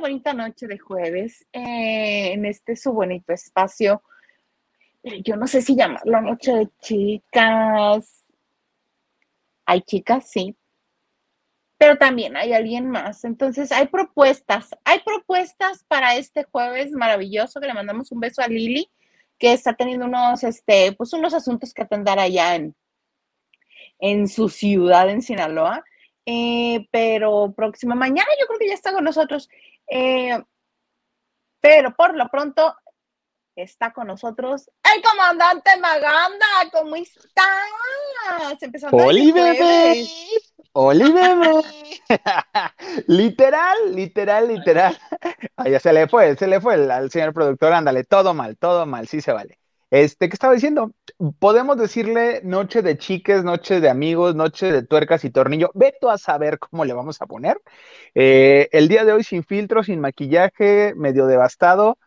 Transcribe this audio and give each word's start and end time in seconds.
Bonita 0.00 0.34
noche 0.34 0.66
de 0.66 0.78
jueves 0.78 1.46
eh, 1.52 2.32
en 2.32 2.44
este 2.44 2.76
su 2.76 2.92
bonito 2.92 3.32
espacio. 3.32 4.02
Yo 5.24 5.36
no 5.36 5.46
sé 5.46 5.62
si 5.62 5.74
llamarlo 5.74 6.20
noche 6.20 6.52
de 6.52 6.68
chicas. 6.80 8.26
Hay 9.64 9.80
chicas, 9.82 10.30
sí, 10.30 10.56
pero 11.78 11.96
también 11.96 12.36
hay 12.36 12.52
alguien 12.52 12.90
más. 12.90 13.24
Entonces, 13.24 13.72
hay 13.72 13.86
propuestas, 13.86 14.70
hay 14.84 15.00
propuestas 15.00 15.84
para 15.84 16.16
este 16.16 16.44
jueves 16.44 16.92
maravilloso 16.92 17.60
que 17.60 17.66
le 17.66 17.74
mandamos 17.74 18.12
un 18.12 18.20
beso 18.20 18.42
a 18.42 18.48
Lili, 18.48 18.88
que 19.38 19.52
está 19.52 19.74
teniendo 19.74 20.06
unos, 20.06 20.42
este, 20.44 20.92
pues 20.92 21.12
unos 21.12 21.34
asuntos 21.34 21.74
que 21.74 21.82
atender 21.82 22.18
allá 22.18 22.54
en, 22.54 22.74
en 23.98 24.28
su 24.28 24.48
ciudad, 24.48 25.10
en 25.10 25.22
Sinaloa. 25.22 25.84
Eh, 26.24 26.88
pero 26.90 27.52
próxima 27.54 27.94
mañana 27.94 28.28
yo 28.40 28.46
creo 28.46 28.58
que 28.58 28.68
ya 28.68 28.74
está 28.74 28.92
con 28.92 29.04
nosotros. 29.04 29.48
Eh, 29.88 30.42
pero 31.60 31.94
por 31.94 32.16
lo 32.16 32.28
pronto 32.28 32.74
está 33.56 33.92
con 33.92 34.06
nosotros 34.06 34.70
el 34.94 35.02
comandante 35.02 35.70
Maganda. 35.80 36.46
¿Cómo 36.72 36.96
estás? 36.96 38.62
Empezando 38.62 38.96
¡Oli, 38.96 39.32
bebé! 39.32 40.06
¡Oli, 40.72 41.10
bebé! 41.10 41.62
literal, 43.06 43.76
literal, 43.94 44.48
literal. 44.48 44.98
Ay, 45.56 45.72
ya 45.72 45.80
se 45.80 45.92
le 45.92 46.06
fue, 46.06 46.36
se 46.36 46.46
le 46.46 46.60
fue 46.60 46.74
al 46.74 47.10
señor 47.10 47.32
productor. 47.32 47.72
Ándale, 47.72 48.04
todo 48.04 48.34
mal, 48.34 48.56
todo 48.58 48.86
mal, 48.86 49.08
sí 49.08 49.20
se 49.20 49.32
vale. 49.32 49.58
Este, 49.96 50.28
¿qué 50.28 50.34
estaba 50.34 50.52
diciendo? 50.52 50.92
Podemos 51.38 51.78
decirle 51.78 52.42
noche 52.44 52.82
de 52.82 52.98
chiques, 52.98 53.44
noche 53.44 53.80
de 53.80 53.88
amigos, 53.88 54.34
noche 54.34 54.70
de 54.70 54.82
tuercas 54.82 55.24
y 55.24 55.30
tornillo. 55.30 55.70
Veto 55.74 56.10
a 56.10 56.18
saber 56.18 56.58
cómo 56.58 56.84
le 56.84 56.92
vamos 56.92 57.22
a 57.22 57.26
poner. 57.26 57.58
Eh, 58.14 58.68
el 58.72 58.88
día 58.88 59.06
de 59.06 59.12
hoy 59.12 59.24
sin 59.24 59.42
filtro, 59.42 59.82
sin 59.82 60.00
maquillaje, 60.00 60.92
medio 60.96 61.26
devastado. 61.26 61.98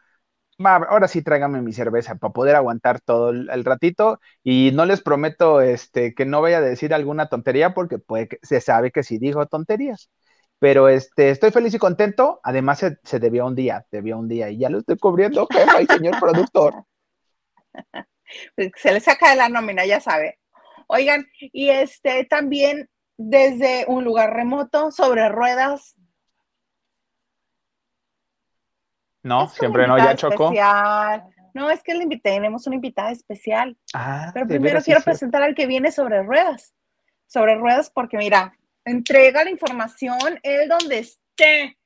ahora 0.60 1.08
sí 1.08 1.24
tráigame 1.24 1.62
mi 1.62 1.74
cerveza 1.74 2.16
para 2.16 2.34
poder 2.34 2.56
aguantar 2.56 3.02
todo 3.02 3.32
el, 3.32 3.66
ratito. 3.66 4.20
Y 4.44 4.72
no 4.74 4.86
les 4.86 5.02
prometo 5.02 5.62
este, 5.62 6.14
que 6.14 6.26
no 6.26 6.42
vaya 6.42 6.60
a 6.60 6.62
decir 6.62 6.94
alguna 6.94 7.30
tontería 7.30 7.74
porque 7.74 7.98
puede 8.00 8.28
que, 8.30 8.40
se 8.44 8.62
sabe 8.62 8.92
que 8.92 9.04
sí 9.04 9.18
digo 9.20 9.46
tonterías. 9.48 10.10
Pero 10.60 10.90
este, 10.90 11.32
estoy 11.32 11.52
feliz 11.52 11.74
y 11.74 11.80
contento. 11.80 12.40
Además, 12.44 12.80
se, 12.80 12.98
se 13.04 13.20
debió 13.20 13.48
un 13.48 13.56
día, 13.56 13.86
debió 13.92 14.20
un 14.20 14.28
día. 14.28 14.50
Y 14.52 14.60
ya 14.60 14.70
lo 14.70 14.80
estoy 14.80 14.98
cubriendo, 14.98 15.48
jefa 15.48 15.82
y 15.82 15.88
señor 15.88 16.20
productor. 16.20 16.86
Pues, 18.56 18.72
se 18.76 18.94
le 18.94 19.00
saca 19.00 19.32
de 19.32 19.38
la 19.38 19.50
nómina, 19.50 19.88
ya 19.88 20.00
sabe. 20.00 20.38
Oigan, 20.86 21.26
y 21.40 21.70
este 21.70 22.26
también 22.26 22.88
desde 23.18 23.86
un 23.88 24.04
lugar 24.06 24.34
remoto, 24.34 24.92
sobre 24.92 25.28
ruedas. 25.30 25.96
No, 29.24 29.50
siempre 29.50 29.88
no, 29.88 29.98
ya 29.98 30.16
chocó. 30.16 30.54
No, 31.54 31.70
es 31.70 31.84
que 31.84 31.94
le 31.94 32.04
invité, 32.04 32.32
tenemos 32.32 32.66
una 32.68 32.76
invitada 32.76 33.12
especial. 33.12 33.76
Ah, 33.94 34.32
Pero 34.34 34.48
primero 34.48 34.82
quiero 34.82 35.02
presentar 35.02 35.44
al 35.44 35.56
que 35.56 35.68
viene 35.68 35.92
sobre 35.92 36.24
ruedas. 36.24 36.74
Sobre 37.28 37.56
ruedas, 37.56 37.90
porque 37.90 38.18
mira, 38.18 38.54
entrega 38.86 39.44
la 39.44 39.50
información 39.50 40.40
él 40.44 40.70
donde 40.70 41.00
esté. 41.00 41.78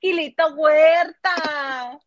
Gilito 0.00 0.54
Huerta. 0.54 1.98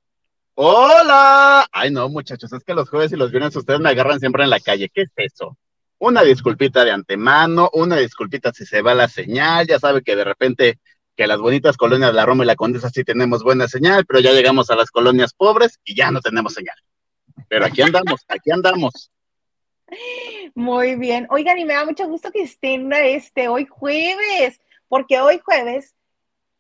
Hola. 0.58 1.68
Ay, 1.74 1.92
no, 1.92 2.08
muchachos, 2.08 2.52
es 2.54 2.64
que 2.64 2.74
los 2.74 2.90
jueves 2.90 3.12
y 3.12 3.18
los 3.18 3.30
viernes 3.30 3.54
ustedes 3.58 3.82
me 3.82 3.90
agarran 3.90 4.22
siempre 4.22 4.46
en 4.46 4.50
la 4.50 4.62
calle. 4.62 4.90
¿Qué 4.94 5.02
es 5.02 5.12
eso? 5.18 5.58
Una 5.98 6.24
disculpita 6.24 6.86
de 6.86 6.92
antemano, 6.92 7.70
una 7.74 7.98
disculpita 7.98 8.54
si 8.54 8.66
se 8.66 8.82
va 8.82 8.94
la 8.94 9.10
señal. 9.10 9.68
Ya 9.68 9.80
sabe 9.80 10.02
que 10.02 10.16
de 10.16 10.24
repente 10.24 10.80
que 11.18 11.28
las 11.28 11.40
bonitas 11.40 11.76
colonias 11.76 12.12
de 12.12 12.16
la 12.16 12.26
Roma 12.26 12.46
y 12.46 12.48
la 12.48 12.56
Condesa 12.56 12.90
sí 12.90 13.04
tenemos 13.04 13.44
buena 13.44 13.68
señal, 13.68 14.06
pero 14.06 14.22
ya 14.22 14.32
llegamos 14.32 14.70
a 14.70 14.78
las 14.78 14.92
colonias 14.92 15.34
pobres 15.34 15.80
y 15.84 15.94
ya 15.94 16.10
no 16.10 16.22
tenemos 16.22 16.54
señal. 16.54 16.78
Pero 17.50 17.66
aquí 17.66 17.82
andamos, 17.82 18.22
aquí 18.30 18.52
andamos. 18.52 19.12
Muy 20.56 20.96
bien. 20.96 21.28
Oigan, 21.32 21.58
y 21.60 21.66
me 21.66 21.74
da 21.74 21.84
mucho 21.84 22.08
gusto 22.08 22.32
que 22.32 22.44
estén 22.44 22.94
este 22.94 23.50
hoy 23.50 23.66
jueves, 23.66 24.62
porque 24.88 25.20
hoy 25.20 25.42
jueves 25.44 25.95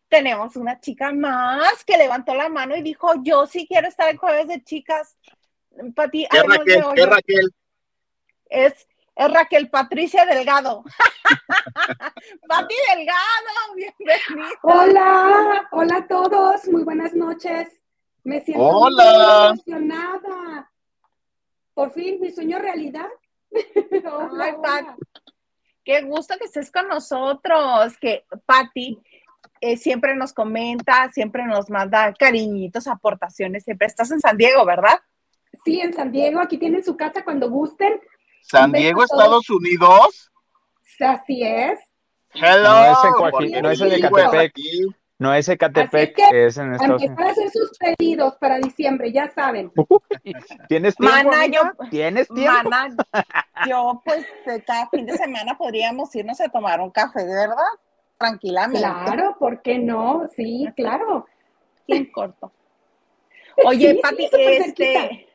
tenemos 0.07 0.55
una 0.55 0.79
chica 0.79 1.11
más 1.11 1.83
que 1.83 1.97
levantó 1.97 2.35
la 2.35 2.49
mano 2.49 2.75
y 2.75 2.81
dijo, 2.81 3.11
yo 3.23 3.47
sí 3.47 3.65
quiero 3.67 3.87
estar 3.87 4.09
en 4.09 4.17
jueves 4.17 4.47
de 4.47 4.63
chicas. 4.63 5.17
Pati, 5.95 6.27
¿Qué 6.29 6.43
Raquel? 6.43 6.83
¿Qué 6.95 7.05
Raquel? 7.05 7.53
Es, 8.45 8.87
es 9.15 9.33
Raquel 9.33 9.69
Patricia 9.69 10.25
Delgado. 10.25 10.83
Pati 12.47 12.75
Delgado, 12.93 13.75
bienvenida. 13.75 14.49
Hola, 14.61 15.67
hola 15.71 15.97
a 15.97 16.07
todos, 16.07 16.67
muy 16.67 16.83
buenas 16.83 17.13
noches. 17.13 17.81
Me 18.23 18.41
siento 18.41 18.63
hola. 18.63 19.53
muy 19.53 19.73
emocionada. 19.73 20.71
Por 21.73 21.91
fin, 21.91 22.19
mi 22.21 22.31
sueño 22.31 22.59
realidad. 22.59 23.09
hola, 24.11 24.97
Qué 25.83 26.01
gusto 26.01 26.35
que 26.39 26.45
estés 26.45 26.71
con 26.71 26.87
nosotros, 26.87 27.97
que 27.99 28.25
Pati 28.45 28.99
eh, 29.61 29.77
siempre 29.77 30.15
nos 30.15 30.33
comenta, 30.33 31.09
siempre 31.09 31.45
nos 31.45 31.69
manda 31.69 32.13
cariñitos, 32.13 32.87
aportaciones, 32.87 33.63
siempre 33.63 33.87
estás 33.87 34.11
en 34.11 34.19
San 34.19 34.37
Diego, 34.37 34.65
¿verdad? 34.65 34.99
Sí, 35.63 35.79
en 35.79 35.93
San 35.93 36.11
Diego, 36.11 36.39
aquí 36.39 36.57
tienen 36.57 36.83
su 36.83 36.97
casa 36.97 37.23
cuando 37.23 37.49
gusten. 37.49 37.99
¿San 38.41 38.71
Diego, 38.71 39.03
Estados 39.03 39.49
Unidos? 39.49 40.31
Así 40.99 41.43
es. 41.43 41.79
Hello. 42.33 42.93
No 43.61 43.71
es 43.71 43.81
en, 43.81 44.01
no 44.01 44.09
Catepec. 44.09 44.53
No 45.17 45.33
es 45.33 45.47
Ecatepec, 45.47 46.09
es, 46.19 46.29
que 46.29 46.45
es 46.45 46.57
en 46.57 46.73
Estados 46.73 47.01
Unidos. 47.01 47.15
Para 47.15 47.31
hacer 47.31 47.49
sus 47.49 47.77
pedidos 47.77 48.35
para 48.35 48.57
diciembre, 48.59 49.13
ya 49.13 49.29
saben. 49.29 49.71
¿Tienes 50.67 50.95
tiempo? 50.97 51.15
Mana, 51.15 51.45
yo, 51.45 51.61
¿Tienes 51.89 52.27
tiempo? 52.27 52.69
Mana, 52.69 52.95
yo 53.67 54.01
pues 54.03 54.25
cada 54.67 54.89
fin 54.89 55.05
de 55.05 55.17
semana 55.17 55.57
podríamos 55.57 56.13
irnos 56.15 56.41
a 56.41 56.49
tomar 56.49 56.81
un 56.81 56.91
café, 56.91 57.23
¿de 57.25 57.33
verdad? 57.33 57.63
Tranquilamente. 58.17 58.79
Claro, 58.79 59.35
¿por 59.39 59.61
qué 59.61 59.79
no? 59.79 60.27
Sí, 60.35 60.67
claro. 60.75 61.25
Bien 61.87 62.11
corto. 62.11 62.51
Oye, 63.65 63.99
Pati, 64.01 64.29
este, 64.31 65.27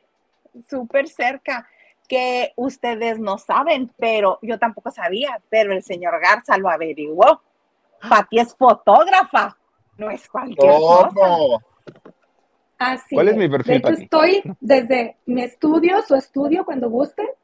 súper 0.69 1.07
cerca, 1.07 1.67
que 2.07 2.53
ustedes 2.55 3.19
no 3.19 3.37
saben, 3.37 3.91
pero 3.97 4.37
yo 4.41 4.59
tampoco 4.59 4.91
sabía, 4.91 5.41
pero 5.49 5.73
el 5.73 5.81
señor 5.81 6.19
Garza 6.19 6.57
lo 6.57 6.69
averiguó. 6.69 7.41
Pati 8.07 8.39
es 8.39 8.55
fotógrafa, 8.55 9.57
no 9.97 10.09
es 10.09 10.27
cualquier 10.27 10.73
cosa. 10.73 11.57
Así 12.77 13.13
¿Cuál 13.13 13.27
es, 13.29 13.37
mi 13.37 13.47
perfil, 13.47 13.81
de 13.81 13.91
estoy 13.91 14.41
desde 14.59 15.17
mi 15.27 15.43
estudio, 15.43 16.01
su 16.01 16.15
estudio, 16.15 16.65
cuando 16.65 16.89
guste. 16.89 17.35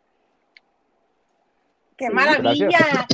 ¡Qué 1.96 2.10
maravilla! 2.10 3.08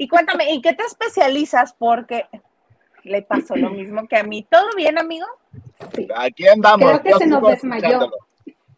Y 0.00 0.08
cuéntame, 0.08 0.50
¿en 0.50 0.62
qué 0.62 0.72
te 0.72 0.82
especializas? 0.82 1.74
Porque 1.74 2.26
le 3.02 3.20
pasó 3.20 3.54
lo 3.54 3.68
mismo 3.80 4.08
que 4.08 4.16
a 4.16 4.22
mí. 4.22 4.46
¿Todo 4.50 4.64
bien, 4.74 4.96
amigo? 4.96 5.26
Sí. 5.94 6.08
Aquí 6.16 6.48
andamos. 6.48 7.00
Creo 7.00 7.02
que 7.02 7.24
se 7.24 7.26
nos 7.26 7.46
desmayó. 7.46 8.10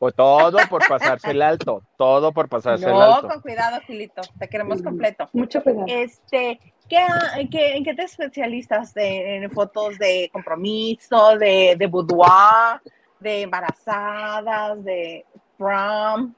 O 0.01 0.11
todo 0.11 0.59
por 0.69 0.85
pasarse 0.89 1.31
el 1.31 1.43
alto, 1.43 1.85
todo 1.97 2.33
por 2.33 2.49
pasarse 2.49 2.87
el 2.87 3.01
alto. 3.01 3.23
No, 3.23 3.29
con 3.35 3.41
cuidado, 3.41 3.79
Gilito, 3.87 4.21
te 4.37 4.49
queremos 4.49 4.83
completo. 4.83 5.31
Mucho 5.33 5.63
cuidado. 5.63 5.85
Este, 5.87 6.59
¿qué, 6.89 7.07
¿En 7.37 7.85
qué 7.85 7.95
te 7.95 8.03
especializas? 8.03 8.93
¿En 8.97 9.49
fotos 9.53 9.97
de 10.01 10.29
compromiso, 10.33 11.39
de, 11.39 11.77
de 11.79 11.87
boudoir, 11.87 12.81
de 13.21 13.43
embarazadas, 13.43 14.83
de 14.83 15.25
prom? 15.57 16.35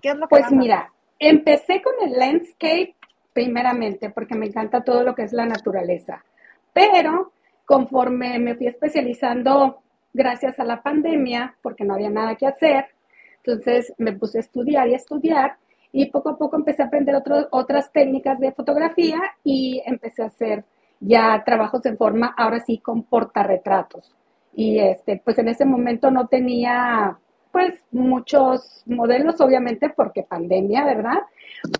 ¿Qué 0.00 0.10
es 0.10 0.14
lo 0.14 0.28
que 0.28 0.36
Pues 0.36 0.52
mira, 0.52 0.92
empecé 1.18 1.82
con 1.82 1.94
el 2.00 2.16
landscape 2.16 2.94
primeramente, 3.38 4.10
porque 4.10 4.34
me 4.34 4.46
encanta 4.46 4.82
todo 4.82 5.04
lo 5.04 5.14
que 5.14 5.22
es 5.22 5.32
la 5.32 5.46
naturaleza. 5.46 6.24
Pero 6.72 7.30
conforme 7.64 8.36
me 8.40 8.56
fui 8.56 8.66
especializando 8.66 9.78
gracias 10.12 10.58
a 10.58 10.64
la 10.64 10.82
pandemia, 10.82 11.54
porque 11.62 11.84
no 11.84 11.94
había 11.94 12.10
nada 12.10 12.34
que 12.34 12.48
hacer, 12.48 12.86
entonces 13.36 13.94
me 13.96 14.12
puse 14.12 14.38
a 14.38 14.40
estudiar 14.40 14.88
y 14.88 14.94
a 14.94 14.96
estudiar 14.96 15.56
y 15.92 16.10
poco 16.10 16.30
a 16.30 16.36
poco 16.36 16.56
empecé 16.56 16.82
a 16.82 16.86
aprender 16.86 17.14
otras 17.52 17.92
técnicas 17.92 18.40
de 18.40 18.50
fotografía 18.50 19.20
y 19.44 19.82
empecé 19.86 20.24
a 20.24 20.26
hacer 20.26 20.64
ya 20.98 21.40
trabajos 21.46 21.86
en 21.86 21.96
forma, 21.96 22.34
ahora 22.36 22.58
sí, 22.58 22.78
con 22.78 23.04
portarretratos. 23.04 24.16
Y 24.52 24.80
este, 24.80 25.22
pues 25.24 25.38
en 25.38 25.46
ese 25.46 25.64
momento 25.64 26.10
no 26.10 26.26
tenía 26.26 27.16
pues 27.58 27.82
muchos 27.90 28.84
modelos, 28.86 29.40
obviamente, 29.40 29.88
porque 29.90 30.22
pandemia, 30.22 30.84
¿verdad? 30.84 31.18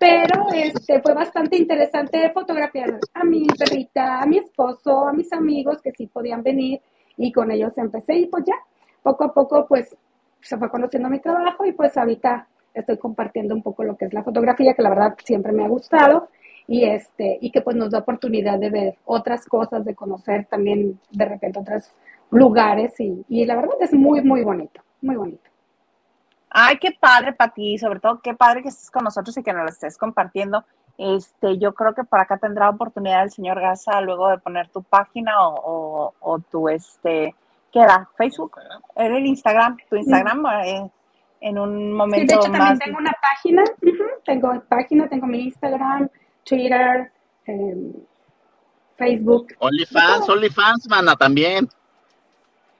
Pero 0.00 0.48
este 0.52 1.00
fue 1.00 1.14
bastante 1.14 1.56
interesante 1.56 2.28
fotografiar 2.30 2.98
a 3.14 3.22
mi 3.22 3.46
perrita, 3.46 4.20
a 4.20 4.26
mi 4.26 4.38
esposo, 4.38 5.06
a 5.06 5.12
mis 5.12 5.32
amigos 5.32 5.80
que 5.80 5.92
sí 5.92 6.08
podían 6.08 6.42
venir 6.42 6.80
y 7.16 7.30
con 7.30 7.52
ellos 7.52 7.78
empecé 7.78 8.16
y 8.16 8.26
pues 8.26 8.42
ya, 8.44 8.56
poco 9.04 9.22
a 9.22 9.32
poco 9.32 9.66
pues 9.69 9.96
se 10.40 10.58
fue 10.58 10.69
conociendo 10.69 11.08
mi 11.08 11.20
trabajo 11.20 11.64
y 11.64 11.70
pues 11.70 11.96
ahorita 11.96 12.48
estoy 12.75 12.98
compartiendo 12.98 13.54
un 13.54 13.62
poco 13.62 13.84
lo 13.84 13.96
que 13.96 14.06
es 14.06 14.12
la 14.12 14.25
fotografía, 14.25 14.75
que 14.75 14.82
la 14.82 14.90
verdad 14.90 15.14
siempre 15.25 15.52
me 15.52 15.64
ha 15.64 15.69
gustado 15.69 16.28
y 16.66 16.86
este 16.86 17.38
y 17.40 17.52
que 17.52 17.60
pues 17.60 17.76
nos 17.76 17.92
da 17.92 18.00
oportunidad 18.00 18.58
de 18.58 18.70
ver 18.70 18.96
otras 19.04 19.46
cosas, 19.46 19.84
de 19.84 19.94
conocer 19.94 20.46
también 20.46 20.98
de 21.12 21.25
repente 21.25 21.60
otros 21.60 21.94
lugares 22.32 22.98
y, 22.98 23.25
y 23.28 23.44
la 23.44 23.54
verdad 23.54 23.76
es 23.80 23.92
muy 23.92 24.22
muy 24.22 24.42
bonito, 24.42 24.82
muy 25.02 25.14
bonito. 25.14 25.48
Ay, 26.50 26.79
qué 26.79 26.97
padre, 26.99 27.33
Pati, 27.33 27.79
sobre 27.79 28.00
todo 28.00 28.21
qué 28.21 28.35
padre 28.35 28.62
que 28.62 28.69
estés 28.69 28.91
con 28.91 29.05
nosotros 29.05 29.37
y 29.37 29.43
que 29.43 29.53
nos 29.53 29.65
lo 29.65 29.69
estés 29.69 29.99
compartiendo. 29.99 30.65
Este, 30.97 31.59
yo 31.59 31.75
creo 31.75 31.95
que 31.95 32.05
por 32.05 32.19
acá 32.19 32.39
tendrá 32.39 32.71
oportunidad 32.71 33.23
el 33.23 33.31
señor 33.31 33.61
Gaza 33.61 34.00
luego 34.00 34.29
de 34.31 34.39
poner 34.39 34.69
tu 34.69 34.83
página 34.83 35.47
o, 35.47 35.55
o, 35.55 36.15
o 36.21 36.39
tu, 36.41 36.69
este, 36.69 37.35
¿qué 37.73 37.81
era? 37.81 38.09
¿Facebook? 38.17 38.56
¿Era 38.97 39.17
el 39.17 39.27
Instagram? 39.27 39.77
¿Tu 39.89 39.97
Instagram? 39.97 40.45
Eh, 40.65 40.91
en 41.41 41.59
un 41.59 41.93
momento 41.93 42.21
Sí, 42.21 42.27
de 42.27 42.35
hecho 42.35 42.50
más... 42.50 42.59
también 42.59 42.79
tengo 42.79 42.99
una 42.99 43.17
página, 43.23 43.65
tengo 44.25 44.62
página, 44.69 45.09
tengo 45.09 45.27
mi 45.27 45.43
Instagram, 45.45 46.09
Twitter, 46.45 47.12
em, 47.47 47.93
Facebook. 48.97 49.55
OnlyFans, 49.61 50.29
OnlyFans, 50.29 50.89
mana, 50.89 51.15
también. 51.15 51.69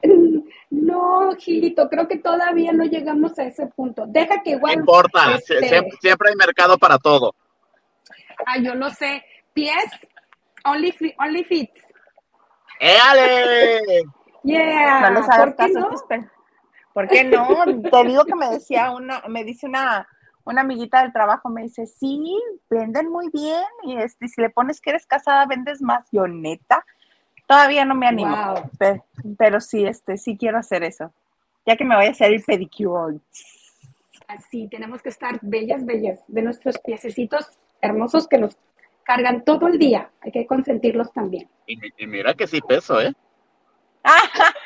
No, 0.71 1.33
Gilito, 1.39 1.89
creo 1.89 2.07
que 2.09 2.19
todavía 2.19 2.73
no 2.73 2.85
llegamos 2.85 3.39
a 3.39 3.45
ese 3.45 3.67
punto. 3.69 4.05
Deja 4.07 4.43
que 4.43 4.53
No 4.53 4.57
igual. 4.59 4.75
importa, 4.75 5.35
este, 5.35 5.61
sie- 5.61 5.69
siempre, 5.69 5.99
siempre 6.01 6.29
hay 6.31 6.37
mercado 6.37 6.77
para 6.79 6.99
todo. 6.99 7.35
Ah, 8.47 8.59
yo 8.59 8.75
no 8.75 8.91
sé. 8.91 9.23
Pies, 9.55 9.85
Only, 10.65 10.93
Fi- 10.93 11.15
only 11.19 11.45
Fits. 11.45 11.81
¡Éale! 12.81 13.81
Yeah. 14.45 15.11
no 15.11 15.21
les 15.21 15.29
hagas 15.29 15.39
¿Por 15.39 15.57
qué 15.57 15.73
caso, 15.73 15.81
no? 15.81 15.91
¿Por 16.93 17.09
qué 17.09 17.25
no? 17.25 17.49
Te 17.91 18.05
digo 18.05 18.25
que 18.25 18.35
me 18.35 18.49
decía 18.51 18.91
una, 18.93 19.23
me 19.29 19.45
dice 19.45 19.67
una, 19.67 20.07
una 20.45 20.61
amiguita 20.61 21.03
del 21.03 21.13
trabajo, 21.13 21.49
me 21.49 21.63
dice, 21.63 21.87
sí, 21.87 22.41
venden 22.71 23.09
muy 23.11 23.29
bien, 23.33 23.65
y 23.85 23.97
este, 23.97 24.29
si 24.29 24.41
le 24.41 24.51
pones 24.51 24.81
que 24.81 24.91
eres 24.91 25.07
casada, 25.07 25.47
vendes 25.47 25.83
más. 25.83 26.07
Yo, 26.13 26.27
neta, 26.29 26.85
todavía 27.49 27.85
no 27.85 27.97
me 27.97 28.07
animo, 28.07 28.37
Wow. 28.37 28.71
pero, 29.37 29.61
sí, 29.61 29.85
este, 29.85 30.17
sí 30.19 30.37
quiero 30.37 30.59
hacer 30.59 30.85
eso. 30.85 31.13
Ya 31.67 31.77
que 31.77 31.85
me 31.85 31.97
voy 31.97 32.07
a 32.07 32.11
hacer 32.13 32.33
el 32.33 32.45
pedicure. 32.45 33.19
Así, 34.29 34.69
tenemos 34.69 35.03
que 35.03 35.09
estar 35.09 35.41
bellas, 35.43 35.85
bellas, 35.85 36.21
de 36.29 36.43
nuestros 36.43 36.79
piececitos 36.79 37.51
hermosos 37.81 38.29
que 38.29 38.39
nos 38.39 38.57
cargan 39.03 39.45
todo 39.45 39.67
el 39.67 39.79
día. 39.79 40.11
Hay 40.21 40.31
que 40.31 40.47
consentirlos 40.47 41.13
también. 41.13 41.49
Y, 41.67 41.79
y 41.97 42.07
mira 42.07 42.35
que 42.35 42.47
sí 42.47 42.61
peso, 42.61 43.01
¿eh? 43.01 43.13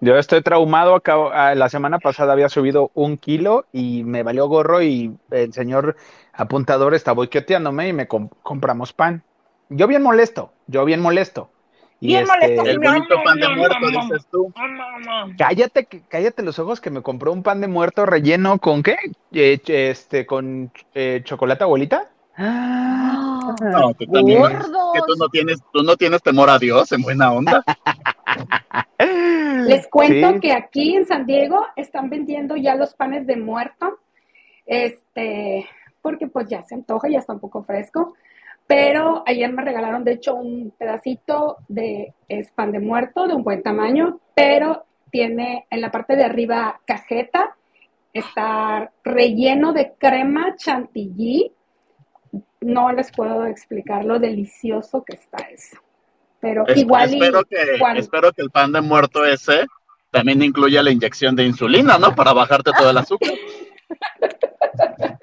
Yo 0.00 0.16
estoy 0.16 0.42
traumado. 0.42 0.94
acabo- 0.94 1.30
ah, 1.32 1.54
la 1.54 1.68
semana 1.68 1.98
pasada 1.98 2.32
había 2.32 2.48
subido 2.48 2.90
un 2.94 3.16
kilo 3.18 3.66
y 3.72 4.04
me 4.04 4.22
valió 4.22 4.46
gorro 4.46 4.82
y 4.82 5.16
el 5.30 5.52
señor 5.52 5.96
apuntador 6.32 6.94
está 6.94 7.12
boicoteándome 7.12 7.88
y 7.88 7.92
me 7.92 8.06
com- 8.08 8.30
compramos 8.42 8.92
pan. 8.92 9.22
Yo 9.70 9.86
bien 9.86 10.02
molesto, 10.02 10.52
yo 10.66 10.84
bien 10.84 11.00
molesto. 11.00 11.50
Y 12.00 12.08
Bien 12.08 12.22
este, 12.22 12.54
molesto, 12.54 12.70
El 12.70 12.78
bonito 12.78 13.16
no, 13.16 13.22
pan 13.24 13.40
de 13.40 13.48
no, 13.48 13.56
muerto, 13.56 13.76
no, 13.80 13.88
dices 13.88 14.26
tú. 14.30 14.52
Cállate, 15.36 15.86
cállate 16.08 16.42
los 16.44 16.58
ojos 16.60 16.80
que 16.80 16.90
me 16.90 17.02
compró 17.02 17.32
un 17.32 17.42
pan 17.42 17.60
de 17.60 17.66
muerto 17.66 18.06
relleno 18.06 18.58
con 18.60 18.84
qué? 18.84 18.96
Eh, 19.32 19.60
este, 19.66 20.24
con 20.24 20.70
eh, 20.94 21.22
chocolate 21.24 21.64
abuelita. 21.64 22.08
Ah, 22.36 23.52
No, 23.60 23.94
tú 23.94 24.06
también. 24.06 24.40
Gordos. 24.40 24.92
Que 24.94 25.00
tú 25.06 25.14
no 25.18 25.28
tienes, 25.28 25.58
tú 25.72 25.82
no 25.82 25.96
tienes 25.96 26.22
temor 26.22 26.48
a 26.50 26.58
Dios 26.58 26.92
en 26.92 27.02
buena 27.02 27.32
onda. 27.32 27.64
Les 29.66 29.88
cuento 29.88 30.34
Sí. 30.34 30.40
que 30.40 30.52
aquí 30.52 30.94
en 30.94 31.04
San 31.04 31.26
Diego 31.26 31.66
están 31.74 32.10
vendiendo 32.10 32.56
ya 32.56 32.76
los 32.76 32.94
panes 32.94 33.26
de 33.26 33.36
muerto, 33.36 33.98
este, 34.66 35.66
porque 36.00 36.28
pues 36.28 36.46
ya 36.48 36.62
se 36.62 36.76
antoja, 36.76 37.08
ya 37.08 37.18
está 37.18 37.32
un 37.32 37.40
poco 37.40 37.64
fresco. 37.64 38.14
Pero 38.68 39.24
ayer 39.26 39.50
me 39.52 39.64
regalaron, 39.64 40.04
de 40.04 40.12
hecho, 40.12 40.34
un 40.34 40.72
pedacito 40.78 41.56
de 41.68 42.12
es 42.28 42.50
pan 42.52 42.70
de 42.70 42.78
muerto 42.80 43.26
de 43.26 43.34
un 43.34 43.42
buen 43.42 43.62
tamaño, 43.62 44.20
pero 44.34 44.84
tiene 45.10 45.66
en 45.70 45.80
la 45.80 45.90
parte 45.90 46.14
de 46.16 46.24
arriba 46.24 46.78
cajeta, 46.86 47.56
está 48.12 48.92
relleno 49.02 49.72
de 49.72 49.94
crema 49.98 50.54
chantilly. 50.56 51.50
No 52.60 52.92
les 52.92 53.10
puedo 53.10 53.46
explicar 53.46 54.04
lo 54.04 54.18
delicioso 54.18 55.02
que 55.02 55.14
está 55.16 55.38
eso. 55.48 55.78
Pero 56.40 56.66
Es- 56.66 56.76
igual 56.76 57.10
y 57.10 57.14
espero, 57.14 57.44
que, 57.44 57.56
igual- 57.76 57.96
espero 57.96 58.32
que 58.32 58.42
el 58.42 58.50
pan 58.50 58.70
de 58.72 58.82
muerto 58.82 59.24
ese 59.24 59.66
también 60.10 60.42
incluya 60.42 60.82
la 60.82 60.90
inyección 60.90 61.34
de 61.34 61.44
insulina, 61.44 61.96
¿no? 61.98 62.14
Para 62.14 62.34
bajarte 62.34 62.70
todo 62.78 62.90
el 62.90 62.98
azúcar. 62.98 63.30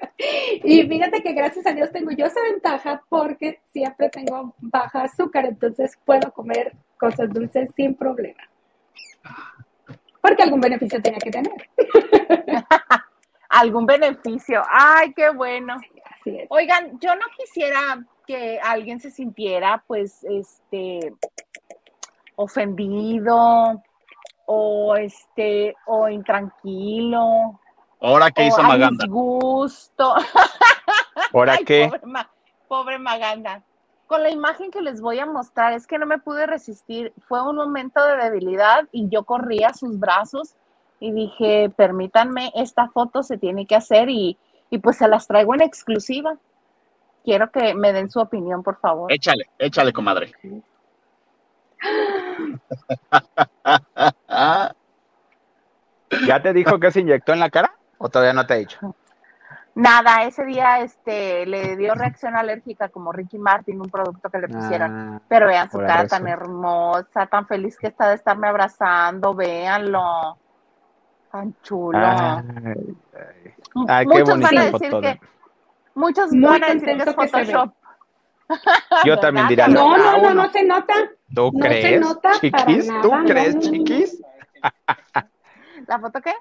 Y 0.68 0.82
fíjate 0.88 1.22
que 1.22 1.32
gracias 1.32 1.64
a 1.64 1.72
Dios 1.72 1.92
tengo 1.92 2.10
yo 2.10 2.26
esa 2.26 2.42
ventaja 2.42 3.00
porque 3.08 3.60
siempre 3.70 4.08
tengo 4.08 4.52
baja 4.58 5.04
azúcar, 5.04 5.44
entonces 5.44 5.96
puedo 6.04 6.32
comer 6.32 6.72
cosas 6.98 7.32
dulces 7.32 7.70
sin 7.76 7.94
problema. 7.94 8.42
Porque 10.20 10.42
algún 10.42 10.60
beneficio 10.60 11.00
tenía 11.00 11.20
que 11.20 11.30
tener. 11.30 11.52
Algún 13.48 13.86
beneficio. 13.86 14.60
Ay, 14.68 15.12
qué 15.14 15.30
bueno. 15.30 15.76
Así 16.04 16.36
es. 16.36 16.46
Oigan, 16.50 16.98
yo 16.98 17.14
no 17.14 17.26
quisiera 17.38 18.04
que 18.26 18.58
alguien 18.60 18.98
se 18.98 19.12
sintiera, 19.12 19.84
pues, 19.86 20.24
este, 20.24 21.14
ofendido 22.34 23.82
o 24.46 24.96
este, 24.96 25.76
o 25.86 26.08
intranquilo, 26.08 27.60
Ahora 28.00 28.30
que 28.30 28.46
hizo 28.46 28.58
o 28.58 28.64
a 28.64 28.68
Maganda. 28.68 29.04
disgusto. 29.04 30.14
¿Ahora 31.32 31.54
Ay, 31.58 31.64
qué? 31.64 31.86
Pobre, 31.86 32.00
Ma- 32.04 32.30
pobre 32.68 32.98
Maganda. 32.98 33.62
Con 34.06 34.22
la 34.22 34.30
imagen 34.30 34.70
que 34.70 34.82
les 34.82 35.00
voy 35.00 35.18
a 35.18 35.26
mostrar, 35.26 35.72
es 35.72 35.86
que 35.86 35.98
no 35.98 36.06
me 36.06 36.18
pude 36.18 36.46
resistir. 36.46 37.12
Fue 37.26 37.42
un 37.42 37.56
momento 37.56 38.04
de 38.04 38.16
debilidad 38.16 38.86
y 38.92 39.08
yo 39.08 39.24
corrí 39.24 39.64
a 39.64 39.74
sus 39.74 39.98
brazos 39.98 40.54
y 41.00 41.12
dije, 41.12 41.70
permítanme, 41.76 42.52
esta 42.54 42.88
foto 42.88 43.22
se 43.22 43.36
tiene 43.36 43.66
que 43.66 43.74
hacer 43.74 44.08
y, 44.08 44.38
y 44.70 44.78
pues 44.78 44.98
se 44.98 45.08
las 45.08 45.26
traigo 45.26 45.54
en 45.54 45.62
exclusiva. 45.62 46.36
Quiero 47.24 47.50
que 47.50 47.74
me 47.74 47.92
den 47.92 48.08
su 48.08 48.20
opinión, 48.20 48.62
por 48.62 48.78
favor. 48.78 49.12
Échale, 49.12 49.50
échale, 49.58 49.92
comadre. 49.92 50.32
¿Ya 56.26 56.40
te 56.40 56.52
dijo 56.52 56.78
que 56.78 56.92
se 56.92 57.00
inyectó 57.00 57.32
en 57.32 57.40
la 57.40 57.50
cara? 57.50 57.72
¿O 58.06 58.08
todavía 58.08 58.32
no 58.34 58.46
te 58.46 58.54
ha 58.54 58.58
dicho? 58.58 58.78
Nada, 59.74 60.22
ese 60.22 60.44
día 60.44 60.78
este, 60.78 61.44
le 61.44 61.76
dio 61.76 61.92
reacción 61.94 62.36
alérgica 62.36 62.88
como 62.88 63.10
Ricky 63.10 63.36
Martin, 63.36 63.80
un 63.80 63.90
producto 63.90 64.30
que 64.30 64.38
le 64.38 64.46
pusieron. 64.46 64.90
Ah, 64.96 65.20
Pero 65.28 65.48
vean 65.48 65.68
su 65.68 65.78
cara 65.78 66.06
tan 66.06 66.28
hermosa, 66.28 67.26
tan 67.26 67.48
feliz 67.48 67.76
que 67.76 67.88
está 67.88 68.10
de 68.10 68.14
estarme 68.14 68.46
abrazando, 68.46 69.34
véanlo. 69.34 70.38
Tan 71.32 71.52
chulo. 71.62 71.98
ay, 71.98 72.44
M- 73.74 73.86
ay, 73.88 74.06
qué 74.06 74.18
muchos 74.20 74.40
van 74.40 74.56
a 74.58 74.64
decir 74.66 74.90
foto. 74.90 75.00
que, 75.00 75.20
muchos 75.96 76.30
Muy 76.30 76.44
van 76.48 76.62
a 76.62 76.66
decir 76.68 76.86
que 76.86 76.92
es 76.92 77.04
que. 77.04 77.12
Photoshop. 77.14 77.74
Yo 79.04 79.18
también 79.18 79.48
diría, 79.48 79.66
No, 79.68 79.98
no, 79.98 80.16
no, 80.18 80.32
no 80.32 80.48
se 80.50 80.62
nota. 80.62 80.94
¿Tú 81.34 81.50
no 81.52 81.58
se 81.64 81.68
crees, 81.68 82.16
para 82.22 82.38
chiquis? 82.38 82.86
¿Tú 83.02 83.08
nada, 83.10 83.24
crees, 83.26 83.54
no, 83.56 83.60
chiquis? 83.62 84.22
¿La 85.88 85.98
foto 85.98 86.20
qué? 86.22 86.34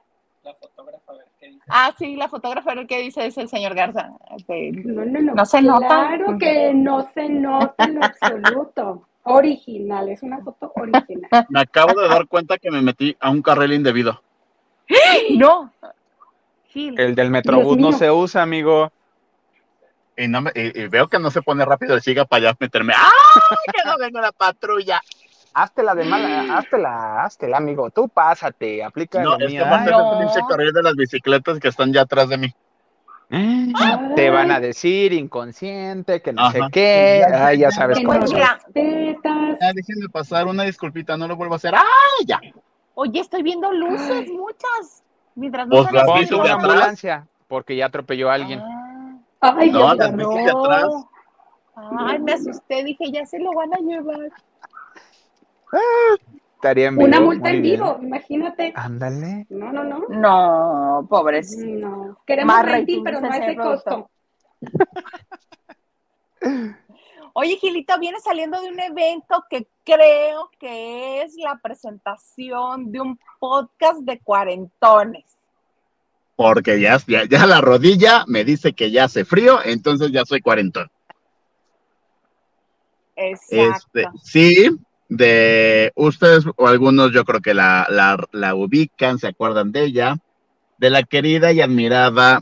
Ah, 1.69 1.93
sí, 1.97 2.15
la 2.15 2.27
fotógrafa 2.29 2.73
el 2.73 2.85
que 2.87 2.99
dice 2.99 3.25
es 3.25 3.37
el 3.37 3.47
señor 3.49 3.73
Garza. 3.75 4.11
Este, 4.37 4.71
No, 4.71 5.03
no, 5.05 5.19
no. 5.21 5.33
No 5.35 5.45
se 5.45 5.61
nota. 5.61 5.87
Claro 5.87 6.37
que 6.37 6.73
no 6.73 7.07
se 7.13 7.29
nota 7.29 7.83
en 7.85 7.95
lo 7.95 8.05
absoluto. 8.05 9.07
Original, 9.27 10.07
es 10.09 10.21
una 10.21 10.37
foto 10.43 10.71
original. 10.75 11.47
Me 11.49 11.59
acabo 11.61 11.99
de 11.99 12.07
dar 12.07 12.27
cuenta 12.27 12.57
que 12.59 12.69
me 12.69 12.81
metí 12.81 13.15
a 13.19 13.31
un 13.31 13.41
carril 13.41 13.73
indebido. 13.73 14.21
No. 15.31 15.71
Gil. 16.67 16.99
El 16.99 17.15
del 17.15 17.31
Metrobús 17.31 17.77
no 17.77 17.91
se 17.93 18.11
usa, 18.11 18.41
amigo. 18.43 18.91
Y, 20.17 20.27
no 20.27 20.41
me- 20.41 20.51
y- 20.53 20.79
y 20.81 20.87
veo 20.87 21.07
que 21.07 21.19
no 21.19 21.31
se 21.31 21.41
pone 21.41 21.65
rápido 21.65 21.99
siga 21.99 22.25
para 22.25 22.49
allá 22.49 22.57
meterme. 22.59 22.93
¡Ay, 22.95 23.73
que 23.73 23.89
no 23.89 23.97
venga 23.97 24.21
la 24.21 24.31
patrulla! 24.31 25.01
Hazte 25.57 25.83
la 25.83 25.95
de 25.95 26.03
mala, 26.03 26.57
hazte 26.57 26.77
la, 26.77 27.23
hazte 27.23 27.47
la, 27.47 27.55
amigo. 27.57 27.89
Tú 27.89 28.09
pásate, 28.09 28.83
aplica 28.83 29.21
No, 29.23 29.37
la 29.37 29.45
es 29.45 29.51
que 29.53 29.57
mía. 29.57 29.65
aparte 29.65 29.89
Ay, 29.89 29.95
es 29.95 30.05
no. 30.05 30.11
el 30.11 30.25
pinche 30.25 30.39
carril 30.49 30.73
de 30.73 30.83
las 30.83 30.95
bicicletas 30.95 31.59
que 31.61 31.69
están 31.69 31.93
ya 31.93 32.01
atrás 32.01 32.27
de 32.27 32.37
mí. 32.37 32.53
Ay, 33.29 33.73
Te 34.17 34.29
van 34.29 34.51
a 34.51 34.59
decir 34.59 35.13
inconsciente, 35.13 36.21
que 36.21 36.33
no 36.33 36.51
sé 36.51 36.59
Ajá. 36.59 36.69
qué. 36.69 37.23
Ay, 37.33 37.59
ya 37.59 37.71
sabes 37.71 37.97
Que 37.97 38.03
no 38.03 38.09
cómo 38.09 38.19
Pues 38.25 38.33
respetas. 38.33 39.57
Ah, 39.61 39.71
déjenme 39.73 40.09
pasar 40.11 40.45
una 40.47 40.63
disculpita, 40.63 41.15
no 41.15 41.25
lo 41.25 41.37
vuelvo 41.37 41.53
a 41.53 41.57
hacer. 41.57 41.73
¡Ah, 41.73 41.83
ya! 42.25 42.41
Oye, 42.93 43.21
estoy 43.21 43.41
viendo 43.41 43.71
luces, 43.71 44.29
muchas. 44.29 45.03
Mientras 45.35 45.67
Pues 45.69 45.89
no 45.91 46.03
de 46.19 46.35
una 46.35 46.53
ambulancia, 46.53 47.27
porque 47.47 47.77
ya 47.77 47.85
atropelló 47.85 48.29
a 48.29 48.33
alguien. 48.33 48.59
Ah, 48.59 49.55
Ay, 49.57 49.71
No, 49.71 49.79
Dios 49.79 49.97
las 49.97 50.17
de 50.17 50.51
atrás. 50.51 50.89
Ay, 51.75 52.19
me 52.19 52.33
asusté, 52.33 52.83
dije, 52.83 53.09
ya 53.09 53.25
se 53.25 53.39
lo 53.39 53.53
van 53.53 53.73
a 53.73 53.77
llevar. 53.77 54.31
Estaría 56.55 56.87
en 56.87 56.97
vivo. 56.97 57.07
Una 57.07 57.21
multa 57.21 57.51
en 57.51 57.61
bien. 57.61 57.75
vivo, 57.75 57.99
imagínate. 58.01 58.73
Ándale. 58.75 59.45
No, 59.49 59.71
no, 59.71 59.83
no. 59.83 60.05
No, 60.09 61.05
pobrecito. 61.07 61.87
No. 61.87 62.17
Queremos 62.25 62.55
Más 62.55 62.65
rating, 62.65 63.03
pero 63.03 63.21
no 63.21 63.31
ese 63.33 63.55
costo. 63.55 64.09
Oye, 67.37 67.57
Gilito, 67.57 67.99
viene 67.99 68.19
saliendo 68.21 68.61
de 68.61 68.69
un 68.69 68.79
evento 68.79 69.43
que 69.49 69.67
creo 69.83 70.49
que 70.57 71.21
es 71.21 71.35
la 71.35 71.59
presentación 71.61 72.93
de 72.93 73.01
un 73.01 73.19
podcast 73.39 73.99
de 74.01 74.19
cuarentones. 74.19 75.25
Porque 76.37 76.79
ya, 76.79 76.97
ya, 77.05 77.25
ya 77.25 77.45
la 77.45 77.59
rodilla 77.59 78.23
me 78.27 78.45
dice 78.45 78.71
que 78.73 78.89
ya 78.89 79.03
hace 79.05 79.25
frío, 79.25 79.59
entonces 79.65 80.11
ya 80.11 80.23
soy 80.25 80.41
cuarentón. 80.41 80.89
Exacto. 83.17 83.99
Este, 83.99 84.09
sí, 84.23 84.69
de 85.15 85.91
ustedes 85.95 86.45
o 86.55 86.67
algunos 86.67 87.11
yo 87.11 87.25
creo 87.25 87.41
que 87.41 87.53
la, 87.53 87.87
la, 87.89 88.17
la 88.31 88.55
ubican, 88.55 89.19
se 89.19 89.27
acuerdan 89.27 89.71
de 89.71 89.83
ella, 89.83 90.17
de 90.77 90.89
la 90.89 91.03
querida 91.03 91.51
y 91.51 91.61
admirada 91.61 92.41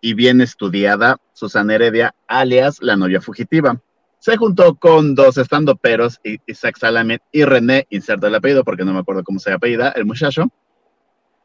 y 0.00 0.14
bien 0.14 0.40
estudiada 0.40 1.18
Susana 1.32 1.74
Heredia, 1.74 2.14
alias 2.26 2.78
la 2.80 2.96
novia 2.96 3.20
fugitiva. 3.20 3.80
Se 4.18 4.36
juntó 4.36 4.76
con 4.76 5.14
dos 5.14 5.36
estandoperos, 5.36 6.20
Isaac 6.46 6.76
Salamet 6.78 7.22
y 7.32 7.44
René, 7.44 7.86
inserto 7.90 8.26
el 8.26 8.34
apellido 8.34 8.62
porque 8.62 8.84
no 8.84 8.92
me 8.92 9.00
acuerdo 9.00 9.24
cómo 9.24 9.38
se 9.38 9.52
apellida, 9.52 9.90
el 9.90 10.04
muchacho, 10.04 10.44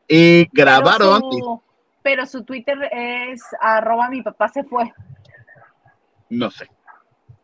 y 0.08 0.48
grabaron. 0.52 1.22
Pero 1.22 1.32
su, 1.32 1.62
pero 2.04 2.26
su 2.26 2.44
Twitter 2.44 2.78
es 2.92 3.42
arroba 3.60 4.10
mi 4.10 4.22
papá 4.22 4.48
se 4.50 4.64
fue. 4.64 4.92
No 6.30 6.52
sé. 6.52 6.70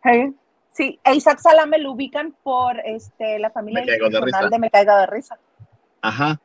¿Sí? 0.04 0.36
Sí, 0.74 1.00
a 1.04 1.14
Isaac 1.14 1.40
Salame 1.40 1.78
lo 1.78 1.92
ubican 1.92 2.36
por 2.44 2.80
este, 2.84 3.40
la 3.40 3.50
familia 3.52 3.82
Me 3.82 3.88
caigo 3.88 4.10
de 4.10 4.22
risa. 4.22 4.50
de 4.50 4.60
Me 4.60 4.70
Caiga 4.70 4.98
de 5.02 5.06
Risa. 5.08 5.38
Ajá. 6.02 6.42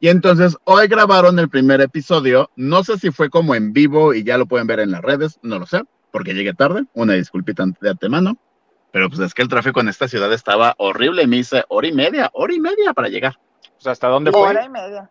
Y 0.00 0.08
entonces 0.08 0.56
hoy 0.64 0.86
grabaron 0.88 1.38
el 1.38 1.48
primer 1.48 1.80
episodio. 1.80 2.50
No 2.56 2.82
sé 2.82 2.98
si 2.98 3.10
fue 3.10 3.28
como 3.30 3.54
en 3.54 3.72
vivo 3.72 4.14
y 4.14 4.24
ya 4.24 4.38
lo 4.38 4.46
pueden 4.46 4.66
ver 4.66 4.80
en 4.80 4.90
las 4.90 5.02
redes, 5.02 5.38
no 5.42 5.58
lo 5.58 5.66
sé, 5.66 5.82
porque 6.10 6.34
llegué 6.34 6.54
tarde. 6.54 6.84
Una 6.94 7.12
disculpita 7.14 7.64
de 7.80 7.90
antemano. 7.90 8.38
Pero 8.90 9.08
pues 9.10 9.20
es 9.20 9.34
que 9.34 9.42
el 9.42 9.48
tráfico 9.48 9.80
en 9.80 9.88
esta 9.88 10.08
ciudad 10.08 10.32
estaba 10.32 10.74
horrible. 10.78 11.26
Me 11.26 11.36
hice 11.36 11.62
hora 11.68 11.86
y 11.88 11.92
media, 11.92 12.30
hora 12.32 12.54
y 12.54 12.60
media 12.60 12.94
para 12.94 13.08
llegar. 13.08 13.38
O 13.76 13.80
sea, 13.80 13.92
¿hasta 13.92 14.08
dónde 14.08 14.30
Hora 14.34 14.60
fue? 14.60 14.64
y 14.64 14.68
media. 14.70 15.10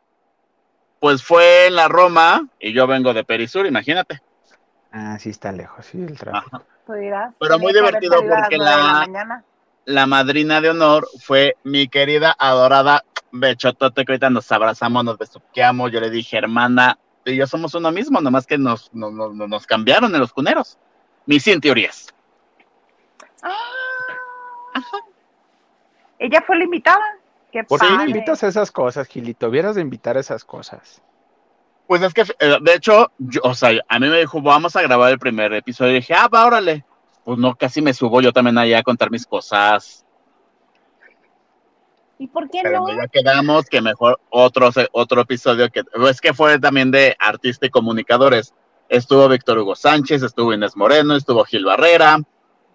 Pues 1.00 1.24
fue 1.24 1.68
en 1.68 1.76
la 1.76 1.88
Roma 1.88 2.48
y 2.60 2.74
yo 2.74 2.88
vengo 2.88 3.14
de 3.14 3.24
Perisur, 3.24 3.68
imagínate. 3.68 4.20
Ah, 4.92 5.20
sí 5.20 5.30
está 5.30 5.52
lejos, 5.52 5.86
sí, 5.86 6.02
el 6.02 6.18
tráfico. 6.18 6.58
Ajá. 6.58 6.66
Tú 6.88 6.94
dirás, 6.94 7.34
Pero 7.40 7.60
muy 7.60 7.74
divertido 7.74 8.16
porque 8.16 8.58
la-. 8.58 9.44
La 9.86 10.06
madrina 10.06 10.60
de 10.60 10.70
honor 10.72 11.08
fue 11.22 11.56
mi 11.64 11.88
querida, 11.88 12.36
adorada 12.38 13.04
Bechotote, 13.32 14.04
que 14.04 14.14
ahorita 14.14 14.30
nos 14.30 14.52
abrazamos, 14.52 15.04
nos 15.06 15.18
besuqueamos. 15.18 15.92
Yo 15.92 16.02
le 16.02 16.10
dije, 16.10 16.38
hermana, 16.38 16.98
y 17.24 17.36
yo 17.38 17.48
somos 17.48 17.74
uno 17.74 17.92
mismo, 17.92 18.20
nomás 18.20 18.46
que 18.48 18.58
nos, 18.58 18.94
nos, 18.94 19.14
nos- 19.14 19.34
nos 19.34 19.66
cambiaron 19.66 20.14
en 20.14 20.20
los 20.20 20.34
cuneros. 20.34 20.78
Mis 21.26 21.44
100 21.44 21.62
teorías. 21.62 22.08
Ah. 23.44 23.54
Ella 26.20 26.44
fue 26.46 26.58
la 26.58 26.64
invitada. 26.66 27.04
Qué 27.52 27.64
¿Por 27.64 27.80
qué 27.80 27.88
invitas 27.88 28.44
a 28.44 28.48
esas 28.48 28.72
cosas, 28.72 29.08
Gilito? 29.08 29.50
Vieras 29.50 29.76
de 29.76 29.82
invitar 29.82 30.18
a 30.18 30.20
esas 30.20 30.44
cosas. 30.44 31.02
Pues 31.88 32.02
es 32.02 32.14
que, 32.14 32.22
eh, 32.22 32.58
de 32.62 32.74
hecho, 32.74 33.12
yo- 33.18 33.42
o 33.44 33.54
sea, 33.56 33.72
a 33.88 34.00
mí 34.00 34.08
me 34.10 34.20
dijo, 34.20 34.42
vamos 34.42 34.76
a 34.76 34.82
grabar 34.82 35.12
el 35.12 35.20
primer 35.20 35.54
episodio. 35.54 35.92
Y 35.94 35.96
dije, 35.96 36.14
ah, 36.14 36.28
va, 36.28 36.46
órale. 36.46 36.86
Pues 37.24 37.38
no, 37.40 37.56
casi 37.56 37.82
me 37.82 37.94
subo 37.94 38.22
yo 38.22 38.32
también 38.34 38.58
allá 38.58 38.80
a 38.80 38.84
contar 38.84 39.10
mis 39.10 39.26
cosas. 39.26 40.06
¿Y 42.20 42.28
por 42.28 42.50
qué 42.50 42.62
Pero 42.64 42.80
no? 42.80 42.90
ya 42.90 43.08
quedamos 43.08 43.66
que 43.66 43.80
mejor 43.82 44.20
otro, 44.30 44.70
otro 44.92 45.22
episodio 45.22 45.70
que 45.70 45.84
es 46.10 46.20
que 46.20 46.34
fue 46.34 46.58
también 46.60 46.90
de 46.90 47.16
artista 47.20 47.68
y 47.68 47.70
comunicadores. 47.70 48.54
Estuvo 48.90 49.28
Víctor 49.28 49.60
Hugo 49.60 49.76
Sánchez, 49.76 50.24
estuvo 50.24 50.54
Inés 50.54 50.76
Moreno, 50.76 51.16
estuvo 51.16 51.44
Gil 51.44 51.66
Barrera, 51.66 52.18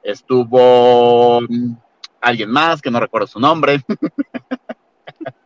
estuvo 0.03 1.41
mm, 1.41 1.75
alguien 2.21 2.51
más 2.51 2.81
que 2.81 2.91
no 2.91 3.01
recuerdo 3.01 3.27
su 3.27 3.41
nombre. 3.41 3.83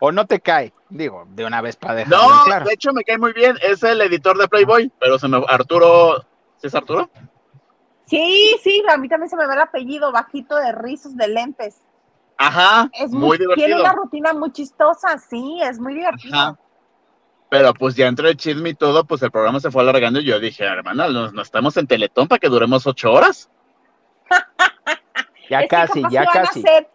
O 0.00 0.12
no 0.12 0.26
te 0.26 0.40
cae, 0.40 0.72
digo, 0.88 1.24
de 1.28 1.44
una 1.44 1.60
vez 1.60 1.76
para 1.76 1.94
dejarlo 1.96 2.18
No, 2.18 2.44
claro. 2.44 2.64
de 2.66 2.74
hecho 2.74 2.92
me 2.92 3.02
cae 3.04 3.18
muy 3.18 3.32
bien, 3.32 3.56
es 3.62 3.82
el 3.82 4.00
editor 4.00 4.38
de 4.38 4.48
Playboy, 4.48 4.92
pero 5.00 5.18
se 5.18 5.26
me 5.28 5.42
Arturo, 5.48 6.20
¿sí 6.58 6.66
es 6.68 6.74
Arturo? 6.74 7.10
Sí, 8.06 8.56
sí, 8.62 8.82
a 8.88 8.96
mí 8.96 9.08
también 9.08 9.30
se 9.30 9.36
me 9.36 9.46
ve 9.46 9.54
el 9.54 9.60
apellido 9.60 10.12
bajito 10.12 10.56
de 10.56 10.72
rizos 10.72 11.16
de 11.16 11.28
lentes. 11.28 11.80
Ajá, 12.36 12.90
Es 12.92 13.10
muy, 13.10 13.20
muy, 13.20 13.38
tiene 13.38 13.54
divertido. 13.54 13.80
una 13.80 13.92
rutina 13.94 14.32
muy 14.34 14.52
chistosa, 14.52 15.18
sí, 15.18 15.60
es 15.62 15.78
muy 15.78 15.94
divertido. 15.94 16.34
Ajá. 16.36 16.58
Pero 17.48 17.74
pues 17.74 17.94
ya 17.94 18.06
entre 18.06 18.30
el 18.30 18.36
chisme 18.36 18.70
y 18.70 18.74
todo, 18.74 19.04
pues 19.04 19.22
el 19.22 19.30
programa 19.30 19.60
se 19.60 19.70
fue 19.70 19.82
alargando 19.82 20.20
y 20.20 20.24
yo 20.24 20.40
dije, 20.40 20.64
hermana, 20.64 21.08
no, 21.08 21.30
no 21.32 21.42
estamos 21.42 21.76
en 21.76 21.86
Teletón 21.86 22.26
para 22.28 22.38
que 22.38 22.48
duremos 22.48 22.86
ocho 22.86 23.12
horas. 23.12 23.50
Ya 25.50 25.58
Es 25.60 25.62
que 25.64 25.68
casi, 25.68 26.02
capaz 26.02 26.12
ya 26.12 26.20
que 26.22 26.26
van 26.26 26.36
a 26.38 26.48
casi. 26.48 26.60
hacer- 26.60 26.90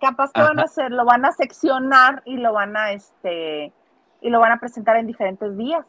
capaz 0.00 0.32
que 0.32 0.40
van 0.40 0.58
a 0.58 0.62
Ajá. 0.62 0.70
hacer, 0.70 0.90
lo 0.92 1.04
van 1.04 1.24
a 1.24 1.32
seccionar 1.32 2.22
y 2.24 2.36
lo 2.36 2.52
van 2.52 2.76
a 2.76 2.92
este 2.92 3.72
y 4.20 4.30
lo 4.30 4.40
van 4.40 4.52
a 4.52 4.58
presentar 4.60 4.96
en 4.96 5.06
diferentes 5.06 5.56
días. 5.56 5.84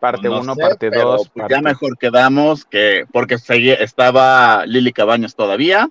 Parte 0.00 0.28
No 0.28 0.40
1, 0.40 0.54
sé, 0.54 0.60
parte 0.62 0.90
pero, 0.90 1.04
2. 1.12 1.30
pues, 1.30 1.46
Ya 1.48 1.60
mejor 1.60 1.98
quedamos 1.98 2.64
que, 2.64 3.04
porque 3.12 3.36
seguía, 3.38 3.74
estaba 3.74 4.64
Lili 4.64 4.92
Cabaños 4.92 5.34
todavía, 5.34 5.88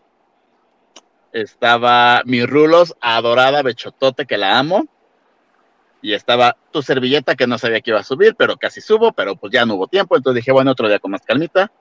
estaba 1.31 2.21
mi 2.25 2.45
Rulos, 2.45 2.95
adorada 3.01 3.61
Bechotote, 3.61 4.25
que 4.25 4.37
la 4.37 4.57
amo, 4.57 4.85
y 6.01 6.13
estaba 6.13 6.55
tu 6.71 6.81
servilleta, 6.81 7.35
que 7.35 7.47
no 7.47 7.57
sabía 7.57 7.81
que 7.81 7.91
iba 7.91 7.99
a 7.99 8.03
subir, 8.03 8.35
pero 8.35 8.55
casi 8.57 8.81
subo, 8.81 9.11
pero 9.11 9.35
pues 9.35 9.51
ya 9.51 9.65
no 9.65 9.75
hubo 9.75 9.87
tiempo, 9.87 10.15
entonces 10.15 10.37
dije, 10.41 10.51
bueno, 10.51 10.71
otro 10.71 10.87
día 10.87 10.99
con 10.99 11.11
más 11.11 11.21
calmita. 11.21 11.71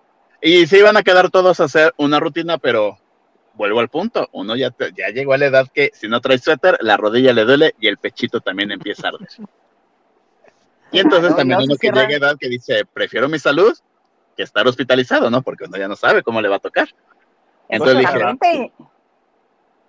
Y 0.43 0.67
se 0.67 0.79
iban 0.79 0.97
a 0.97 1.03
quedar 1.03 1.31
todos 1.31 1.61
a 1.61 1.65
hacer 1.65 1.95
una 1.97 2.21
rutina, 2.21 2.59
pero 2.59 2.99
vuelvo 3.57 3.81
al 3.81 3.89
punto, 3.89 4.29
uno 4.33 4.55
ya, 4.55 4.75
ya 4.95 5.09
llegó 5.09 5.33
a 5.33 5.39
la 5.39 5.47
edad 5.47 5.69
que 5.73 5.91
si 5.95 6.09
no 6.09 6.21
trae 6.21 6.39
suéter, 6.39 6.77
la 6.81 6.97
rodilla 6.97 7.33
le 7.33 7.45
duele 7.45 7.75
y 7.81 7.89
el 7.89 7.99
pechito 7.99 8.41
también 8.41 8.71
empieza 8.71 9.09
a 9.09 9.11
arder. 9.11 9.29
Y 10.93 11.01
entonces 11.01 11.35
también 11.35 11.59
no, 11.59 11.65
uno 11.65 11.77
que 11.77 11.89
llega 11.89 12.07
a 12.07 12.13
edad 12.13 12.37
que 12.39 12.49
dice, 12.49 12.85
prefiero 12.85 13.29
mi 13.29 13.41
salud 13.41 13.77
que 14.37 14.45
estar 14.45 14.67
hospitalizado, 14.69 15.31
¿no? 15.31 15.43
Porque 15.43 15.65
uno 15.65 15.77
ya 15.77 15.89
no 15.89 15.97
sabe 15.97 16.23
cómo 16.23 16.41
le 16.41 16.49
va 16.49 16.57
a 16.57 16.61
tocar. 16.61 16.89
Entonces 17.69 17.99
dije, 17.99 18.73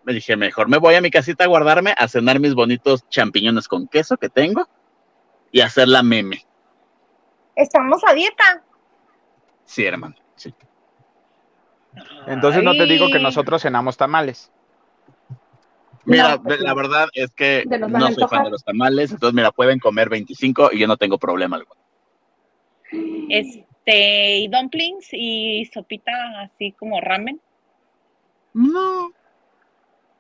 me 0.03 0.13
dije, 0.13 0.35
mejor 0.35 0.69
me 0.69 0.77
voy 0.77 0.95
a 0.95 1.01
mi 1.01 1.11
casita 1.11 1.43
a 1.43 1.47
guardarme, 1.47 1.93
a 1.97 2.07
cenar 2.07 2.39
mis 2.39 2.55
bonitos 2.55 3.07
champiñones 3.09 3.67
con 3.67 3.87
queso 3.87 4.17
que 4.17 4.29
tengo 4.29 4.67
y 5.51 5.61
hacer 5.61 5.87
la 5.87 6.01
meme. 6.01 6.45
Estamos 7.55 8.01
a 8.07 8.13
dieta. 8.13 8.63
Sí, 9.65 9.85
hermano. 9.85 10.15
Sí. 10.35 10.53
Entonces 12.27 12.63
no 12.63 12.75
te 12.75 12.85
digo 12.85 13.09
que 13.09 13.19
nosotros 13.19 13.61
cenamos 13.61 13.97
tamales. 13.97 14.51
Mira, 16.05 16.35
No, 16.37 16.43
pues 16.43 16.59
la 16.61 16.73
verdad 16.73 17.07
es 17.13 17.31
que 17.33 17.65
no 17.65 17.89
van 17.89 18.03
a 18.03 18.11
soy 18.11 18.25
fan 18.27 18.43
de 18.45 18.51
los 18.51 18.63
tamales, 18.63 19.11
entonces 19.11 19.33
mira, 19.35 19.51
pueden 19.51 19.79
comer 19.79 20.09
25 20.09 20.69
y 20.71 20.79
yo 20.79 20.87
no 20.87 20.95
tengo 20.97 21.17
problema 21.17 21.57
alguno. 21.57 21.81
Este, 23.29 24.37
y 24.37 24.47
dumplings 24.47 25.07
y 25.11 25.69
sopita 25.73 26.11
así 26.41 26.71
como 26.73 27.01
ramen, 27.01 27.41
No. 28.53 29.11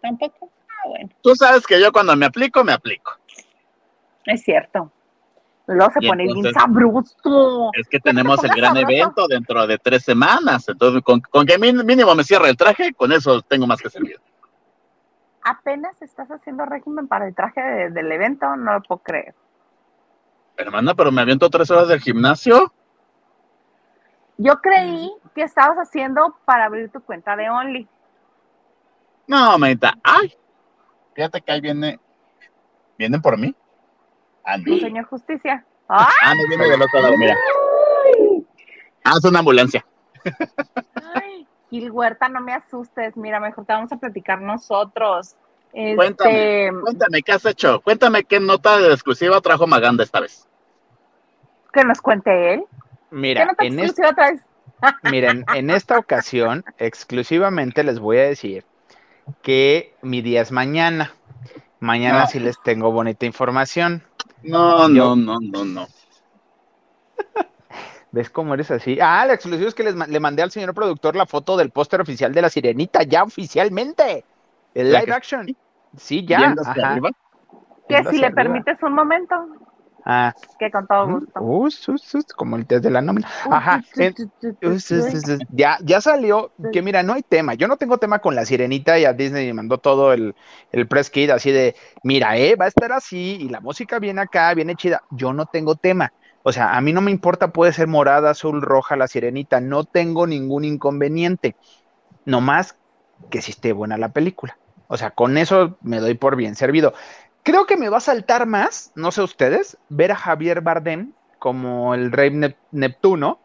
tampoco. 0.01 0.49
Ah, 0.69 0.89
bueno, 0.89 1.09
Tú 1.21 1.35
sabes 1.35 1.65
que 1.65 1.79
yo 1.81 1.91
cuando 1.91 2.15
me 2.15 2.25
aplico, 2.25 2.63
me 2.63 2.73
aplico. 2.73 3.13
es 4.25 4.43
cierto. 4.43 4.91
Luego 5.67 5.91
se 5.91 5.99
Y 6.05 6.07
pone 6.07 6.23
bien 6.23 6.37
entonces- 6.37 6.61
sabroso. 6.61 7.71
Es 7.73 7.87
que 7.89 7.99
tenemos 7.99 8.41
el 8.43 8.49
gran 8.51 8.73
sabroso. 8.75 8.91
evento 8.91 9.27
dentro 9.27 9.67
de 9.67 9.77
tres 9.77 10.03
semanas. 10.03 10.67
Entonces, 10.69 11.01
con, 11.03 11.19
con 11.19 11.45
que 11.45 11.57
mínimo 11.59 12.15
me 12.15 12.23
cierre 12.23 12.49
el 12.49 12.55
traje, 12.57 12.93
con 12.93 13.11
eso 13.11 13.41
tengo 13.41 13.67
más 13.67 13.81
que 13.81 13.89
servir. 13.89 14.17
Apenas 15.43 16.01
estás 16.01 16.29
haciendo 16.29 16.65
régimen 16.65 17.07
para 17.07 17.27
el 17.27 17.35
traje 17.35 17.61
de- 17.61 17.89
del 17.91 18.11
evento, 18.11 18.55
no 18.55 18.73
lo 18.73 18.81
puedo 18.81 18.99
creer. 19.01 19.35
Hermana, 20.55 20.95
pero 20.95 21.11
me 21.11 21.21
aviento 21.21 21.49
tres 21.49 21.69
horas 21.69 21.87
del 21.89 21.99
gimnasio. 22.01 22.73
Yo 24.37 24.61
creí 24.61 25.11
que 25.35 25.43
estabas 25.43 25.77
haciendo 25.77 26.37
para 26.45 26.65
abrir 26.65 26.89
tu 26.91 27.01
cuenta 27.01 27.35
de 27.35 27.49
Only. 27.49 27.87
No, 29.27 29.57
manita. 29.57 29.93
Ay, 30.03 30.33
fíjate 31.13 31.41
que 31.41 31.51
ahí 31.51 31.59
viene. 31.61 31.99
¿Vienen 32.97 33.21
por 33.21 33.37
mí? 33.37 33.53
Tu 34.63 34.77
señor 34.79 35.05
justicia. 35.05 35.65
¡Ah! 35.89 36.09
Ah, 36.21 36.33
no 36.35 36.47
viene 36.47 36.69
del 36.69 36.81
otro 36.81 37.01
lado, 37.01 37.17
mira. 37.17 37.35
Ah, 39.03 39.13
es 39.17 39.23
una 39.23 39.39
ambulancia. 39.39 39.85
Ay, 41.15 41.47
Gil 41.69 41.91
Huerta, 41.91 42.27
no 42.29 42.41
me 42.41 42.53
asustes. 42.53 43.15
Mira, 43.17 43.39
mejor 43.39 43.65
te 43.65 43.73
vamos 43.73 43.91
a 43.91 43.97
platicar 43.97 44.41
nosotros. 44.41 45.35
Este, 45.73 45.95
Cuéntame. 45.95 46.69
Cuéntame, 46.81 47.21
¿qué 47.23 47.31
has 47.33 47.45
hecho? 47.45 47.81
Cuéntame 47.81 48.23
qué 48.23 48.39
nota 48.39 48.77
de 48.79 48.93
exclusiva 48.93 49.39
trajo 49.41 49.67
Maganda 49.67 50.03
esta 50.03 50.19
vez. 50.19 50.47
que 51.73 51.83
nos 51.83 52.01
cuente 52.01 52.53
él. 52.55 52.63
¿Qué 53.09 53.15
Mira, 53.15 53.45
nota 53.45 53.63
en, 53.65 53.79
exclusiva 53.79 54.13
traes? 54.13 54.41
miren, 55.03 55.45
en 55.53 55.69
esta 55.69 55.97
ocasión, 55.97 56.63
exclusivamente 56.77 57.83
les 57.83 57.99
voy 57.99 58.17
a 58.17 58.23
decir 58.23 58.65
que 59.41 59.93
mi 60.01 60.21
día 60.21 60.41
es 60.41 60.51
mañana. 60.51 61.13
Mañana 61.79 62.21
No. 62.21 62.27
sí 62.27 62.39
les 62.39 62.61
tengo 62.63 62.91
bonita 62.91 63.25
información. 63.25 64.03
No, 64.43 64.87
no, 64.87 65.15
no, 65.15 65.37
no, 65.41 65.65
no. 65.65 65.87
¿Ves 68.11 68.29
cómo 68.29 68.53
eres 68.53 68.71
así? 68.71 68.99
Ah, 69.01 69.25
la 69.25 69.33
exclusiva 69.33 69.67
es 69.67 69.75
que 69.75 69.83
les, 69.83 69.95
le 69.95 70.19
mandé 70.19 70.41
al 70.43 70.51
señor 70.51 70.73
productor 70.73 71.15
la 71.15 71.25
foto 71.25 71.57
del 71.57 71.71
póster 71.71 72.01
oficial 72.01 72.33
de 72.33 72.41
la 72.41 72.49
sirenita, 72.49 73.03
ya 73.03 73.23
oficialmente. 73.23 74.23
El 74.73 74.91
live 74.91 75.11
action. 75.11 75.47
Sí, 75.97 76.25
ya. 76.25 76.55
Ajá. 76.65 76.99
Que 77.87 78.03
si 78.05 78.17
le 78.17 78.31
permites 78.31 78.81
un 78.83 78.93
momento. 78.93 79.35
Ah. 80.09 80.33
Que 80.57 80.71
con 80.71 80.87
todo 80.87 81.05
gusto. 81.05 81.91
Uh, 81.91 82.21
como 82.37 82.55
el 82.55 82.65
test 82.65 82.81
de 82.81 82.89
la 82.89 83.01
nómina. 83.01 83.27
Ajá. 83.51 83.83
ya, 85.51 85.77
ya 85.83 85.99
salió, 85.99 86.53
que 86.71 86.81
mira, 86.81 87.03
no 87.03 87.11
hay 87.11 87.23
tema. 87.23 87.55
Yo 87.55 87.67
no 87.67 87.75
tengo 87.75 87.97
tema 87.97 88.19
con 88.19 88.33
la 88.33 88.45
sirenita 88.45 88.97
y 88.97 89.03
a 89.03 89.11
Disney 89.11 89.47
me 89.47 89.55
mandó 89.55 89.79
todo 89.79 90.13
el, 90.13 90.33
el 90.71 90.87
press 90.87 91.09
kit 91.09 91.29
así 91.31 91.51
de, 91.51 91.75
mira, 92.03 92.37
eh, 92.37 92.55
va 92.55 92.65
a 92.65 92.69
estar 92.69 92.93
así 92.93 93.37
y 93.41 93.49
la 93.49 93.59
música 93.59 93.99
viene 93.99 94.21
acá, 94.21 94.53
viene 94.53 94.75
chida. 94.75 95.03
Yo 95.11 95.33
no 95.33 95.45
tengo 95.45 95.75
tema. 95.75 96.13
O 96.41 96.53
sea, 96.53 96.77
a 96.77 96.79
mí 96.79 96.93
no 96.93 97.01
me 97.01 97.11
importa, 97.11 97.51
puede 97.51 97.73
ser 97.73 97.87
morada, 97.87 98.29
azul, 98.29 98.61
roja, 98.61 98.95
la 98.95 99.09
sirenita. 99.09 99.59
No 99.59 99.83
tengo 99.83 100.25
ningún 100.25 100.63
inconveniente. 100.63 101.57
No 102.23 102.39
más 102.39 102.77
que 103.29 103.41
si 103.41 103.51
esté 103.51 103.73
buena 103.73 103.97
la 103.97 104.13
película. 104.13 104.57
O 104.87 104.95
sea, 104.95 105.11
con 105.11 105.37
eso 105.37 105.77
me 105.81 105.99
doy 105.99 106.13
por 106.13 106.37
bien 106.37 106.55
servido. 106.55 106.93
Creo 107.47 107.65
que 107.65 107.77
me 107.77 107.87
va 107.87 107.99
a 107.99 108.01
saltar 108.01 108.45
más, 108.45 108.91
no 108.95 109.09
sé 109.09 109.21
ustedes, 109.21 109.77
ver 109.87 110.11
a 110.11 110.17
Javier 110.17 110.59
Bardem 110.59 111.13
como 111.39 111.95
el 111.95 112.11
rey 112.11 112.29
Neptuno 112.73 113.39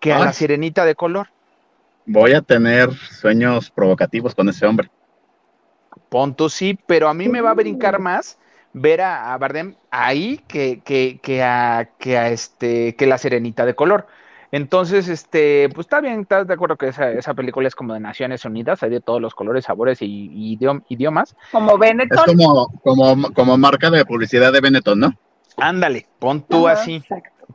que 0.00 0.12
a 0.12 0.18
la 0.18 0.34
sirenita 0.34 0.84
de 0.84 0.94
color. 0.94 1.28
Voy 2.04 2.34
a 2.34 2.42
tener 2.42 2.92
sueños 2.92 3.70
provocativos 3.70 4.34
con 4.34 4.50
ese 4.50 4.66
hombre. 4.66 4.90
Ponto 6.10 6.50
sí, 6.50 6.78
pero 6.86 7.08
a 7.08 7.14
mí 7.14 7.30
me 7.30 7.40
va 7.40 7.52
a 7.52 7.54
brincar 7.54 7.98
más 8.00 8.38
ver 8.74 9.00
a, 9.00 9.34
Bardem 9.38 9.76
ahí 9.90 10.44
que, 10.46 10.82
que, 10.84 11.18
que, 11.22 11.42
a, 11.42 11.88
que 11.98 12.18
a 12.18 12.28
este 12.28 12.96
que 12.96 13.06
la 13.06 13.16
sirenita 13.16 13.64
de 13.64 13.74
color. 13.74 14.08
Entonces, 14.50 15.08
este, 15.08 15.68
pues 15.74 15.86
está 15.86 16.00
bien, 16.00 16.20
estás 16.20 16.46
de 16.46 16.54
acuerdo 16.54 16.76
que 16.76 16.88
esa, 16.88 17.10
esa 17.10 17.34
película 17.34 17.68
es 17.68 17.74
como 17.74 17.92
de 17.92 18.00
Naciones 18.00 18.44
Unidas, 18.44 18.82
hay 18.82 18.90
de 18.90 19.00
todos 19.00 19.20
los 19.20 19.34
colores, 19.34 19.66
sabores 19.66 20.00
y, 20.00 20.58
idiomas. 20.88 21.36
Como 21.52 21.76
Benetton. 21.76 22.18
Es 22.26 22.36
como, 22.36 22.66
como, 22.82 23.32
como 23.32 23.58
marca 23.58 23.90
de 23.90 24.04
publicidad 24.04 24.52
de 24.52 24.60
Benetton, 24.60 25.00
¿no? 25.00 25.14
Ándale, 25.56 26.06
pon 26.18 26.42
tú 26.42 26.68
así, 26.68 27.02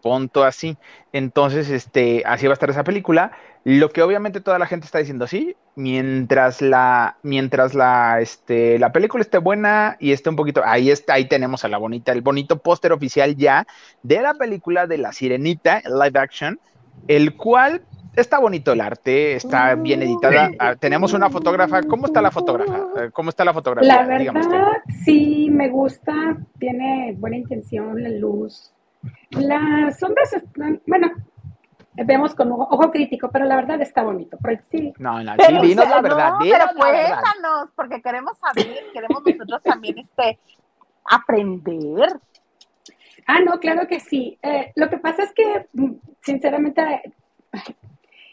pon 0.01 0.29
tú 0.29 0.43
así. 0.43 0.77
Entonces, 1.13 1.69
este, 1.69 2.23
así 2.25 2.45
va 2.45 2.53
a 2.53 2.55
estar 2.55 2.69
esa 2.69 2.83
película. 2.83 3.31
Lo 3.63 3.89
que 3.91 4.01
obviamente 4.01 4.41
toda 4.41 4.59
la 4.59 4.65
gente 4.68 4.85
está 4.85 5.00
diciendo 5.00 5.24
así, 5.24 5.55
mientras 5.75 6.61
la, 6.61 7.18
mientras 7.24 7.74
la, 7.74 8.20
este, 8.20 8.77
la 8.77 8.91
película 8.91 9.22
esté 9.22 9.37
buena 9.37 9.96
y 10.01 10.11
esté 10.11 10.29
un 10.29 10.35
poquito, 10.35 10.61
ahí 10.65 10.91
está, 10.91 11.13
ahí 11.13 11.29
tenemos 11.29 11.63
a 11.63 11.70
la 11.70 11.77
bonita, 11.77 12.11
el 12.11 12.22
bonito 12.22 12.57
póster 12.57 12.91
oficial 12.91 13.37
ya 13.37 13.65
de 14.03 14.22
la 14.22 14.33
película 14.33 14.85
de 14.85 14.98
la 14.98 15.13
Sirenita, 15.13 15.81
live 15.85 16.20
action, 16.20 16.59
el 17.08 17.36
cual 17.36 17.82
está 18.16 18.40
bonito 18.40 18.72
el 18.74 18.82
arte, 18.82 19.36
está 19.36 19.75
bien 19.75 20.01
editada. 20.01 20.51
Ah, 20.60 20.75
tenemos 20.75 21.14
una 21.14 21.29
fotógrafa. 21.29 21.82
¿Cómo 21.84 22.06
está 22.06 22.22
la 22.22 22.32
fotógrafa? 22.32 22.88
Eh, 22.98 23.12
¿Cómo 23.12 23.29
está 23.29 23.44
la 23.46 23.53
fotografía? 23.53 23.96
La 23.96 24.06
verdad, 24.06 24.82
sí, 25.03 25.50
me 25.51 25.70
gusta. 25.70 26.14
Tiene 26.60 27.16
buena 27.18 27.38
intención, 27.38 28.01
la 28.01 28.10
luz. 28.10 28.74
Las 29.32 30.00
sombras 30.00 30.32
están, 30.34 30.82
bueno, 30.88 31.12
vemos 31.94 32.34
con 32.36 32.51
ojo, 32.51 32.92
crítico, 32.92 33.29
pero 33.32 33.46
la 33.46 33.56
verdad 33.56 33.82
está 33.82 34.03
bonito. 34.03 34.38
Sí. 34.70 34.94
No, 34.98 35.22
no, 35.24 35.34
sí, 35.46 35.68
dinos 35.68 35.90
la 35.90 36.01
verdad. 36.01 36.32
No, 36.34 36.40
pero 36.40 36.66
cuéntanos, 36.77 37.70
porque 37.75 38.01
queremos 38.01 38.38
saber, 38.38 38.77
queremos 38.94 39.24
nosotros 39.25 39.62
también 39.64 40.00
este, 40.00 40.40
aprender. 41.06 42.20
Ah, 43.27 43.40
no, 43.40 43.59
claro 43.59 43.88
que 43.88 44.00
sí. 44.00 44.38
Eh, 44.42 44.72
lo 44.75 44.90
que 44.90 44.98
pasa 44.98 45.24
es 45.24 45.33
que, 45.33 45.68
mm, 45.74 45.94
sinceramente, 46.22 46.81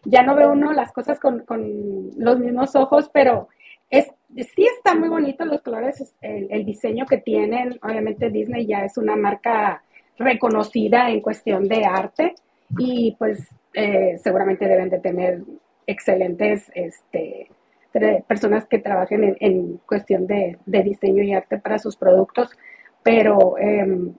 ya 0.04 0.22
no 0.22 0.34
veo 0.34 0.52
uno 0.52 0.72
las 0.72 0.92
cosas 0.92 1.20
con, 1.20 1.44
los 2.16 2.38
mismos 2.38 2.74
ojos, 2.76 3.10
pero 3.12 3.48
es, 3.90 4.10
sí 4.54 4.66
está 4.76 4.94
muy 4.94 5.08
bonito 5.08 5.44
los 5.44 5.62
colores, 5.62 6.14
el, 6.20 6.64
diseño 6.64 7.06
que 7.06 7.18
tienen. 7.18 7.78
Obviamente 7.82 8.30
Disney 8.30 8.66
ya 8.66 8.84
es 8.84 8.96
una 8.96 9.16
marca 9.16 9.82
reconocida 10.18 11.10
en 11.10 11.20
cuestión 11.20 11.68
de 11.68 11.84
arte 11.84 12.34
y 12.78 13.16
pues 13.18 13.48
eh, 13.74 14.18
seguramente 14.22 14.66
deben 14.68 14.90
de 14.90 15.00
tener 15.00 15.42
excelentes 15.86 16.70
este, 16.74 17.50
personas 18.28 18.66
que 18.66 18.78
trabajen 18.78 19.36
en, 19.40 19.78
cuestión 19.86 20.26
de, 20.26 20.58
diseño 20.66 21.22
y 21.22 21.32
arte 21.32 21.58
para 21.58 21.78
sus 21.78 21.96
productos, 21.96 22.50
pero 23.02 23.58
eh, 23.58 24.12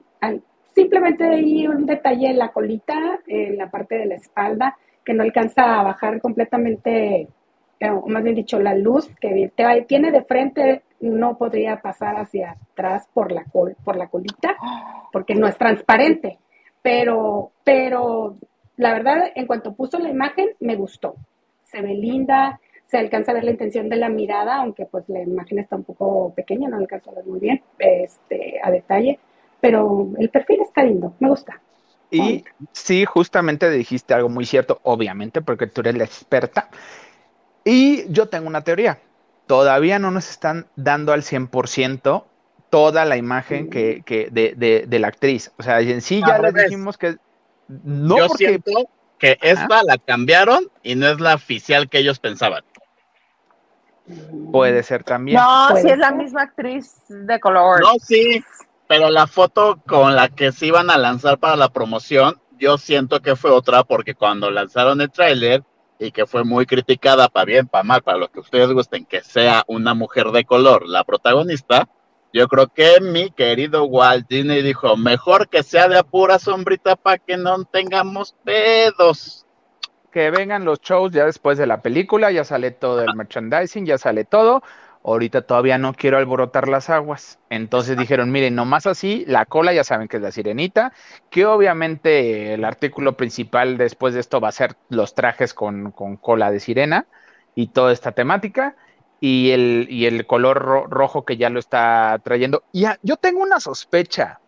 Simplemente 0.74 1.26
hay 1.26 1.68
un 1.68 1.86
detalle 1.86 2.30
en 2.30 2.38
la 2.38 2.50
colita, 2.50 3.20
en 3.28 3.58
la 3.58 3.70
parte 3.70 3.96
de 3.98 4.06
la 4.06 4.16
espalda, 4.16 4.78
que 5.04 5.14
no 5.14 5.24
alcanza 5.24 5.80
a 5.80 5.84
bajar 5.84 6.22
completamente, 6.22 7.28
eh, 7.80 7.90
o 7.90 8.08
más 8.08 8.24
bien 8.24 8.36
dicho, 8.36 8.60
la 8.60 8.76
luz 8.76 9.10
que 9.20 9.52
tiene 9.88 10.12
de 10.12 10.24
frente 10.24 10.84
no 11.02 11.38
podría 11.38 11.82
pasar 11.82 12.16
hacia 12.16 12.52
atrás 12.52 13.08
por 13.14 13.32
la, 13.32 13.44
col, 13.46 13.76
por 13.84 13.98
la 13.98 14.08
colita, 14.08 14.56
porque 15.12 15.36
no 15.36 15.48
es 15.48 15.58
transparente. 15.58 16.38
Pero, 16.82 17.52
pero 17.64 18.38
la 18.78 18.94
verdad, 18.94 19.32
en 19.36 19.48
cuanto 19.48 19.74
puso 19.74 20.00
la 20.00 20.10
imagen, 20.10 20.50
me 20.60 20.76
gustó. 20.76 21.16
Se 21.66 21.82
ve 21.82 21.96
linda, 21.96 22.60
se 22.86 22.98
alcanza 22.98 23.32
a 23.32 23.36
ver 23.36 23.44
la 23.44 23.52
intención 23.52 23.90
de 23.90 23.98
la 23.98 24.10
mirada, 24.10 24.58
aunque 24.58 24.86
pues 24.86 25.08
la 25.10 25.22
imagen 25.22 25.60
está 25.60 25.76
un 25.76 25.84
poco 25.84 26.34
pequeña, 26.34 26.70
no 26.70 26.78
alcanza 26.78 27.12
a 27.12 27.16
ver 27.16 27.26
muy 27.26 27.40
bien 27.40 27.62
este, 27.80 28.60
a 28.64 28.72
detalle 28.72 29.20
pero 29.62 30.10
el 30.18 30.30
perfil 30.30 30.62
está 30.62 30.84
lindo, 30.84 31.14
me 31.20 31.30
gusta. 31.30 31.62
Y 32.10 32.44
sí, 32.74 33.06
justamente 33.06 33.70
dijiste 33.70 34.14
algo 34.14 34.28
muy 34.28 34.46
cierto, 34.46 34.82
obviamente, 34.84 35.42
porque 35.42 35.68
tú 35.68 35.80
eres 35.82 35.96
la 35.96 36.04
experta. 36.04 36.68
Y 37.64 38.12
yo 38.12 38.28
tengo 38.28 38.48
una 38.48 38.64
teoría. 38.64 39.00
Todavía 39.48 39.98
no 39.98 40.12
nos 40.12 40.30
están 40.30 40.66
dando 40.76 41.14
al 41.14 41.22
100% 41.22 42.26
toda 42.70 43.06
la 43.06 43.18
imagen 43.18 43.70
que, 43.70 44.02
que 44.06 44.30
de, 44.30 44.86
de, 44.88 45.00
la 45.00 45.08
actriz. 45.08 45.52
O 45.58 45.64
sea, 45.64 45.80
en 45.80 46.02
sí 46.02 46.22
ya 46.26 46.40
les 46.40 46.54
dijimos 46.54 46.98
que 46.98 47.18
no 47.68 48.18
yo 48.18 48.30
siento 48.30 48.90
que 49.18 49.38
esta 49.42 49.84
la 49.84 49.98
cambiaron 49.98 50.70
y 50.84 50.96
no 50.96 51.08
es 51.08 51.20
la 51.20 51.36
oficial 51.36 51.90
que 51.90 52.00
ellos 52.00 52.20
pensaban. 52.20 52.64
Puede 54.52 54.84
ser 54.84 55.04
también. 55.04 55.38
No, 55.38 55.76
si 55.78 55.90
es 55.90 55.98
la 55.98 56.12
misma 56.12 56.44
actriz 56.44 57.04
de 57.08 57.40
color. 57.40 57.82
No, 57.82 57.94
sí, 58.00 58.44
pero 58.92 59.10
la 59.10 59.26
foto 59.26 59.82
con 59.88 60.18
la 60.18 60.28
que 60.28 60.52
se 60.52 60.66
iban 60.66 60.90
a 60.90 60.98
lanzar 60.98 61.40
para 61.40 61.56
la 61.56 61.70
promoción, 61.70 62.42
yo 62.60 62.78
siento 62.78 63.22
que 63.22 63.38
fue 63.38 63.50
otra 63.50 63.86
porque 63.86 64.16
cuando 64.16 64.52
lanzaron 64.52 65.00
el 65.00 65.10
tráiler 65.10 65.64
y 65.98 66.12
que 66.12 66.26
fue 66.26 66.44
muy 66.44 66.66
criticada 66.66 67.30
para 67.30 67.46
bien, 67.46 67.68
para 67.70 67.86
mal, 67.86 68.02
para 68.04 68.18
lo 68.18 68.30
que 68.30 68.42
ustedes 68.42 68.70
gusten, 68.74 69.06
que 69.06 69.22
sea 69.24 69.64
una 69.68 69.94
mujer 69.94 70.32
de 70.32 70.44
color 70.44 70.90
la 70.90 71.06
protagonista, 71.06 71.88
yo 72.34 72.50
creo 72.50 72.68
que 72.68 73.00
mi 73.00 73.32
querido 73.32 73.86
Walt 73.86 74.28
Disney 74.28 74.62
dijo, 74.62 74.98
mejor 74.98 75.48
que 75.48 75.64
sea 75.64 75.88
de 75.88 76.04
pura 76.04 76.38
sombrita 76.38 76.98
para 76.98 77.18
que 77.18 77.38
no 77.38 77.64
tengamos 77.64 78.36
pedos. 78.44 79.46
Que 80.12 80.32
vengan 80.32 80.66
los 80.66 80.82
shows 80.82 81.14
ya 81.14 81.26
después 81.26 81.58
de 81.58 81.66
la 81.66 81.82
película, 81.82 82.30
ya 82.30 82.44
sale 82.44 82.72
todo 82.72 83.02
el 83.02 83.16
merchandising, 83.16 83.86
ya 83.86 83.98
sale 83.98 84.26
todo 84.26 84.62
ahorita 85.04 85.42
todavía 85.44 85.78
no 85.78 85.94
quiero 85.94 86.18
alborotar 86.18 86.68
las 86.68 86.90
aguas. 86.90 87.40
Entonces 87.50 87.98
dijeron, 87.98 88.32
miren, 88.32 88.56
nomás 88.56 88.88
así, 88.88 89.24
la 89.28 89.46
cola 89.46 89.74
ya 89.74 89.84
saben 89.84 90.08
que 90.08 90.18
es 90.18 90.24
la 90.24 90.32
sirenita, 90.32 90.94
que 91.30 91.46
obviamente 91.46 92.54
el 92.54 92.64
artículo 92.66 93.18
principal 93.18 93.78
después 93.78 94.14
de 94.14 94.20
esto 94.20 94.40
va 94.40 94.50
a 94.50 94.54
ser 94.54 94.76
los 94.90 95.16
trajes 95.16 95.54
con, 95.54 95.92
cola 95.92 96.52
de 96.52 96.60
sirena 96.60 97.08
y 97.56 97.68
toda 97.68 97.94
esta 97.94 98.12
temática. 98.12 98.76
Y 99.24 99.52
el, 99.52 99.86
y 99.88 100.08
el 100.08 100.26
color 100.26 100.90
rojo 100.90 101.26
que 101.26 101.38
ya 101.38 101.52
lo 101.52 101.60
está 101.60 102.20
trayendo. 102.24 102.64
Y 102.72 102.86
yo 103.04 103.18
tengo 103.18 103.44
una 103.44 103.60
sospecha. 103.60 104.40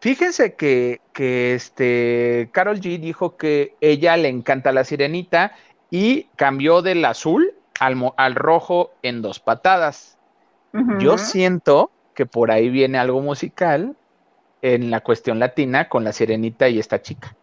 Fíjense 0.00 0.56
que, 0.56 1.00
que 1.14 1.54
este 1.54 2.50
Carol 2.52 2.80
G 2.80 3.00
dijo 3.00 3.38
que 3.38 3.76
ella 3.80 4.18
le 4.18 4.28
encanta 4.28 4.72
la 4.72 4.84
sirenita 4.84 5.52
y 5.90 6.24
cambió 6.36 6.82
del 6.82 7.02
azul 7.06 7.54
al, 7.80 8.34
rojo 8.34 8.92
en 9.02 9.22
dos 9.22 9.40
patadas. 9.40 10.18
Yo 10.98 11.18
siento 11.18 11.92
que 12.14 12.26
por 12.26 12.50
ahí 12.50 12.68
viene 12.68 12.98
algo 12.98 13.20
musical 13.20 13.94
en 14.60 14.90
la 14.90 15.00
cuestión 15.00 15.38
latina 15.38 15.88
con 15.88 16.02
la 16.02 16.12
sirenita 16.12 16.68
y 16.68 16.80
esta 16.80 17.00
chica. 17.00 17.36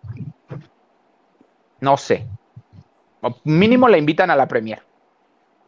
No 1.79 1.95
sé. 1.95 2.27
mínimo 3.45 3.87
la 3.87 3.97
invitan 3.97 4.31
a 4.31 4.35
la 4.35 4.47
premier. 4.47 4.83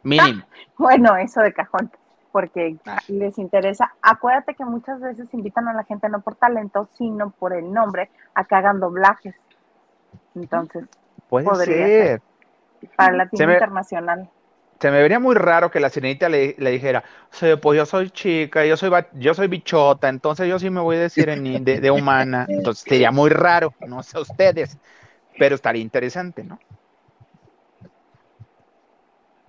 Mínimo. 0.03 0.43
bueno, 0.77 1.15
eso 1.15 1.39
de 1.39 1.53
cajón, 1.53 1.89
porque 2.33 2.75
ah. 2.85 2.99
les 3.07 3.37
interesa. 3.37 3.93
Acuérdate 4.01 4.55
que 4.55 4.65
muchas 4.65 4.99
veces 4.99 5.33
invitan 5.33 5.69
a 5.69 5.73
la 5.73 5.85
gente 5.85 6.09
no 6.09 6.19
por 6.19 6.35
talento, 6.35 6.89
sino 6.97 7.29
por 7.29 7.53
el 7.53 7.71
nombre 7.71 8.09
a 8.35 8.43
que 8.43 8.55
hagan 8.55 8.81
doblajes. 8.81 9.35
Entonces, 10.35 10.85
puede 11.29 11.65
ser. 11.65 12.21
Para 12.97 13.13
Latino 13.13 13.53
Internacional 13.53 14.29
se 14.83 14.91
me 14.91 15.01
vería 15.01 15.17
muy 15.17 15.33
raro 15.33 15.71
que 15.71 15.79
la 15.79 15.89
sirenita 15.89 16.27
le, 16.27 16.55
dijera, 16.57 17.05
pues 17.61 17.77
yo 17.77 17.85
soy 17.85 18.09
chica, 18.09 18.65
yo 18.65 18.75
soy 18.75 18.91
yo 19.13 19.33
soy 19.33 19.47
bichota, 19.47 20.09
entonces 20.09 20.49
yo 20.49 20.59
sí 20.59 20.69
me 20.69 20.81
voy 20.81 20.97
a 20.97 20.99
decir 20.99 21.27
de, 21.27 21.79
de, 21.79 21.89
humana. 21.89 22.45
Entonces 22.49 22.83
sería 22.85 23.09
muy 23.09 23.29
raro, 23.29 23.73
no 23.87 24.03
sé 24.03 24.19
ustedes. 24.19 24.77
pero 25.39 25.55
estaría 25.55 25.81
interesante, 25.81 26.43
¿no? 26.43 26.59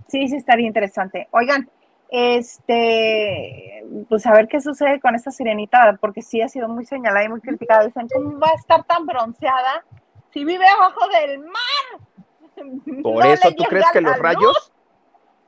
Sí, 0.07 0.29
sí, 0.29 0.37
estaría 0.37 0.69
interesante. 0.69 1.27
Oigan, 1.33 1.69
este, 2.11 3.85
pues 4.09 4.25
a 4.27 4.33
ver 4.35 4.47
qué 4.47 4.61
sucede 4.61 5.01
con 5.01 5.17
esta 5.17 5.33
sirenita, 5.33 5.99
porque 6.01 6.23
sí 6.23 6.43
ha 6.43 6.49
sido 6.49 6.69
muy 6.69 6.87
señalada 6.87 7.25
y 7.25 7.29
muy 7.29 7.41
criticada. 7.41 7.87
Dicen, 7.87 8.07
¿cómo 8.07 8.39
va 8.39 8.51
a 8.51 8.55
estar 8.55 8.85
tan 8.85 9.05
bronceada 9.05 9.85
si 10.33 10.45
vive 10.45 10.65
abajo 10.69 11.09
del 11.09 11.41
mar? 11.41 13.03
Por 13.03 13.27
eso, 13.27 13.51
¿tú 13.51 13.65
crees 13.65 13.87
que 13.93 14.01
los 14.01 14.17
rayos? 14.17 14.71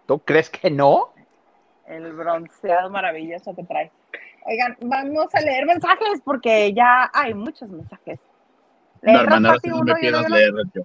¿Tú 0.06 0.18
crees 0.20 0.50
que 0.50 0.70
no? 0.70 1.12
El 1.86 2.12
bronceado 2.12 2.90
maravilloso 2.90 3.54
que 3.54 3.64
trae. 3.64 3.90
Oigan, 4.44 4.76
vamos 4.80 5.34
a 5.34 5.40
leer 5.40 5.66
mensajes 5.66 6.20
porque 6.24 6.72
ya 6.72 7.10
hay 7.12 7.34
muchos 7.34 7.68
mensajes. 7.68 8.20
No, 9.02 9.20
hermana, 9.20 9.56
no 9.64 9.82
me 9.82 9.94
pidas 9.96 10.28
leer 10.30 10.52
yo. 10.74 10.82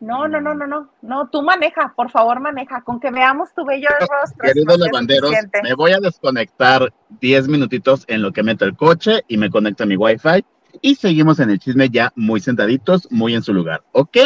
No, 0.00 0.26
no, 0.28 0.40
no, 0.40 0.54
no, 0.54 0.66
no, 0.66 0.88
no, 1.02 1.28
tú 1.28 1.42
maneja, 1.42 1.92
por 1.94 2.10
favor 2.10 2.40
maneja, 2.40 2.80
con 2.80 2.98
que 3.00 3.10
veamos 3.10 3.52
tu 3.52 3.66
bello 3.66 3.88
rostro. 4.00 4.48
Queridos 4.48 4.78
lavanderos, 4.78 5.30
me 5.62 5.74
voy 5.74 5.92
a 5.92 6.00
desconectar 6.00 6.90
10 7.20 7.48
minutitos 7.48 8.06
en 8.08 8.22
lo 8.22 8.32
que 8.32 8.42
meto 8.42 8.64
el 8.64 8.74
coche 8.76 9.22
y 9.28 9.36
me 9.36 9.50
conecto 9.50 9.82
a 9.82 9.86
mi 9.86 9.96
wifi 9.96 10.42
y 10.80 10.94
seguimos 10.94 11.38
en 11.40 11.50
el 11.50 11.58
chisme 11.58 11.90
ya 11.90 12.12
muy 12.16 12.40
sentaditos, 12.40 13.10
muy 13.10 13.34
en 13.34 13.42
su 13.42 13.52
lugar, 13.52 13.82
¿ok? 13.92 14.16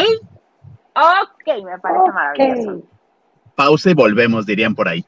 Ok, 0.94 1.64
me 1.64 1.78
parece 1.80 2.12
maravilloso. 2.12 2.93
Pausa 3.54 3.90
y 3.90 3.94
volvemos, 3.94 4.46
dirían 4.46 4.74
por 4.74 4.88
ahí. 4.88 5.04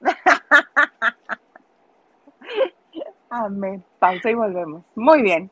Amén, 3.30 3.84
pausa 3.98 4.30
y 4.30 4.34
volvemos. 4.34 4.84
Muy 4.94 5.22
bien. 5.22 5.50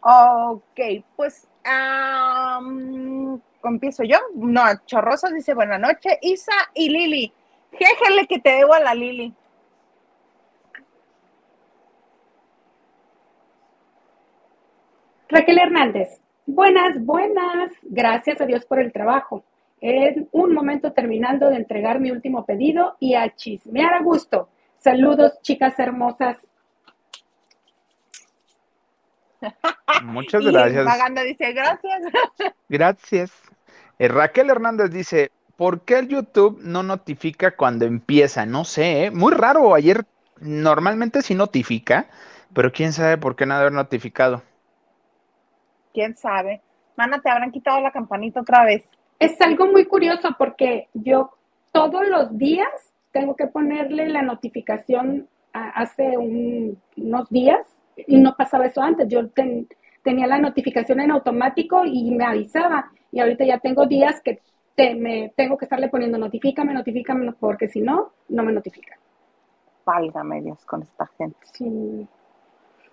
Ok, 0.00 0.80
pues 1.16 1.48
Um, 1.66 3.40
empiezo 3.64 4.04
yo. 4.04 4.18
No, 4.34 4.62
Chorrosos 4.86 5.32
dice 5.32 5.54
buena 5.54 5.78
noche. 5.78 6.18
Isa 6.20 6.52
y 6.74 6.90
Lili. 6.90 7.32
Jéjele 7.72 8.26
que 8.26 8.38
te 8.38 8.50
debo 8.50 8.74
a 8.74 8.80
la 8.80 8.94
Lili. 8.94 9.34
Raquel 15.28 15.58
Hernández. 15.58 16.20
Buenas, 16.46 17.02
buenas. 17.04 17.72
Gracias 17.82 18.40
a 18.40 18.46
Dios 18.46 18.66
por 18.66 18.78
el 18.78 18.92
trabajo. 18.92 19.42
En 19.86 20.30
un 20.32 20.54
momento 20.54 20.94
terminando 20.94 21.50
de 21.50 21.56
entregar 21.56 22.00
mi 22.00 22.10
último 22.10 22.46
pedido 22.46 22.96
y 23.00 23.16
a 23.16 23.34
chismear 23.34 23.92
a 23.92 24.02
gusto. 24.02 24.48
Saludos, 24.78 25.38
chicas 25.42 25.78
hermosas. 25.78 26.38
Muchas 30.04 30.42
gracias. 30.42 30.86
Maganda 30.86 31.20
dice, 31.20 31.52
gracias. 31.52 32.00
Gracias. 32.70 33.30
Eh, 33.98 34.08
Raquel 34.08 34.48
Hernández 34.48 34.90
dice, 34.90 35.30
¿por 35.56 35.82
qué 35.82 35.98
el 35.98 36.08
YouTube 36.08 36.60
no 36.62 36.82
notifica 36.82 37.54
cuando 37.54 37.84
empieza? 37.84 38.46
No 38.46 38.64
sé, 38.64 39.04
¿eh? 39.04 39.10
muy 39.10 39.34
raro. 39.34 39.74
Ayer 39.74 40.06
normalmente 40.40 41.20
sí 41.20 41.34
notifica, 41.34 42.06
pero 42.54 42.72
quién 42.72 42.94
sabe 42.94 43.18
por 43.18 43.36
qué 43.36 43.44
no 43.44 43.52
haber 43.52 43.72
notificado. 43.72 44.42
Quién 45.92 46.16
sabe. 46.16 46.62
Mana, 46.96 47.20
te 47.20 47.28
habrán 47.28 47.52
quitado 47.52 47.82
la 47.82 47.92
campanita 47.92 48.40
otra 48.40 48.64
vez. 48.64 48.88
Es 49.18 49.40
algo 49.40 49.66
muy 49.66 49.86
curioso 49.86 50.30
porque 50.38 50.88
yo 50.92 51.30
todos 51.72 52.06
los 52.08 52.36
días 52.36 52.68
tengo 53.12 53.36
que 53.36 53.46
ponerle 53.46 54.08
la 54.08 54.22
notificación 54.22 55.28
hace 55.52 56.18
unos 56.18 57.28
días 57.30 57.60
y 57.96 58.18
no 58.18 58.34
pasaba 58.36 58.66
eso 58.66 58.82
antes. 58.82 59.08
Yo 59.08 59.20
tenía 60.02 60.26
la 60.26 60.38
notificación 60.38 61.00
en 61.00 61.12
automático 61.12 61.84
y 61.84 62.10
me 62.10 62.24
avisaba. 62.24 62.90
Y 63.12 63.20
ahorita 63.20 63.44
ya 63.44 63.58
tengo 63.58 63.86
días 63.86 64.20
que 64.20 64.40
te, 64.74 64.94
me 64.94 65.32
tengo 65.36 65.56
que 65.56 65.66
estarle 65.66 65.88
poniendo 65.88 66.18
notifícame, 66.18 66.74
notifícame, 66.74 67.32
porque 67.32 67.68
si 67.68 67.80
no, 67.80 68.12
no 68.28 68.42
me 68.42 68.52
notifica. 68.52 68.98
Válgame 69.84 70.42
Dios 70.42 70.64
con 70.64 70.82
esta 70.82 71.06
gente. 71.18 71.38
Sí. 71.52 72.08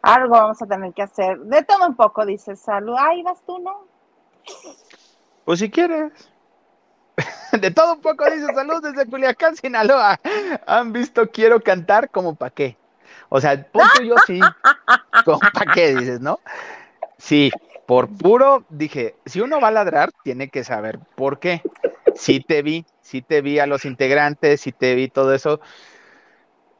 Algo 0.01 0.31
vamos 0.31 0.61
a 0.61 0.67
tener 0.67 0.93
que 0.93 1.01
hacer. 1.01 1.39
De 1.39 1.63
todo 1.63 1.87
un 1.87 1.95
poco, 1.95 2.25
dice 2.25 2.55
Salud. 2.55 2.95
Ahí 2.97 3.23
vas 3.23 3.43
tú, 3.43 3.59
¿no? 3.59 3.85
Pues 5.45 5.59
si 5.59 5.69
quieres. 5.69 6.11
De 7.51 7.71
todo 7.71 7.95
un 7.95 8.01
poco, 8.01 8.25
dice 8.29 8.47
Salud 8.53 8.81
desde 8.81 9.09
Culiacán, 9.09 9.55
Sinaloa. 9.55 10.19
¿Han 10.67 10.93
visto 10.93 11.29
Quiero 11.29 11.61
cantar 11.61 12.09
como 12.09 12.35
pa' 12.35 12.49
qué? 12.49 12.77
O 13.29 13.39
sea, 13.39 13.61
punto 13.71 14.01
yo 14.03 14.15
sí. 14.25 14.39
¿Para 15.53 15.73
qué 15.73 15.95
dices, 15.95 16.21
no? 16.21 16.39
Sí, 17.17 17.51
por 17.85 18.09
puro, 18.09 18.65
dije, 18.69 19.15
si 19.25 19.41
uno 19.41 19.59
va 19.59 19.67
a 19.67 19.71
ladrar, 19.71 20.11
tiene 20.23 20.49
que 20.49 20.63
saber 20.63 20.99
por 21.15 21.39
qué. 21.39 21.61
Sí 22.15 22.39
te 22.39 22.61
vi, 22.61 22.85
sí 23.01 23.21
te 23.21 23.41
vi 23.41 23.59
a 23.59 23.67
los 23.67 23.85
integrantes, 23.85 24.61
sí 24.61 24.71
te 24.71 24.95
vi 24.95 25.07
todo 25.07 25.33
eso. 25.33 25.59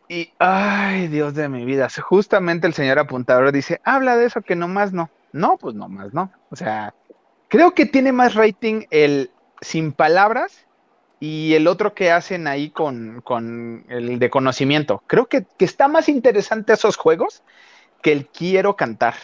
Y, 0.08 0.34
ay, 0.39 1.08
Dios 1.08 1.36
de 1.36 1.47
mi 1.47 1.63
vida, 1.63 1.88
justamente 2.02 2.67
el 2.67 2.74
señor 2.74 3.00
apuntador 3.00 3.52
dice, 3.52 3.80
habla 3.84 4.17
de 4.17 4.26
eso 4.26 4.41
que 4.41 4.56
nomás 4.56 4.91
no. 4.93 5.10
No, 5.32 5.58
pues 5.58 5.76
nomás 5.76 6.13
no. 6.13 6.32
O 6.50 6.56
sea, 6.56 6.93
creo 7.52 7.76
que 7.76 7.86
tiene 7.86 8.14
más 8.14 8.34
rating 8.34 8.86
el 8.92 9.30
sin 9.60 9.92
palabras 9.92 10.66
y 11.20 11.54
el 11.54 11.68
otro 11.68 11.94
que 11.94 12.10
hacen 12.10 12.48
ahí 12.48 12.70
con, 12.70 13.22
el 13.90 14.18
de 14.18 14.30
conocimiento. 14.30 15.04
Creo 15.06 15.28
que, 15.28 15.46
está 15.60 15.90
más 15.90 16.08
interesante 16.08 16.74
esos 16.74 16.96
juegos 16.96 17.44
que 18.02 18.14
el 18.14 18.28
quiero 18.28 18.78
cantar. 18.78 19.16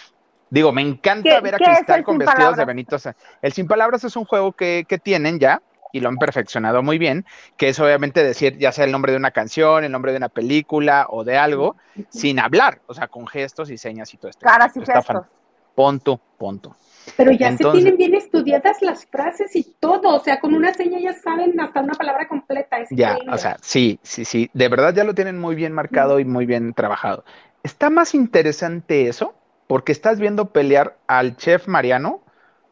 Digo, 0.49 0.73
me 0.73 0.81
encanta 0.81 1.39
ver 1.39 1.55
a 1.55 1.57
Cristal 1.57 2.03
con 2.03 2.17
vestidos 2.17 2.57
de 2.57 2.65
Benito. 2.65 2.97
El 3.41 3.53
Sin 3.53 3.65
Palabras 3.65 4.03
es 4.03 4.15
un 4.17 4.25
juego 4.25 4.51
que, 4.51 4.85
tienen 5.01 5.39
ya 5.39 5.61
y 5.93 6.01
lo 6.01 6.09
han 6.09 6.17
perfeccionado 6.17 6.83
muy 6.83 6.97
bien, 6.97 7.25
que 7.55 7.69
es 7.69 7.79
obviamente 7.79 8.23
decir 8.23 8.57
ya 8.57 8.73
sea 8.73 8.83
el 8.83 8.91
nombre 8.91 9.13
de 9.13 9.17
una 9.17 9.31
canción, 9.31 9.85
el 9.85 9.91
nombre 9.91 10.11
de 10.11 10.17
una 10.17 10.29
película 10.29 11.07
o 11.09 11.23
de 11.23 11.37
algo, 11.37 11.77
sin 12.09 12.39
hablar, 12.39 12.81
o 12.87 12.93
sea, 12.93 13.07
con 13.07 13.25
gestos 13.25 13.69
y 13.69 13.77
señas 13.77 14.13
y 14.13 14.17
todo 14.17 14.29
esto. 14.29 14.45
Caras 14.45 14.75
y 14.75 14.85
gestos. 14.85 15.25
Punto, 15.73 16.19
punto. 16.37 16.75
Pero 17.15 17.31
ya 17.31 17.55
se 17.55 17.63
tienen 17.71 17.97
bien 17.97 18.13
estudiadas 18.15 18.81
las 18.81 19.05
frases 19.05 19.55
y 19.55 19.75
todo, 19.79 20.15
o 20.15 20.19
sea, 20.19 20.39
con 20.39 20.53
una 20.53 20.73
seña 20.73 20.99
ya 20.99 21.13
saben 21.13 21.59
hasta 21.59 21.81
una 21.81 21.93
palabra 21.93 22.27
completa. 22.27 22.77
ya, 22.91 23.17
o 23.31 23.37
sea, 23.37 23.57
sí, 23.61 23.99
sí, 24.03 24.25
sí, 24.25 24.49
de 24.53 24.67
verdad 24.67 24.93
ya 24.93 25.03
lo 25.03 25.15
tienen 25.15 25.39
muy 25.39 25.55
bien 25.55 25.73
marcado 25.73 26.19
y 26.19 26.25
muy 26.25 26.45
bien 26.45 26.73
trabajado. 26.73 27.23
Está 27.63 27.89
más 27.89 28.13
interesante 28.13 29.07
eso 29.07 29.33
porque 29.67 29.91
estás 29.91 30.19
viendo 30.19 30.51
pelear 30.51 30.97
al 31.07 31.37
chef 31.37 31.67
Mariano 31.67 32.21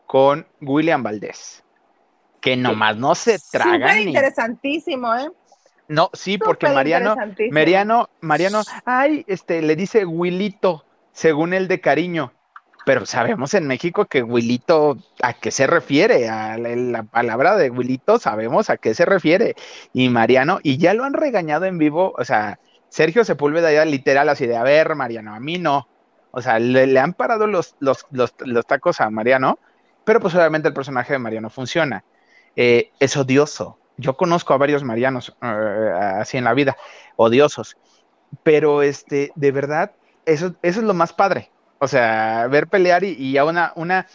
con 0.05 0.45
William 0.61 1.03
Valdés, 1.03 1.63
que 2.41 2.55
nomás 2.55 2.97
no 2.97 3.15
se 3.15 3.37
tragan. 3.51 3.89
Súper 3.89 4.07
interesantísimo, 4.07 5.15
¿eh? 5.15 5.29
No, 5.87 6.09
sí, 6.13 6.37
porque 6.37 6.67
Mariano, 6.69 7.15
Mariano, 7.51 8.09
Mariano, 8.21 8.61
ay, 8.85 9.23
este, 9.27 9.61
le 9.61 9.75
dice 9.75 10.05
Willito, 10.05 10.83
según 11.11 11.53
el 11.53 11.67
de 11.67 11.79
cariño, 11.79 12.33
pero 12.85 13.05
sabemos 13.07 13.55
en 13.55 13.65
México 13.65 14.05
que 14.05 14.21
Wilito, 14.21 14.97
¿a 15.21 15.33
qué 15.33 15.49
se 15.49 15.65
refiere? 15.65 16.29
A 16.29 16.57
la, 16.57 17.01
palabra 17.03 17.57
de 17.57 17.71
Wilito 17.71 18.19
sabemos 18.19 18.69
a 18.69 18.77
qué 18.77 18.93
se 18.93 19.05
refiere. 19.05 19.55
Y 19.91 20.09
Mariano, 20.09 20.59
y 20.61 20.77
ya 20.77 20.93
lo 20.93 21.03
han 21.03 21.13
regañado 21.13 21.65
en 21.65 21.79
vivo, 21.79 22.13
o 22.15 22.23
sea, 22.23 22.59
Sergio 22.89 23.25
Sepúlveda 23.25 23.73
ya 23.73 23.83
literal 23.85 24.29
así 24.29 24.45
de, 24.45 24.55
a 24.55 24.63
ver, 24.63 24.95
Mariano, 24.95 25.33
a 25.33 25.39
mí 25.39 25.57
no. 25.57 25.87
O 26.29 26.41
sea, 26.41 26.59
le, 26.59 26.99
han 26.99 27.13
parado 27.13 27.47
los, 27.47 27.75
los, 27.79 28.05
tacos 28.67 29.01
a 29.01 29.09
Mariano, 29.09 29.57
pero 30.03 30.19
pues 30.19 30.35
obviamente 30.35 30.67
el 30.67 30.73
personaje 30.73 31.13
de 31.13 31.19
Mariano 31.19 31.49
funciona. 31.49 32.03
Eh, 32.55 32.91
es 32.99 33.17
odioso. 33.17 33.79
Yo 33.97 34.15
conozco 34.15 34.53
a 34.53 34.57
varios 34.57 34.83
Marianos 34.83 35.35
eh, 35.41 35.91
así 36.19 36.37
en 36.37 36.43
la 36.43 36.53
vida, 36.53 36.77
odiosos. 37.15 37.77
Pero 38.43 38.83
este, 38.83 39.31
de 39.35 39.51
verdad, 39.51 39.93
eso, 40.25 40.53
eso 40.61 40.79
es 40.81 40.85
lo 40.85 40.93
más 40.93 41.13
padre. 41.13 41.51
O 41.85 41.87
sea, 41.87 42.47
ver 42.47 42.65
pelear 42.65 43.03
y, 43.03 43.37
a 43.37 43.45
una, 43.45 43.71
una, 43.75 44.07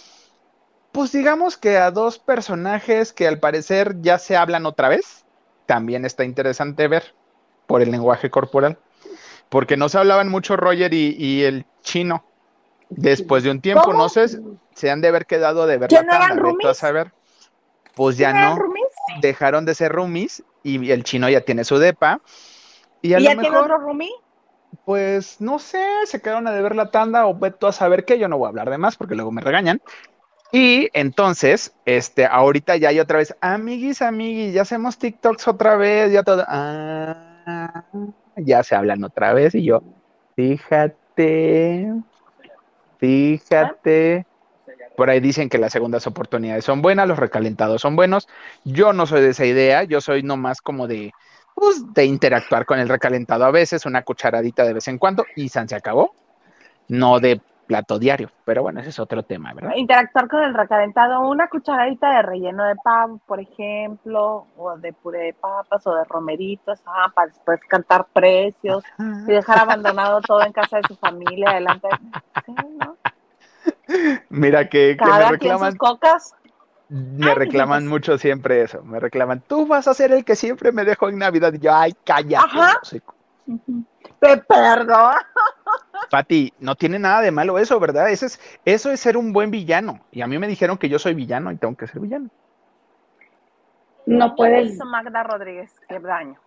pues 0.90 1.12
digamos 1.12 1.56
que 1.56 1.78
a 1.78 1.92
dos 1.92 2.18
personajes 2.18 3.12
que 3.12 3.28
al 3.28 3.38
parecer 3.38 3.94
ya 4.00 4.18
se 4.18 4.36
hablan 4.36 4.66
otra 4.66 4.88
vez, 4.88 5.24
también 5.66 6.04
está 6.04 6.24
interesante 6.24 6.88
ver 6.88 7.14
por 7.68 7.80
el 7.80 7.92
lenguaje 7.92 8.28
corporal. 8.28 8.76
Porque 9.48 9.76
no 9.76 9.88
se 9.88 9.98
hablaban 9.98 10.28
mucho 10.28 10.56
Roger 10.56 10.92
y, 10.92 11.44
el 11.44 11.64
chino. 11.82 12.24
Después 12.88 13.44
de 13.44 13.52
un 13.52 13.60
tiempo, 13.60 13.92
no 13.92 14.08
sé, 14.08 14.26
se 14.74 14.90
han 14.90 15.00
de 15.00 15.06
haber 15.06 15.26
quedado 15.26 15.68
de 15.68 15.78
ver 15.78 15.92
la 15.92 16.02
no 16.02 16.08
tanda, 16.10 16.70
a 16.70 16.74
saber. 16.74 17.12
Pues 17.94 18.16
ya 18.16 18.32
no, 18.32 18.58
dejaron 19.20 19.64
de 19.64 19.76
ser 19.76 19.92
roomies 19.92 20.42
y 20.64 20.90
el 20.90 21.04
chino 21.04 21.28
ya 21.28 21.42
tiene 21.42 21.62
su 21.62 21.78
depa. 21.78 22.20
Y, 23.00 23.14
a 23.14 23.20
lo 23.20 23.28
mejor, 23.28 23.42
tiene 23.42 23.58
otro 23.58 23.78
roomie? 23.78 24.10
Pues 24.84 25.40
no 25.40 25.58
sé, 25.58 25.84
se 26.06 26.20
quedaron 26.22 26.46
a 26.48 26.52
deber 26.52 26.74
la 26.76 26.90
tanda 26.90 27.26
o 27.26 27.38
tú 27.52 27.66
a 27.66 27.72
saber 27.72 28.04
qué, 28.04 28.18
yo 28.18 28.28
no 28.28 28.38
voy 28.38 28.46
a 28.46 28.50
hablar 28.50 28.70
de 28.70 28.78
más 28.78 28.96
porque 28.96 29.14
luego 29.14 29.32
me 29.32 29.42
regañan. 29.42 29.80
Y 30.52 30.90
entonces, 30.94 31.76
este, 31.84 32.26
ahorita 32.26 32.76
ya 32.76 32.90
hay 32.90 33.00
otra 33.00 33.18
vez, 33.18 33.36
amiguis, 33.40 34.02
amiguis, 34.02 34.54
ya 34.54 34.62
hacemos 34.62 34.98
TikToks 34.98 35.48
otra 35.48 35.76
vez, 35.76 36.12
ya 36.12 36.24
todo, 36.24 36.44
ah, 36.48 37.84
ya 38.36 38.62
se 38.64 38.74
hablan 38.74 39.04
otra 39.04 39.32
vez 39.34 39.54
y 39.54 39.64
yo, 39.64 39.82
fíjate, 40.36 41.92
fíjate, 42.98 44.26
Por 44.96 45.10
ahí 45.10 45.20
dicen 45.20 45.48
que 45.48 45.58
las 45.58 45.72
segundas 45.72 46.06
oportunidades 46.06 46.64
son 46.64 46.82
buenas, 46.82 47.08
los 47.08 47.18
recalentados 47.18 47.80
son 47.82 47.96
buenos. 47.96 48.28
Yo 48.64 48.92
no 48.92 49.06
soy 49.06 49.22
de 49.22 49.30
esa 49.30 49.46
idea, 49.46 49.84
yo 49.84 50.00
soy 50.00 50.22
nomás 50.22 50.60
como 50.60 50.86
de, 50.88 51.14
pues, 51.54 51.92
de 51.92 52.04
interactuar 52.04 52.64
con 52.66 52.78
el 52.78 52.88
recalentado 52.88 53.44
a 53.44 53.50
veces, 53.50 53.86
una 53.86 54.02
cucharadita 54.02 54.64
de 54.64 54.74
vez 54.74 54.88
en 54.88 54.98
cuando 54.98 55.24
y 55.36 55.48
San 55.48 55.68
se 55.68 55.76
acabó. 55.76 56.14
No 56.88 57.20
de 57.20 57.40
plato 57.70 58.00
diario, 58.00 58.32
pero 58.44 58.62
bueno, 58.62 58.80
ese 58.80 58.88
es 58.88 58.98
otro 58.98 59.22
tema, 59.22 59.54
¿verdad? 59.54 59.76
Interactuar 59.76 60.26
con 60.26 60.42
el 60.42 60.52
recalentado, 60.52 61.20
una 61.20 61.46
cucharadita 61.46 62.16
de 62.16 62.22
relleno 62.22 62.64
de 62.64 62.74
pavo, 62.74 63.20
por 63.24 63.38
ejemplo, 63.38 64.48
o 64.56 64.76
de 64.76 64.92
puré 64.92 65.26
de 65.26 65.34
papas 65.34 65.86
o 65.86 65.94
de 65.94 66.02
romeritos, 66.02 66.80
ah, 66.86 67.12
para 67.14 67.28
después 67.28 67.60
cantar 67.68 68.06
precios 68.12 68.82
y 68.98 69.30
dejar 69.30 69.60
abandonado 69.60 70.20
todo 70.20 70.42
en 70.44 70.52
casa 70.52 70.78
de 70.78 70.88
su 70.88 70.96
familia, 70.96 71.52
delante 71.52 71.88
Sí, 72.44 72.54
¿no? 72.80 72.96
Mira 74.30 74.68
que, 74.68 74.96
que 74.98 75.04
me 75.04 75.10
Cada 75.10 75.38
quien 75.38 75.58
sus 75.60 75.76
cocas. 75.76 76.34
Me 76.90 77.28
Ay, 77.28 77.34
reclaman 77.36 77.86
mucho 77.86 78.18
siempre 78.18 78.62
eso, 78.62 78.82
me 78.82 78.98
reclaman, 78.98 79.42
tú 79.46 79.66
vas 79.66 79.86
a 79.86 79.94
ser 79.94 80.10
el 80.10 80.24
que 80.24 80.34
siempre 80.34 80.72
me 80.72 80.84
dejó 80.84 81.08
en 81.08 81.18
Navidad. 81.18 81.52
Y 81.54 81.60
yo, 81.60 81.72
ay, 81.72 81.94
cállate. 82.04 82.44
Ajá. 82.44 82.78
hocico". 82.82 83.14
Ujú. 83.46 83.84
Pe- 84.18 84.42
Perdón. 84.48 85.14
Pati, 86.10 86.52
no 86.58 86.74
tiene 86.74 86.98
nada 86.98 87.20
de 87.20 87.30
malo 87.30 87.58
eso, 87.58 87.78
¿verdad? 87.78 88.10
Eso 88.10 88.26
es, 88.26 88.40
eso 88.64 88.90
es 88.90 88.98
ser 88.98 89.16
un 89.16 89.32
buen 89.32 89.52
villano. 89.52 90.00
Y 90.10 90.22
a 90.22 90.26
mí 90.26 90.38
me 90.38 90.48
dijeron 90.48 90.76
que 90.76 90.88
yo 90.88 90.98
soy 90.98 91.14
villano 91.14 91.52
y 91.52 91.56
tengo 91.56 91.76
que 91.76 91.86
ser 91.86 92.00
villano. 92.00 92.28
No 94.06 94.30
¿Qué 94.30 94.34
puedes, 94.36 94.72
hizo 94.72 94.84
Magda 94.84 95.22
Rodríguez? 95.22 95.72
Qué 95.88 96.00
daño. 96.00 96.40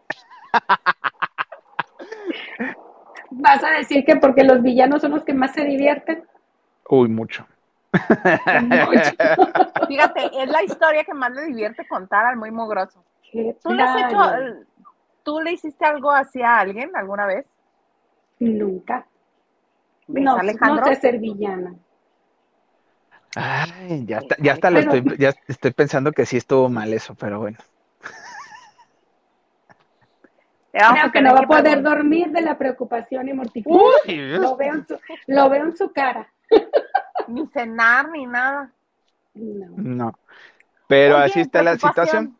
vas 3.31 3.63
a 3.63 3.69
decir 3.71 4.03
que 4.05 4.17
porque 4.17 4.43
los 4.43 4.61
villanos 4.61 5.01
son 5.01 5.11
los 5.11 5.23
que 5.23 5.33
más 5.33 5.53
se 5.53 5.63
divierten. 5.63 6.25
Uy, 6.89 7.07
mucho. 7.07 7.47
Fíjate, 9.87 10.31
es 10.41 10.49
la 10.49 10.63
historia 10.63 11.03
que 11.03 11.13
más 11.13 11.31
le 11.31 11.43
divierte 11.45 11.87
contar 11.87 12.25
al 12.25 12.37
muy 12.37 12.51
mugroso. 12.51 13.03
¿Qué 13.31 13.55
¿Tú 13.63 13.71
le 13.73 13.83
has 13.83 13.95
hecho, 13.97 14.17
tal? 14.17 14.67
tú 15.23 15.39
le 15.41 15.51
hiciste 15.53 15.85
algo 15.85 16.11
así 16.11 16.41
a 16.41 16.59
alguien 16.59 16.95
alguna 16.95 17.25
vez? 17.25 17.45
Nunca. 18.39 19.05
¿Ves, 20.07 20.23
No, 20.23 20.35
Alejandro? 20.37 20.85
no 20.85 20.91
sé 20.93 20.99
ser 20.99 21.19
villana. 21.19 21.73
Ay, 23.35 24.05
ya 24.05 24.17
está, 24.19 24.35
ya 24.39 24.53
está, 24.53 24.69
lo 24.69 24.79
Pero- 24.79 24.93
estoy, 24.93 25.17
ya 25.17 25.33
estoy 25.47 25.71
pensando 25.71 26.11
que 26.11 26.25
sí 26.25 26.37
estuvo 26.37 26.69
mal 26.69 26.93
eso, 26.93 27.15
pero 27.15 27.39
bueno. 27.39 27.57
Creo 30.71 31.11
que 31.11 31.21
no 31.21 31.33
va 31.33 31.41
a 31.41 31.47
poder 31.47 31.83
dormir 31.83 32.31
de 32.31 32.41
la 32.41 32.57
preocupación 32.57 33.27
y 33.29 33.33
mortificación. 33.33 34.41
Lo 34.41 34.55
veo 34.57 34.73
en 34.73 34.87
su, 34.87 34.97
lo 35.27 35.49
veo 35.49 35.65
en 35.65 35.77
su 35.77 35.91
cara. 35.91 36.27
Ni 37.27 37.47
cenar, 37.47 38.09
ni 38.09 38.25
nada. 38.25 38.71
No. 39.33 39.67
No. 39.77 40.19
Pero 40.87 41.15
Oye, 41.15 41.25
así 41.25 41.39
está 41.41 41.63
la 41.63 41.77
situación. 41.77 42.37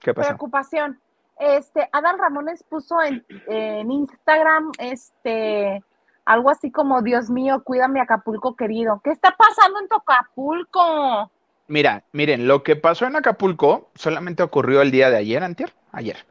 ¿Qué 0.00 0.14
pasó? 0.14 0.28
Preocupación. 0.28 1.00
Este, 1.38 1.88
Adal 1.92 2.18
Ramones 2.18 2.62
puso 2.62 3.02
en, 3.02 3.24
en 3.48 3.90
Instagram, 3.90 4.70
este, 4.78 5.82
algo 6.24 6.50
así 6.50 6.70
como, 6.70 7.02
Dios 7.02 7.28
mío, 7.28 7.62
cuídame 7.64 8.00
Acapulco 8.00 8.54
querido. 8.54 9.00
¿Qué 9.02 9.10
está 9.10 9.34
pasando 9.36 9.80
en 9.80 9.88
tu 9.88 9.96
Acapulco? 9.96 11.30
Mira, 11.66 12.04
miren, 12.12 12.46
lo 12.46 12.62
que 12.62 12.76
pasó 12.76 13.06
en 13.06 13.16
Acapulco 13.16 13.90
solamente 13.94 14.42
ocurrió 14.42 14.82
el 14.82 14.90
día 14.90 15.10
de 15.10 15.16
ayer, 15.16 15.42
antier, 15.42 15.72
ayer. 15.92 16.24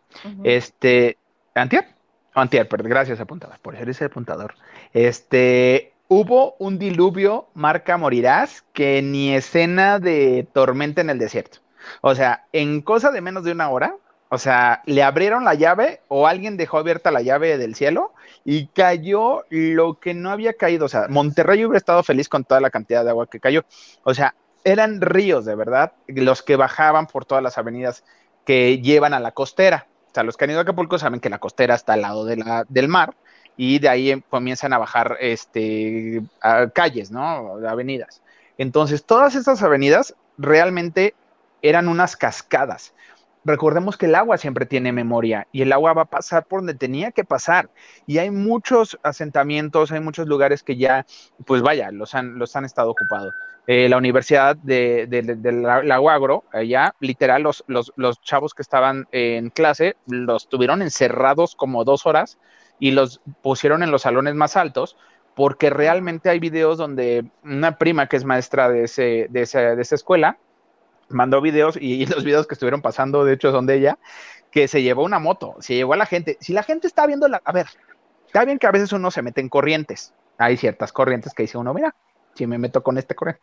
Este, 0.43 1.17
¿antier? 1.55 1.87
Antier, 2.35 2.67
perdón, 2.67 2.89
gracias 2.89 3.19
apuntador, 3.19 3.59
por 3.59 3.75
ser 3.75 3.89
ese 3.89 4.05
apuntador. 4.05 4.55
Este, 4.93 5.92
hubo 6.07 6.55
un 6.59 6.79
diluvio 6.79 7.47
marca 7.53 7.97
Morirás 7.97 8.63
que 8.73 9.01
ni 9.01 9.33
escena 9.33 9.99
de 9.99 10.47
tormenta 10.53 11.01
en 11.01 11.09
el 11.09 11.19
desierto. 11.19 11.59
O 12.01 12.15
sea, 12.15 12.45
en 12.53 12.81
cosa 12.81 13.11
de 13.11 13.21
menos 13.21 13.43
de 13.43 13.51
una 13.51 13.69
hora, 13.69 13.95
o 14.29 14.37
sea, 14.37 14.81
le 14.85 15.03
abrieron 15.03 15.43
la 15.43 15.53
llave 15.53 16.01
o 16.07 16.27
alguien 16.27 16.57
dejó 16.57 16.79
abierta 16.79 17.11
la 17.11 17.21
llave 17.21 17.57
del 17.57 17.75
cielo 17.75 18.13
y 18.43 18.67
cayó 18.67 19.43
lo 19.49 19.99
que 19.99 20.13
no 20.13 20.31
había 20.31 20.53
caído. 20.53 20.85
O 20.85 20.89
sea, 20.89 21.07
Monterrey 21.07 21.63
hubiera 21.63 21.77
estado 21.77 22.01
feliz 22.03 22.29
con 22.29 22.43
toda 22.43 22.59
la 22.59 22.71
cantidad 22.71 23.03
de 23.03 23.11
agua 23.11 23.27
que 23.27 23.39
cayó. 23.39 23.63
O 24.03 24.13
sea, 24.13 24.33
eran 24.63 25.01
ríos 25.01 25.45
de 25.45 25.55
verdad 25.55 25.93
los 26.07 26.41
que 26.41 26.55
bajaban 26.55 27.07
por 27.07 27.25
todas 27.25 27.43
las 27.43 27.57
avenidas 27.57 28.03
que 28.45 28.79
llevan 28.79 29.13
a 29.13 29.19
la 29.19 29.33
costera. 29.33 29.87
O 30.07 30.13
sea, 30.13 30.23
los 30.23 30.37
que 30.37 30.45
han 30.45 30.51
ido 30.51 30.59
a 30.59 30.63
Acapulco 30.63 30.97
saben 30.97 31.19
que 31.19 31.29
la 31.29 31.39
costera 31.39 31.75
está 31.75 31.93
al 31.93 32.01
lado 32.01 32.25
de 32.25 32.37
la, 32.37 32.65
del 32.69 32.87
mar 32.87 33.15
y 33.57 33.79
de 33.79 33.89
ahí 33.89 34.11
em- 34.11 34.21
comienzan 34.29 34.73
a 34.73 34.77
bajar 34.77 35.17
este, 35.19 36.21
calles, 36.73 37.11
¿no? 37.11 37.57
Avenidas. 37.67 38.21
Entonces, 38.57 39.05
todas 39.05 39.35
estas 39.35 39.61
avenidas 39.63 40.15
realmente 40.37 41.15
eran 41.61 41.87
unas 41.87 42.15
cascadas. 42.15 42.93
Recordemos 43.45 43.97
que 43.97 44.05
el 44.05 44.15
agua 44.15 44.37
siempre 44.37 44.65
tiene 44.65 44.93
memoria 44.93 45.47
y 45.51 45.63
el 45.63 45.73
agua 45.73 45.93
va 45.93 46.03
a 46.03 46.05
pasar 46.05 46.45
por 46.45 46.61
donde 46.61 46.75
tenía 46.75 47.11
que 47.11 47.25
pasar. 47.25 47.69
Y 48.05 48.17
hay 48.19 48.31
muchos 48.31 48.97
asentamientos, 49.03 49.91
hay 49.91 49.99
muchos 49.99 50.27
lugares 50.27 50.63
que 50.63 50.77
ya, 50.77 51.05
pues 51.45 51.61
vaya, 51.61 51.91
los 51.91 52.15
han, 52.15 52.39
los 52.39 52.55
han 52.55 52.63
estado 52.63 52.89
ocupados. 52.91 53.33
Eh, 53.67 53.89
la 53.89 53.97
Universidad 53.97 54.55
de, 54.55 55.07
de, 55.07 55.21
de, 55.23 55.35
de 55.35 55.51
la, 55.51 55.83
la 55.83 55.97
Guagro, 55.97 56.45
allá, 56.53 56.95
literal, 56.99 57.43
los, 57.43 57.63
los, 57.67 57.91
los 57.97 58.21
chavos 58.21 58.53
que 58.53 58.61
estaban 58.61 59.07
en 59.11 59.49
clase 59.49 59.97
los 60.05 60.47
tuvieron 60.47 60.81
encerrados 60.81 61.55
como 61.55 61.83
dos 61.83 62.05
horas 62.05 62.37
y 62.79 62.91
los 62.91 63.21
pusieron 63.41 63.83
en 63.83 63.91
los 63.91 64.03
salones 64.03 64.35
más 64.35 64.55
altos 64.57 64.97
porque 65.35 65.69
realmente 65.69 66.29
hay 66.29 66.39
videos 66.39 66.77
donde 66.77 67.25
una 67.43 67.77
prima 67.77 68.07
que 68.07 68.17
es 68.17 68.25
maestra 68.25 68.69
de, 68.69 68.83
ese, 68.83 69.27
de, 69.29 69.41
ese, 69.41 69.75
de 69.75 69.81
esa 69.81 69.95
escuela 69.95 70.37
mandó 71.09 71.41
videos 71.41 71.77
y, 71.79 72.03
y, 72.03 72.05
los 72.05 72.23
videos 72.23 72.47
que 72.47 72.55
estuvieron 72.55 72.81
pasando, 72.81 73.25
de 73.25 73.33
hecho, 73.33 73.51
son 73.51 73.65
de 73.65 73.75
ella, 73.75 73.97
que 74.51 74.67
se 74.67 74.81
llevó 74.81 75.03
una 75.03 75.19
moto, 75.19 75.55
se 75.59 75.75
llevó 75.75 75.93
a 75.93 75.97
la 75.97 76.05
gente. 76.05 76.37
Si 76.39 76.53
la 76.53 76.63
gente 76.63 76.87
está 76.87 77.07
viendo 77.07 77.27
la... 77.27 77.41
A 77.43 77.51
ver, 77.51 77.67
está 78.27 78.45
bien 78.45 78.59
que 78.59 78.67
a 78.67 78.71
veces 78.71 78.93
uno 78.93 79.09
se 79.09 79.21
mete 79.21 79.41
en 79.41 79.49
corrientes. 79.49 80.13
Hay 80.37 80.57
ciertas 80.57 80.91
corrientes 80.91 81.33
que 81.33 81.43
dice 81.43 81.57
uno, 81.57 81.73
mira, 81.73 81.95
si 82.35 82.45
me 82.47 82.57
meto 82.57 82.83
con 82.83 82.97
este 82.97 83.15
corriente. 83.15 83.41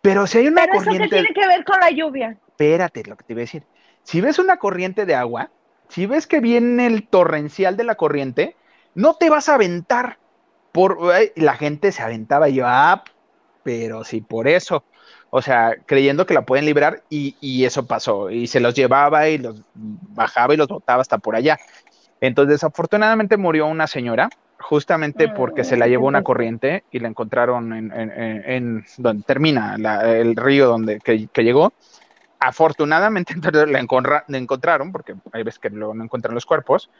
Pero 0.00 0.26
si 0.26 0.38
hay 0.38 0.48
una 0.48 0.62
Pero 0.62 0.78
corriente... 0.78 1.04
eso 1.04 1.10
qué 1.10 1.20
tiene 1.22 1.34
que 1.34 1.46
ver 1.46 1.64
con 1.64 1.78
la 1.80 1.90
lluvia. 1.90 2.36
Espérate, 2.48 3.04
lo 3.04 3.16
que 3.16 3.24
te 3.24 3.32
iba 3.34 3.40
a 3.40 3.42
decir. 3.42 3.64
Si 4.02 4.20
ves 4.20 4.38
una 4.38 4.56
corriente 4.56 5.04
de 5.04 5.14
agua, 5.14 5.50
si 5.90 6.06
ves 6.06 6.26
que 6.26 6.40
viene 6.40 6.86
el 6.86 7.06
torrencial 7.06 7.76
de 7.76 7.84
la 7.84 7.96
corriente, 7.96 8.56
no 8.94 9.14
te 9.14 9.28
vas 9.28 9.48
a 9.48 9.54
aventar. 9.54 10.18
Por, 10.72 10.98
la 11.34 11.54
gente 11.56 11.90
se 11.90 12.00
aventaba 12.00 12.48
y 12.48 12.54
yo, 12.54 12.64
ah, 12.66 13.02
pero 13.64 14.04
sí, 14.04 14.20
por 14.20 14.46
eso. 14.46 14.84
O 15.30 15.42
sea, 15.42 15.76
creyendo 15.86 16.26
que 16.26 16.34
la 16.34 16.46
pueden 16.46 16.64
librar 16.64 17.02
y, 17.10 17.36
y, 17.40 17.64
eso 17.64 17.86
pasó. 17.86 18.30
Y 18.30 18.46
se 18.46 18.60
los 18.60 18.74
llevaba 18.74 19.28
y 19.28 19.38
los 19.38 19.62
bajaba 19.74 20.54
y 20.54 20.56
los 20.56 20.68
botaba 20.68 21.02
hasta 21.02 21.18
por 21.18 21.34
allá. 21.34 21.58
Entonces, 22.20 22.54
desafortunadamente 22.54 23.36
murió 23.36 23.66
una 23.66 23.88
señora, 23.88 24.28
justamente 24.60 25.28
porque 25.28 25.64
se 25.64 25.76
la 25.76 25.88
llevó 25.88 26.06
una 26.06 26.22
corriente 26.22 26.84
y 26.92 27.00
la 27.00 27.08
encontraron 27.08 27.72
en, 27.72 27.92
en, 27.92 28.10
en, 28.10 28.44
en 28.46 28.84
donde 28.98 29.24
termina 29.24 29.76
la, 29.76 30.16
el 30.16 30.36
río 30.36 30.68
donde 30.68 31.00
que, 31.00 31.26
que 31.32 31.42
llegó. 31.42 31.72
Afortunadamente 32.40 33.34
la, 33.66 33.78
encontra, 33.78 34.24
la, 34.26 34.38
encontraron, 34.38 34.92
porque 34.92 35.14
hay 35.32 35.42
veces 35.42 35.58
que 35.58 35.70
luego 35.70 35.94
no 35.94 36.04
encuentran 36.04 36.34
los 36.34 36.46
cuerpos, 36.46 36.90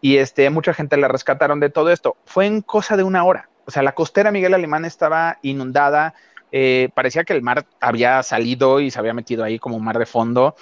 y 0.00 0.16
este, 0.18 0.48
mucha 0.50 0.74
gente 0.74 0.96
la 0.96 1.08
rescataron 1.08 1.60
de 1.60 1.70
todo 1.70 1.90
esto. 1.90 2.16
Fue 2.24 2.46
en 2.46 2.62
cosa 2.62 2.96
de 2.96 3.02
una 3.02 3.24
hora. 3.24 3.48
O 3.66 3.70
sea, 3.70 3.82
la 3.82 3.92
costera 3.92 4.30
Miguel 4.30 4.54
Alemán 4.54 4.84
estaba 4.84 5.38
inundada, 5.42 6.14
eh, 6.52 6.90
parecía 6.94 7.24
que 7.24 7.32
el 7.32 7.42
mar 7.42 7.66
había 7.80 8.22
salido 8.22 8.80
y 8.80 8.90
se 8.90 8.98
había 8.98 9.14
metido 9.14 9.42
ahí 9.42 9.58
como 9.58 9.76
un 9.76 9.84
mar 9.84 9.98
de 9.98 10.06
fondo. 10.06 10.54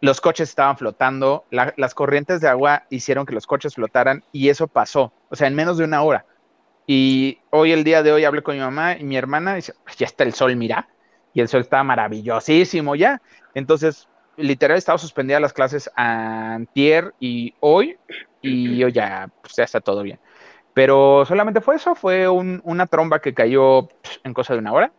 Los 0.00 0.20
coches 0.20 0.48
estaban 0.48 0.78
flotando, 0.78 1.44
la, 1.50 1.74
las 1.76 1.94
corrientes 1.94 2.40
de 2.40 2.48
agua 2.48 2.84
hicieron 2.88 3.26
que 3.26 3.34
los 3.34 3.46
coches 3.46 3.74
flotaran 3.74 4.24
y 4.32 4.48
eso 4.48 4.66
pasó, 4.66 5.12
o 5.28 5.36
sea, 5.36 5.46
en 5.46 5.54
menos 5.54 5.76
de 5.76 5.84
una 5.84 6.02
hora. 6.02 6.24
Y 6.92 7.38
hoy, 7.50 7.70
el 7.70 7.84
día 7.84 8.02
de 8.02 8.10
hoy, 8.10 8.24
hablé 8.24 8.42
con 8.42 8.56
mi 8.56 8.60
mamá 8.60 8.96
y 8.98 9.04
mi 9.04 9.16
hermana 9.16 9.52
y 9.52 9.56
dice, 9.56 9.74
ya 9.96 10.06
está 10.06 10.24
el 10.24 10.34
sol, 10.34 10.56
mira. 10.56 10.88
Y 11.32 11.40
el 11.40 11.48
sol 11.48 11.60
está 11.60 11.82
maravillosísimo 11.84 12.94
ya. 12.96 13.20
Entonces, 13.54 14.08
literal, 14.36 14.78
estaba 14.78 14.98
suspendida 14.98 15.40
las 15.40 15.52
clases 15.52 15.90
antier 15.94 17.14
y 17.20 17.54
hoy, 17.60 17.98
y 18.42 18.82
hoy 18.82 18.92
ya, 18.92 19.30
pues, 19.42 19.56
ya 19.56 19.64
está 19.64 19.80
todo 19.80 20.02
bien. 20.02 20.18
Pero 20.74 21.24
solamente 21.26 21.60
fue 21.60 21.76
eso, 21.76 21.94
fue 21.94 22.28
un, 22.28 22.60
una 22.64 22.86
tromba 22.86 23.20
que 23.20 23.34
cayó 23.34 23.88
en 24.24 24.34
cosa 24.34 24.54
de 24.54 24.60
una 24.60 24.72
hora. 24.72 24.92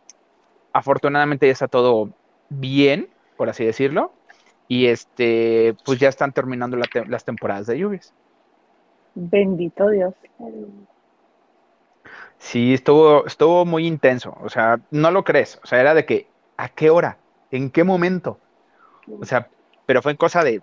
Afortunadamente 0.72 1.46
ya 1.46 1.52
está 1.52 1.68
todo 1.68 2.10
bien, 2.48 3.08
por 3.36 3.48
así 3.48 3.64
decirlo. 3.64 4.12
Y 4.68 4.86
este, 4.86 5.74
pues 5.84 5.98
ya 5.98 6.08
están 6.08 6.32
terminando 6.32 6.76
la 6.76 6.86
te 6.86 7.04
las 7.06 7.24
temporadas 7.24 7.66
de 7.66 7.78
lluvias. 7.78 8.14
Bendito 9.14 9.88
Dios. 9.90 10.14
Sí, 12.42 12.74
estuvo, 12.74 13.24
estuvo 13.24 13.64
muy 13.64 13.86
intenso. 13.86 14.36
O 14.42 14.48
sea, 14.48 14.80
no 14.90 15.12
lo 15.12 15.22
crees. 15.22 15.60
O 15.62 15.66
sea, 15.66 15.80
era 15.80 15.94
de 15.94 16.04
que, 16.04 16.26
¿a 16.56 16.68
qué 16.68 16.90
hora? 16.90 17.16
¿En 17.52 17.70
qué 17.70 17.84
momento? 17.84 18.40
O 19.20 19.24
sea, 19.24 19.48
pero 19.86 20.02
fue 20.02 20.16
cosa 20.16 20.42
de. 20.42 20.60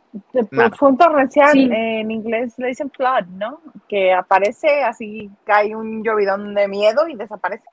Nada. 0.51 0.71
Fue 0.77 0.89
un 0.89 0.97
torrencial, 0.97 1.53
sí. 1.53 1.69
en 1.71 2.11
inglés 2.11 2.53
le 2.57 2.67
dicen 2.67 2.91
flood, 2.91 3.27
¿no? 3.27 3.61
Que 3.87 4.13
aparece 4.13 4.83
así, 4.83 5.31
cae 5.45 5.73
un 5.73 6.03
llovidón 6.03 6.53
de 6.53 6.67
miedo 6.67 7.07
y 7.07 7.15
desaparece. 7.15 7.63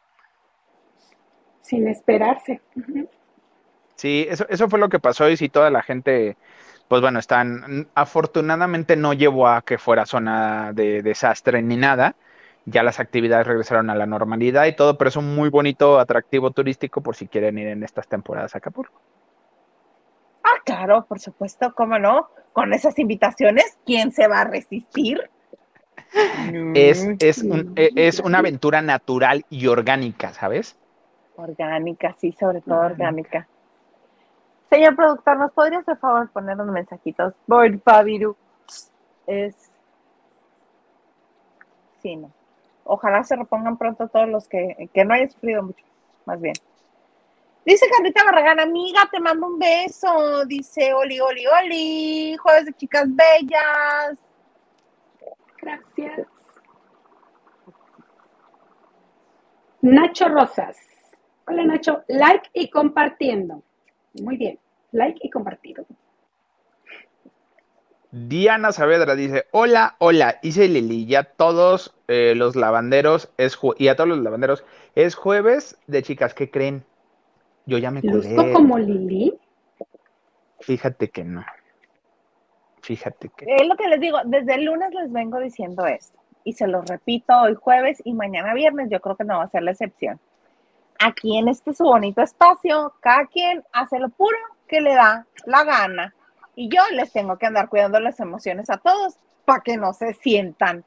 sin 1.60 1.88
esperarse. 1.88 2.60
Sí, 3.96 4.24
eso, 4.30 4.46
eso 4.48 4.68
fue 4.68 4.78
lo 4.78 4.88
que 4.88 5.00
pasó 5.00 5.28
y 5.28 5.36
si 5.36 5.48
toda 5.48 5.68
la 5.70 5.82
gente, 5.82 6.36
pues 6.86 7.02
bueno, 7.02 7.18
están, 7.18 7.88
afortunadamente 7.96 8.94
no 8.94 9.14
llevó 9.14 9.48
a 9.48 9.62
que 9.62 9.78
fuera 9.78 10.06
zona 10.06 10.72
de 10.72 11.02
desastre 11.02 11.60
ni 11.60 11.76
nada, 11.76 12.14
ya 12.66 12.82
las 12.82 13.00
actividades 13.00 13.46
regresaron 13.46 13.90
a 13.90 13.94
la 13.94 14.06
normalidad 14.06 14.66
y 14.66 14.76
todo, 14.76 14.98
pero 14.98 15.08
es 15.08 15.16
un 15.16 15.34
muy 15.34 15.48
bonito 15.48 15.98
atractivo 15.98 16.50
turístico 16.50 17.00
por 17.00 17.16
si 17.16 17.26
quieren 17.28 17.56
ir 17.58 17.68
en 17.68 17.82
estas 17.82 18.08
temporadas 18.08 18.54
a 18.54 18.58
Acapulco. 18.58 19.00
Ah, 20.42 20.60
claro, 20.64 21.06
por 21.06 21.18
supuesto, 21.20 21.72
cómo 21.74 21.98
no. 21.98 22.28
Con 22.52 22.72
esas 22.72 22.98
invitaciones, 22.98 23.78
¿quién 23.84 24.12
se 24.12 24.28
va 24.28 24.40
a 24.40 24.44
resistir? 24.44 25.30
Es, 26.74 27.08
es, 27.20 27.38
un- 27.38 27.72
e- 27.76 27.90
es 27.96 28.20
una 28.20 28.38
aventura 28.38 28.82
natural 28.82 29.44
y 29.50 29.66
orgánica, 29.66 30.32
¿sabes? 30.32 30.76
Orgánica, 31.36 32.14
sí, 32.18 32.32
sobre 32.32 32.60
todo 32.60 32.80
orgánica. 32.80 33.46
Señor 34.70 34.96
productor, 34.96 35.38
¿nos 35.38 35.52
podrías 35.52 35.84
por 35.84 35.98
favor 35.98 36.30
poner 36.30 36.54
unos 36.56 36.72
mensajitos? 36.72 37.34
Por 37.46 37.80
Fabiru. 37.80 38.36
Es. 39.26 39.54
Sí, 42.02 42.16
no. 42.16 42.30
Ojalá 42.86 43.24
se 43.24 43.36
repongan 43.36 43.76
pronto 43.76 44.08
todos 44.08 44.28
los 44.28 44.48
que, 44.48 44.88
que 44.92 45.04
no 45.04 45.14
hayan 45.14 45.30
sufrido 45.30 45.62
mucho, 45.62 45.84
más 46.24 46.40
bien. 46.40 46.54
Dice 47.66 47.88
Carlita 47.90 48.22
Barragán, 48.24 48.60
amiga, 48.60 49.08
te 49.10 49.18
mando 49.18 49.48
un 49.48 49.58
beso. 49.58 50.44
Dice 50.46 50.94
Oli, 50.94 51.18
Oli, 51.18 51.44
Oli. 51.46 52.36
Jueves 52.36 52.66
de 52.66 52.72
chicas 52.74 53.06
bellas. 53.08 54.18
Gracias. 55.60 56.28
Nacho 59.80 60.28
Rosas. 60.28 60.76
Hola 61.48 61.64
Nacho, 61.64 62.04
like 62.06 62.50
y 62.52 62.70
compartiendo. 62.70 63.62
Muy 64.22 64.36
bien, 64.36 64.60
like 64.92 65.18
y 65.22 65.30
compartido. 65.30 65.86
Diana 68.18 68.72
Saavedra 68.72 69.14
dice, 69.14 69.44
hola, 69.50 69.96
hola, 69.98 70.38
hice 70.42 70.68
Lili, 70.68 71.04
ya 71.04 71.24
todos 71.24 71.94
eh, 72.08 72.32
los 72.34 72.56
lavanderos, 72.56 73.30
es 73.36 73.58
y 73.76 73.88
a 73.88 73.96
todos 73.96 74.08
los 74.08 74.20
lavanderos, 74.20 74.64
es 74.94 75.14
jueves 75.14 75.76
de 75.86 76.02
chicas, 76.02 76.32
¿qué 76.32 76.50
creen? 76.50 76.82
Yo 77.66 77.76
ya 77.76 77.90
me 77.90 78.00
curé, 78.00 78.54
como 78.54 78.78
Lili. 78.78 79.38
fíjate 80.60 81.10
que 81.10 81.24
no, 81.24 81.44
fíjate 82.80 83.28
que 83.36 83.54
Es 83.54 83.68
lo 83.68 83.76
que 83.76 83.86
les 83.86 84.00
digo, 84.00 84.16
desde 84.24 84.54
el 84.54 84.64
lunes 84.64 84.94
les 84.94 85.12
vengo 85.12 85.38
diciendo 85.38 85.84
esto. 85.84 86.18
Y 86.42 86.54
se 86.54 86.66
los 86.68 86.86
repito 86.86 87.38
hoy 87.38 87.54
jueves 87.54 88.00
y 88.02 88.14
mañana 88.14 88.54
viernes, 88.54 88.88
yo 88.88 88.98
creo 89.00 89.16
que 89.16 89.24
no 89.24 89.36
va 89.36 89.44
a 89.44 89.50
ser 89.50 89.62
la 89.62 89.72
excepción. 89.72 90.18
Aquí 91.00 91.36
en 91.36 91.48
este 91.48 91.74
su 91.74 91.84
bonito 91.84 92.22
espacio, 92.22 92.94
cada 93.00 93.26
quien 93.26 93.62
hace 93.72 93.98
lo 93.98 94.08
puro 94.08 94.38
que 94.68 94.80
le 94.80 94.94
da 94.94 95.26
la 95.44 95.64
gana. 95.64 96.14
Y 96.56 96.68
yo 96.74 96.82
les 96.92 97.12
tengo 97.12 97.36
que 97.36 97.46
andar 97.46 97.68
cuidando 97.68 98.00
las 98.00 98.18
emociones 98.18 98.70
a 98.70 98.78
todos 98.78 99.18
para 99.44 99.60
que 99.60 99.76
no 99.76 99.92
se 99.92 100.14
sientan. 100.14 100.84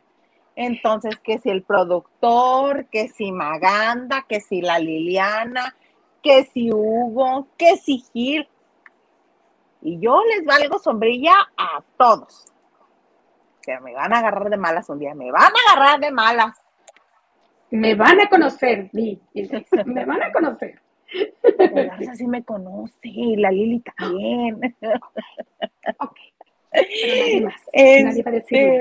Entonces, 0.55 1.17
que 1.19 1.38
si 1.38 1.49
el 1.49 1.63
productor, 1.63 2.88
que 2.88 3.08
si 3.08 3.32
Maganda, 3.32 4.25
que 4.27 4.41
si 4.41 4.62
la 4.62 4.79
Liliana, 4.79 5.75
que 6.21 6.43
si 6.43 6.71
Hugo, 6.73 7.47
que 7.58 7.77
si 7.77 8.03
Gil. 8.12 8.49
Y 9.82 9.99
yo 9.99 10.21
les 10.25 10.43
valgo 10.43 10.79
sombrilla 10.79 11.34
a 11.55 11.82
todos. 11.97 12.51
Pero 13.65 13.82
me 13.82 13.93
van 13.93 14.12
a 14.12 14.19
agarrar 14.19 14.49
de 14.49 14.58
malas 14.58 14.89
un 14.89 14.99
día, 14.99 15.13
me 15.13 15.32
van 15.32 15.43
a 15.43 15.71
agarrar 15.71 15.99
de 15.99 16.12
malas. 16.12 16.60
Me 17.69 17.93
van 17.93 18.19
a 18.19 18.27
conocer. 18.27 18.89
Me 19.86 20.05
van 20.05 20.23
a 20.23 20.32
conocer. 20.32 20.82
El 21.58 21.86
Garza 21.86 22.15
sí 22.15 22.28
me 22.28 22.43
conoce, 22.43 22.93
y 23.04 23.36
la 23.36 23.52
Lili 23.52 23.82
también. 23.82 24.60
Ok. 26.00 26.17
Pero 27.02 27.15
nadie 27.15 27.41
más. 27.41 27.62
Nadie 27.95 28.24
va 28.24 28.32
a 28.32 28.34
decir 28.34 28.60
nada. 28.62 28.80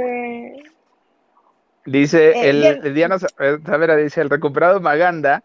Dice, 1.85 2.39
Eh, 2.41 2.51
el, 2.51 2.95
Diana 2.95 3.19
Sa- 3.19 3.29
Saavedra 3.65 3.97
dice, 3.97 4.21
el 4.21 4.29
recuperado 4.31 4.81
Maganda 4.81 5.43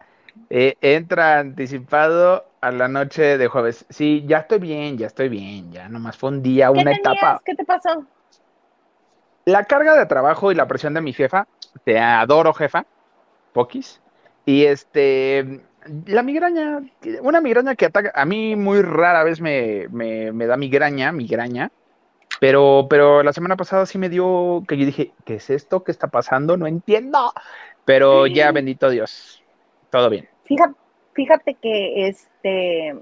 eh, 0.50 0.76
entra 0.82 1.38
anticipado 1.38 2.44
a 2.60 2.70
la 2.70 2.88
noche 2.88 3.38
de 3.38 3.46
jueves. 3.48 3.86
Sí, 3.88 4.24
ya 4.26 4.38
estoy 4.40 4.58
bien, 4.58 4.98
ya 4.98 5.06
estoy 5.06 5.28
bien, 5.30 5.72
ya 5.72 5.88
nomás 5.88 6.16
fue 6.18 6.30
un 6.30 6.42
día, 6.42 6.70
¿Qué 6.70 6.80
una 6.80 6.90
tenías? 6.90 7.00
etapa. 7.00 7.42
¿Qué 7.44 7.54
te 7.54 7.64
pasó? 7.64 8.06
La 9.46 9.64
carga 9.64 9.94
de 9.96 10.06
trabajo 10.06 10.52
y 10.52 10.54
la 10.54 10.66
presión 10.66 10.94
de 10.94 11.00
mi 11.00 11.12
jefa, 11.12 11.46
te 11.84 11.98
adoro 11.98 12.54
jefa, 12.54 12.86
Pokis, 13.52 14.02
y 14.46 14.64
este, 14.64 15.62
la 16.06 16.22
migraña, 16.22 16.80
una 17.22 17.40
migraña 17.40 17.74
que 17.74 17.86
ataca, 17.86 18.12
a 18.14 18.24
mí 18.24 18.56
muy 18.56 18.82
rara 18.82 19.24
vez 19.24 19.40
me, 19.40 19.88
me, 19.90 20.32
me 20.32 20.46
da 20.46 20.56
migraña, 20.56 21.12
migraña, 21.12 21.70
pero, 22.40 22.86
pero 22.88 23.22
la 23.22 23.32
semana 23.32 23.56
pasada 23.56 23.86
sí 23.86 23.98
me 23.98 24.08
dio, 24.08 24.64
que 24.66 24.76
yo 24.76 24.86
dije, 24.86 25.12
¿qué 25.24 25.36
es 25.36 25.50
esto? 25.50 25.84
¿Qué 25.84 25.92
está 25.92 26.08
pasando? 26.08 26.56
No 26.56 26.66
entiendo, 26.66 27.32
pero 27.84 28.26
ya, 28.26 28.52
bendito 28.52 28.90
Dios, 28.90 29.42
todo 29.90 30.10
bien. 30.10 30.28
Fíjate, 30.44 30.74
fíjate 31.14 31.54
que 31.54 32.08
este, 32.08 32.94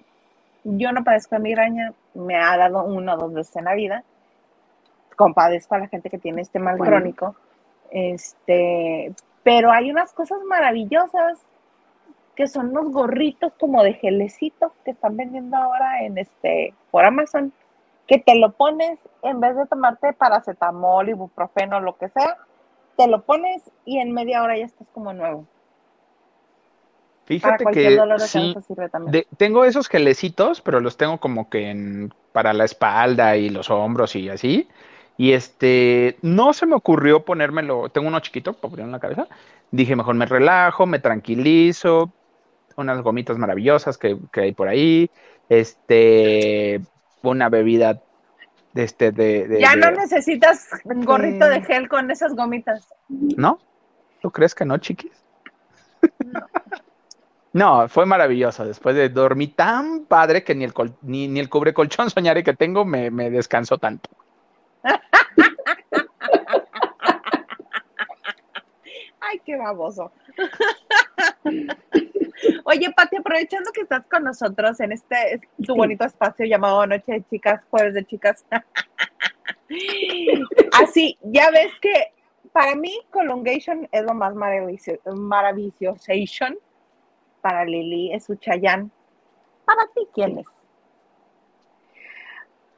yo 0.65 0.93
no 0.93 1.05
padezco 1.05 1.37
de 1.37 1.43
migraña, 1.43 1.93
me 2.15 2.37
ha 2.37 2.57
dado 2.57 2.85
una 2.85 3.15
o 3.15 3.19
dos 3.19 3.33
veces 3.33 3.57
en 3.57 3.65
la 3.65 3.75
vida. 3.75 4.05
Compadezco 5.17 5.75
a 5.75 5.79
la 5.79 5.89
gente 5.89 6.11
que 6.11 6.19
tiene 6.19 6.43
este 6.43 6.59
mal 6.59 6.77
Bueno. 6.77 6.93
crónico. 6.93 7.37
Este, 7.91 9.13
pero 9.43 9.71
hay 9.71 9.91
unas 9.91 10.13
cosas 10.13 10.39
maravillosas 10.49 11.39
que 12.37 12.47
son 12.47 12.69
unos 12.71 12.93
gorritos 12.93 13.53
como 13.61 13.83
de 13.83 13.95
gelecito 13.95 14.73
que 14.85 14.93
están 14.93 15.17
vendiendo 15.17 15.57
ahora 15.57 16.05
en 16.05 16.19
este 16.19 16.75
por 16.91 17.05
Amazon, 17.05 17.53
que 18.07 18.19
te 18.19 18.35
lo 18.37 18.53
pones 18.53 18.99
en 19.23 19.41
vez 19.41 19.57
de 19.57 19.67
tomarte 19.67 20.13
paracetamol, 20.13 21.09
ibuprofeno, 21.09 21.81
lo 21.81 21.97
que 21.99 22.09
sea, 22.09 22.37
te 22.97 23.07
lo 23.07 23.23
pones 23.23 23.71
y 23.85 23.99
en 23.99 24.13
media 24.13 24.43
hora 24.43 24.57
ya 24.59 24.67
estás 24.67 24.89
como 24.93 25.13
nuevo. 25.13 25.47
Fíjate 27.25 27.63
cualquier 27.63 27.95
que 27.95 27.97
dolor 27.97 28.21
de 28.21 28.29
sí, 28.29 28.57
de- 29.07 29.27
tengo 29.37 29.65
esos 29.65 29.89
gelecitos, 29.89 30.61
pero 30.61 30.81
los 30.81 30.97
tengo 30.97 31.19
como 31.19 31.49
que 31.49 31.71
en, 31.71 32.13
para 32.33 32.53
la 32.53 32.65
espalda 32.65 33.37
y 33.37 33.49
los 33.49 33.71
hombros 33.71 34.17
y 34.17 34.29
así. 34.29 34.69
Y 35.17 35.33
este, 35.33 36.19
no 36.23 36.53
se 36.53 36.67
me 36.67 36.75
ocurrió 36.75 37.25
ponérmelo, 37.25 37.89
tengo 37.91 38.09
uno 38.09 38.21
chiquito 38.21 38.55
para 38.55 38.71
ponerlo 38.71 38.87
en 38.87 38.93
la 38.93 39.01
cabeza. 39.01 39.29
Dije, 39.71 39.97
mejor 39.97 40.15
me 40.17 40.27
relajo, 40.27 40.87
me 40.87 40.99
tranquilizo, 40.99 42.13
unas 42.77 43.01
gomitas 43.03 43.39
maravillosas 43.39 43.99
que, 43.99 44.17
que 44.33 44.41
hay 44.43 44.53
por 44.53 44.69
ahí, 44.69 45.11
este, 45.49 46.81
una 47.23 47.49
bebida 47.49 48.01
de 48.73 48.83
este, 48.85 49.13
de, 49.13 49.47
de- 49.49 49.61
Ya 49.61 49.71
de- 49.75 49.77
no 49.77 49.91
necesitas 49.91 50.69
un 50.85 51.05
gorrito 51.05 51.47
de 51.49 51.61
gel 51.63 51.89
con 51.89 52.11
esas 52.11 52.35
gomitas. 52.35 52.89
¿no? 53.09 53.59
¿Tú 54.21 54.31
crees 54.31 54.55
que 54.55 54.65
no, 54.65 54.79
chiquis? 54.79 55.13
No, 57.55 57.87
fue 57.87 58.07
maravilloso. 58.07 58.65
Después 58.65 58.97
de 58.97 59.11
dormir 59.11 59.55
tan 59.55 60.07
padre 60.07 60.43
que 60.43 60.55
ni 60.55 60.65
el, 60.65 60.73
col- 60.73 60.97
ni, 61.03 61.29
ni 61.29 61.39
el 61.39 61.51
cubre 61.51 61.75
colchón 61.75 62.09
soñaré 62.15 62.43
que 62.43 62.55
tengo 62.55 62.87
me, 62.87 63.11
me 63.11 63.29
descansó 63.31 63.77
tanto. 63.77 64.09
Ay, 69.21 69.39
qué 69.45 69.57
baboso. 69.57 70.13
Oye, 72.65 72.93
Pati, 72.93 73.17
aprovechando 73.17 73.71
que 73.73 73.83
estás 73.83 74.05
con 74.07 74.25
nosotros 74.25 74.79
en 74.81 74.93
este 74.93 75.41
tu 75.65 75.75
bonito 75.75 76.05
espacio 76.05 76.47
llamado 76.47 76.87
Noche 76.87 77.13
de 77.13 77.25
Chicas, 77.29 77.63
Jueves 77.71 77.95
de 77.95 78.05
Chicas. 78.05 78.45
Así, 80.83 81.19
ya 81.23 81.51
ves 81.51 81.73
que 81.81 82.13
para 82.53 82.75
mí 82.75 82.93
Colongation 83.11 83.89
es 83.91 84.05
lo 84.05 84.15
más 84.15 84.35
maravilloso. 84.35 84.99
Para 87.41 87.65
Lili 87.65 88.13
es 88.13 88.25
su 88.25 88.37
Chayán. 88.37 88.91
Para 89.65 89.83
ti, 89.95 90.07
¿quién 90.13 90.39
es? 90.39 90.47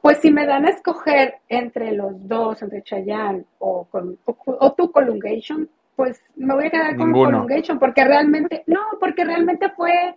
Pues 0.01 0.19
si 0.19 0.29
me 0.29 0.45
dan 0.45 0.65
a 0.65 0.69
escoger 0.69 1.39
entre 1.49 1.91
los 1.91 2.27
dos, 2.27 2.61
entre 2.61 2.83
Chayanne 2.83 3.43
o, 3.57 3.87
o, 3.91 4.37
o 4.59 4.73
tu 4.73 4.91
Colungation, 4.91 5.67
pues 5.95 6.21
me 6.35 6.53
voy 6.53 6.67
a 6.67 6.71
quedar 6.71 6.95
con 6.95 7.07
Ninguno. 7.07 7.43
Colungation, 7.43 7.79
porque 7.79 8.03
realmente, 8.03 8.63
no, 8.67 8.81
porque 8.99 9.23
realmente 9.23 9.69
fue 9.71 10.15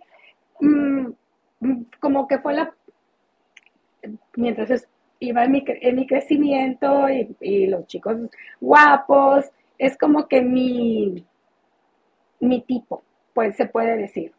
mm, 0.59 1.07
mm, 1.59 1.85
como 1.99 2.27
que 2.27 2.39
fue 2.39 2.53
la, 2.53 2.73
mientras 4.35 4.87
iba 5.19 5.43
en 5.43 5.51
mi, 5.51 5.63
en 5.67 5.95
mi 5.95 6.07
crecimiento 6.07 7.09
y, 7.09 7.35
y 7.41 7.67
los 7.67 7.87
chicos 7.87 8.17
guapos, 8.59 9.45
es 9.77 9.97
como 9.97 10.27
que 10.27 10.41
mi, 10.41 11.25
mi 12.39 12.61
tipo, 12.61 13.03
pues 13.33 13.55
se 13.55 13.65
puede 13.65 13.97
decir. 13.97 14.31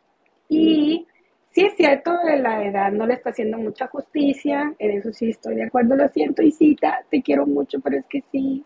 Y 0.49 1.07
sí 1.51 1.63
es 1.63 1.77
cierto, 1.77 2.13
la 2.25 2.65
edad 2.65 2.93
no 2.93 3.07
le 3.07 3.15
está 3.15 3.31
haciendo 3.31 3.59
mucha 3.59 3.87
justicia, 3.89 4.75
en 4.79 4.91
eso 4.99 5.13
sí 5.13 5.31
estoy 5.31 5.57
de 5.57 5.65
acuerdo, 5.65 5.97
lo 5.97 6.09
siento, 6.09 6.43
Isita, 6.43 7.05
te 7.11 7.23
quiero 7.23 7.47
mucho, 7.47 7.81
pero 7.81 7.99
es 7.99 8.07
que 8.07 8.23
sí. 8.31 8.65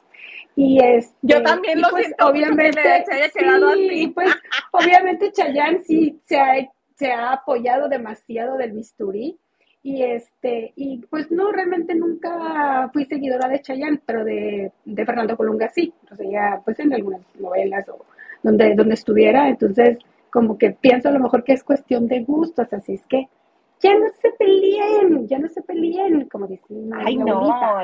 Y 0.56 0.78
este, 0.82 1.16
Yo 1.22 1.42
también 1.42 1.80
lo 1.80 1.88
pues, 1.90 2.04
siento 2.06 2.24
que 2.26 2.30
obviamente, 2.30 2.80
le- 2.82 3.04
se 3.04 3.12
haya 3.12 3.28
quedado 3.30 3.72
sí, 3.74 3.86
así. 3.88 4.06
pues 4.08 4.28
obviamente 4.72 5.32
Chayanne 5.32 5.80
sí 5.80 6.20
se 6.24 6.38
ha, 6.38 6.54
se 6.96 7.12
ha 7.12 7.32
apoyado 7.32 7.88
demasiado 7.88 8.56
del 8.56 8.72
bisturí. 8.72 9.38
Y 9.82 10.02
este, 10.02 10.72
y 10.76 10.98
pues 11.10 11.30
no, 11.30 11.52
realmente 11.52 11.94
nunca 11.94 12.88
fui 12.92 13.04
seguidora 13.04 13.48
de 13.48 13.60
Chayanne, 13.60 14.00
pero 14.06 14.24
de, 14.24 14.72
de 14.86 15.04
Fernando 15.04 15.36
Colunga 15.36 15.68
sí. 15.68 15.92
O 16.10 16.16
sea, 16.16 16.26
ya 16.30 16.62
pues 16.64 16.78
en 16.80 16.94
algunas 16.94 17.20
novelas 17.38 17.86
o 17.90 18.04
donde, 18.42 18.74
donde 18.74 18.94
estuviera. 18.94 19.48
Entonces, 19.48 19.98
como 20.30 20.56
que 20.56 20.70
pienso 20.70 21.08
a 21.08 21.12
lo 21.12 21.20
mejor 21.20 21.44
que 21.44 21.52
es 21.52 21.62
cuestión 21.62 22.08
de 22.08 22.20
gustos, 22.24 22.72
así 22.72 22.94
es 22.94 23.06
que 23.06 23.28
ya 23.84 23.98
no 23.98 24.06
se 24.18 24.30
peleen, 24.32 25.28
ya 25.28 25.38
no 25.38 25.48
se 25.48 25.60
peleen, 25.60 26.26
como 26.30 26.46
dice 26.46 26.64
Ay, 26.94 27.16
no. 27.16 27.82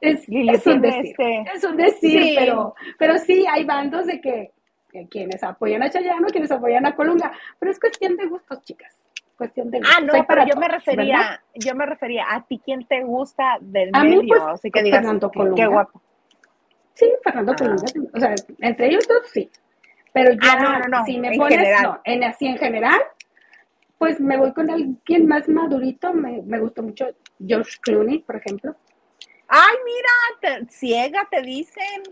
Es, 0.00 0.24
es, 0.28 0.66
un 0.66 0.80
decir, 0.80 1.04
este... 1.04 1.44
es 1.52 1.64
un 1.64 1.76
decir, 1.76 2.34
pero, 2.38 2.74
pero 2.96 3.18
sí, 3.18 3.44
hay 3.50 3.64
bandos 3.64 4.06
de 4.06 4.20
que 4.20 4.52
quienes 5.10 5.42
apoyan 5.42 5.82
a 5.82 5.90
Chayano, 5.90 6.28
quienes 6.28 6.52
apoyan 6.52 6.86
a 6.86 6.94
Colunga, 6.94 7.32
pero 7.58 7.72
es 7.72 7.80
cuestión 7.80 8.16
de 8.16 8.26
gustos, 8.26 8.62
chicas. 8.62 8.96
Cuestión 9.36 9.70
de 9.70 9.78
gustos. 9.78 9.96
Ah, 9.98 10.00
no, 10.00 10.26
pero 10.28 10.46
yo 10.46 10.54
me 10.60 10.68
refería, 10.68 11.42
yo 11.54 11.74
me 11.74 11.86
refería 11.86 12.24
a 12.30 12.46
ti, 12.46 12.60
¿quién 12.64 12.86
te 12.86 13.02
gusta 13.02 13.58
del 13.60 13.90
a 13.92 14.04
medio? 14.04 14.22
Mí, 14.22 14.28
pues, 14.28 14.42
Así 14.42 14.70
que 14.70 14.82
digas, 14.82 15.00
Fernando 15.00 15.30
Colunga. 15.30 15.56
Qué 15.56 15.66
guapo. 15.66 16.02
Sí, 16.94 17.10
Fernando 17.24 17.52
ah. 17.52 17.56
Colunga, 17.58 17.84
o 18.14 18.20
sea, 18.20 18.34
entre 18.60 18.86
ellos 18.86 19.08
dos 19.08 19.26
sí. 19.32 19.50
Pero 20.12 20.34
ya, 20.34 20.52
ah, 20.52 20.78
no, 20.78 20.98
no, 20.98 21.04
si 21.04 21.18
me 21.18 21.36
pones, 21.36 21.82
no, 21.82 22.00
en 22.04 22.22
así 22.22 22.46
en 22.46 22.58
general, 22.58 23.00
pues 24.02 24.18
me 24.18 24.36
voy 24.36 24.52
con 24.52 24.68
alguien 24.68 25.28
más 25.28 25.48
madurito. 25.48 26.12
Me, 26.12 26.42
me 26.42 26.58
gustó 26.58 26.82
mucho 26.82 27.06
George 27.38 27.78
Clooney, 27.80 28.18
por 28.18 28.34
ejemplo. 28.34 28.74
Ay, 29.46 29.76
mira, 29.84 30.66
ciega 30.68 31.28
te 31.30 31.40
dicen. 31.40 32.02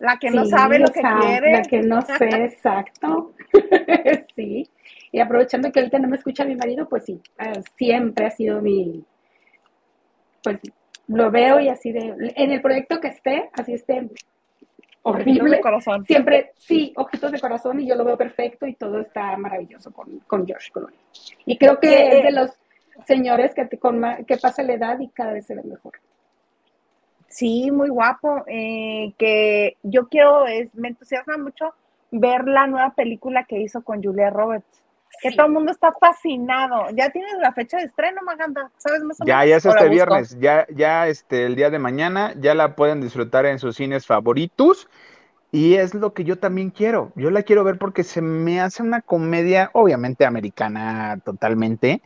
La 0.00 0.18
que 0.18 0.30
no 0.30 0.44
sabe 0.44 0.78
lo 0.78 0.88
que 0.88 1.00
quiere. 1.00 1.52
La 1.52 1.62
que 1.62 1.80
no 1.80 2.02
sé 2.02 2.28
exacto. 2.44 3.32
sí. 4.36 4.68
Y 5.10 5.18
aprovechando 5.18 5.72
que 5.72 5.80
ahorita 5.80 5.98
no 6.00 6.08
me 6.08 6.16
escucha 6.16 6.44
mi 6.44 6.54
marido, 6.54 6.86
pues 6.86 7.06
sí, 7.06 7.18
eh, 7.38 7.62
siempre 7.78 8.26
ha 8.26 8.30
sido 8.30 8.60
mi, 8.60 9.02
pues 10.42 10.58
lo 11.08 11.30
veo 11.30 11.60
y 11.60 11.70
así 11.70 11.92
de, 11.92 12.14
en 12.36 12.52
el 12.52 12.60
proyecto 12.60 13.00
que 13.00 13.08
esté, 13.08 13.48
así 13.54 13.72
esté 13.72 14.10
horrible. 15.10 15.60
corazón. 15.60 16.04
Siempre, 16.04 16.52
sí, 16.56 16.92
ojitos 16.96 17.32
de 17.32 17.40
corazón 17.40 17.80
y 17.80 17.86
yo 17.86 17.94
lo 17.94 18.04
veo 18.04 18.16
perfecto 18.16 18.66
y 18.66 18.74
todo 18.74 19.00
está 19.00 19.36
maravilloso 19.36 19.92
con, 19.92 20.18
con 20.26 20.46
George 20.46 20.70
Clooney. 20.72 20.98
Y 21.44 21.56
creo 21.58 21.78
que 21.78 22.18
es 22.18 22.24
de 22.24 22.32
los 22.32 22.50
señores 23.04 23.54
que, 23.54 23.68
con, 23.78 24.02
que 24.26 24.36
pasa 24.36 24.62
la 24.62 24.74
edad 24.74 24.98
y 25.00 25.08
cada 25.08 25.32
vez 25.32 25.46
se 25.46 25.54
ve 25.54 25.62
mejor. 25.62 25.92
Sí, 27.28 27.70
muy 27.70 27.88
guapo. 27.88 28.44
Eh, 28.46 29.12
que 29.18 29.76
yo 29.82 30.08
quiero, 30.08 30.46
es, 30.46 30.74
me 30.74 30.88
entusiasma 30.88 31.36
mucho 31.36 31.74
ver 32.10 32.46
la 32.46 32.66
nueva 32.66 32.94
película 32.94 33.44
que 33.44 33.60
hizo 33.60 33.82
con 33.82 34.02
Julia 34.02 34.30
Roberts. 34.30 34.82
Que 35.22 35.30
todo 35.32 35.46
el 35.46 35.52
mundo 35.52 35.72
está 35.72 35.92
fascinado. 35.98 36.86
Ya 36.94 37.10
tienes 37.10 37.32
la 37.40 37.52
fecha 37.52 37.78
de 37.78 37.84
estreno, 37.84 38.22
Maganda. 38.22 38.70
¿Sabes 38.76 39.02
más 39.02 39.20
o 39.20 39.24
Ya, 39.24 39.44
ya 39.44 39.56
es 39.56 39.64
este 39.64 39.88
viernes. 39.88 40.38
Ya, 40.38 40.66
ya 40.74 41.08
este, 41.08 41.46
el 41.46 41.56
día 41.56 41.70
de 41.70 41.78
mañana. 41.78 42.34
Ya 42.38 42.54
la 42.54 42.76
pueden 42.76 43.00
disfrutar 43.00 43.46
en 43.46 43.58
sus 43.58 43.76
cines 43.76 44.06
favoritos. 44.06 44.88
Y 45.52 45.74
es 45.74 45.94
lo 45.94 46.12
que 46.12 46.24
yo 46.24 46.38
también 46.38 46.70
quiero. 46.70 47.12
Yo 47.14 47.30
la 47.30 47.42
quiero 47.42 47.64
ver 47.64 47.78
porque 47.78 48.02
se 48.02 48.20
me 48.20 48.60
hace 48.60 48.82
una 48.82 49.00
comedia, 49.00 49.70
obviamente 49.72 50.26
americana 50.26 51.18
totalmente. 51.24 52.02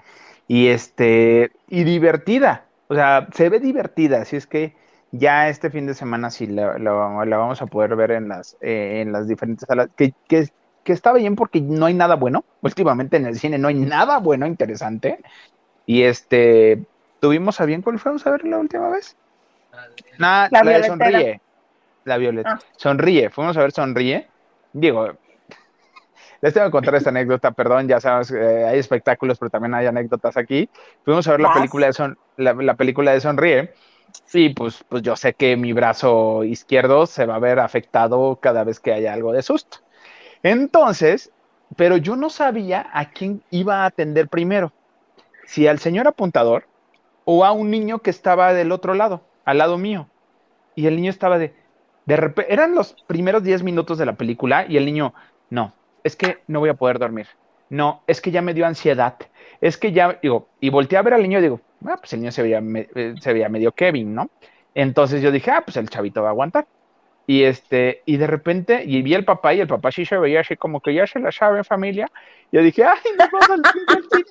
Y 0.46 0.68
este, 0.68 1.50
y 1.68 1.84
divertida. 1.84 2.66
O 2.88 2.94
sea, 2.94 3.28
se 3.32 3.48
ve 3.48 3.60
divertida. 3.60 4.22
Así 4.22 4.36
es 4.36 4.46
que 4.46 4.74
ya 5.12 5.48
este 5.48 5.70
fin 5.70 5.86
de 5.86 5.94
semana 5.94 6.30
sí 6.30 6.46
la, 6.46 6.76
vamos 6.78 7.62
a 7.62 7.66
poder 7.66 7.96
ver 7.96 8.12
en 8.12 8.28
las, 8.28 8.56
eh, 8.60 9.00
en 9.02 9.12
las 9.12 9.26
diferentes 9.26 9.66
salas, 9.66 9.88
que, 9.96 10.14
que, 10.28 10.48
que, 10.84 10.92
está 10.92 11.12
bien 11.12 11.36
porque 11.36 11.60
no 11.60 11.86
hay 11.86 11.94
nada 11.94 12.16
bueno, 12.16 12.44
últimamente 12.62 13.16
en 13.16 13.26
el 13.26 13.38
cine 13.38 13.58
no 13.58 13.68
hay 13.68 13.74
nada 13.74 14.18
bueno, 14.18 14.46
interesante, 14.46 15.20
y 15.86 16.02
este, 16.02 16.84
tuvimos 17.20 17.60
a 17.60 17.64
bien, 17.64 17.82
¿cuál 17.82 17.98
fuimos 17.98 18.26
a 18.26 18.30
ver 18.30 18.44
la 18.44 18.58
última 18.58 18.88
vez? 18.90 19.16
la, 20.18 20.48
de 20.50 20.84
Sonríe, 20.84 21.40
la 22.04 22.16
Violeta, 22.16 22.52
ah. 22.52 22.60
Sonríe, 22.76 23.30
fuimos 23.30 23.56
a 23.56 23.60
ver 23.60 23.72
Sonríe, 23.72 24.28
digo, 24.72 25.08
les 26.40 26.54
tengo 26.54 26.66
que 26.66 26.72
contar 26.72 26.94
esta 26.94 27.10
anécdota, 27.10 27.52
perdón, 27.52 27.88
ya 27.88 28.00
sabes, 28.00 28.30
eh, 28.30 28.64
hay 28.66 28.78
espectáculos, 28.78 29.38
pero 29.38 29.50
también 29.50 29.74
hay 29.74 29.86
anécdotas 29.86 30.36
aquí, 30.36 30.68
fuimos 31.04 31.26
a 31.28 31.32
ver 31.32 31.40
la 31.40 31.54
película 31.54 31.86
de, 31.86 31.92
Son, 31.92 32.18
la 32.36 32.74
película 32.74 33.12
de 33.12 33.20
Sonríe, 33.20 33.74
Sí, 34.24 34.50
pues, 34.50 34.84
pues 34.88 35.02
yo 35.02 35.16
sé 35.16 35.34
que 35.34 35.56
mi 35.56 35.72
brazo 35.72 36.44
izquierdo 36.44 37.06
se 37.06 37.26
va 37.26 37.36
a 37.36 37.38
ver 37.40 37.58
afectado 37.58 38.38
cada 38.40 38.64
vez 38.64 38.80
que 38.80 38.92
haya 38.92 39.12
algo 39.12 39.32
de 39.32 39.42
susto. 39.42 39.78
Entonces, 40.42 41.30
pero 41.76 41.96
yo 41.96 42.16
no 42.16 42.30
sabía 42.30 42.88
a 42.92 43.10
quién 43.10 43.42
iba 43.50 43.82
a 43.82 43.86
atender 43.86 44.28
primero, 44.28 44.72
si 45.46 45.66
al 45.66 45.78
señor 45.78 46.08
apuntador 46.08 46.66
o 47.24 47.44
a 47.44 47.52
un 47.52 47.70
niño 47.70 48.00
que 48.00 48.10
estaba 48.10 48.52
del 48.52 48.72
otro 48.72 48.94
lado, 48.94 49.22
al 49.44 49.58
lado 49.58 49.78
mío. 49.78 50.08
Y 50.74 50.86
el 50.86 50.96
niño 50.96 51.10
estaba 51.10 51.38
de, 51.38 51.54
de 52.06 52.16
repente, 52.16 52.52
eran 52.52 52.74
los 52.74 52.94
primeros 53.06 53.42
10 53.42 53.62
minutos 53.62 53.98
de 53.98 54.06
la 54.06 54.14
película 54.14 54.66
y 54.68 54.76
el 54.76 54.84
niño, 54.84 55.14
no, 55.50 55.72
es 56.02 56.16
que 56.16 56.38
no 56.46 56.60
voy 56.60 56.70
a 56.70 56.74
poder 56.74 56.98
dormir. 56.98 57.28
No, 57.68 58.02
es 58.06 58.20
que 58.20 58.32
ya 58.32 58.42
me 58.42 58.52
dio 58.52 58.66
ansiedad. 58.66 59.14
Es 59.60 59.76
que 59.76 59.92
ya, 59.92 60.18
digo, 60.20 60.48
y 60.60 60.70
volteé 60.70 60.98
a 60.98 61.02
ver 61.02 61.14
al 61.14 61.22
niño 61.22 61.38
y 61.38 61.42
digo, 61.42 61.60
ah, 61.86 61.96
pues 61.98 62.12
el 62.12 62.20
niño 62.20 62.32
se 62.32 62.42
veía, 62.42 62.60
eh, 62.60 63.14
se 63.20 63.32
veía 63.32 63.48
medio 63.48 63.72
Kevin, 63.72 64.14
¿no? 64.14 64.28
Entonces 64.74 65.22
yo 65.22 65.30
dije, 65.30 65.50
ah, 65.50 65.62
pues 65.64 65.76
el 65.76 65.88
chavito 65.88 66.22
va 66.22 66.28
a 66.28 66.30
aguantar. 66.32 66.66
Y 67.30 67.44
este, 67.44 68.02
y 68.06 68.16
de 68.16 68.26
repente, 68.26 68.82
y 68.84 69.02
vi 69.02 69.14
al 69.14 69.24
papá 69.24 69.54
y 69.54 69.60
el 69.60 69.68
papá 69.68 69.92
sí 69.92 70.04
se 70.04 70.18
veía 70.18 70.40
así 70.40 70.56
como 70.56 70.80
que 70.80 70.92
ya 70.92 71.06
se 71.06 71.20
la 71.20 71.30
sabe 71.30 71.58
en 71.58 71.64
familia. 71.64 72.10
Yo 72.50 72.60
dije, 72.60 72.82
ay, 72.82 72.98
nos 73.16 73.30
vamos 73.30 73.50
al 73.50 74.24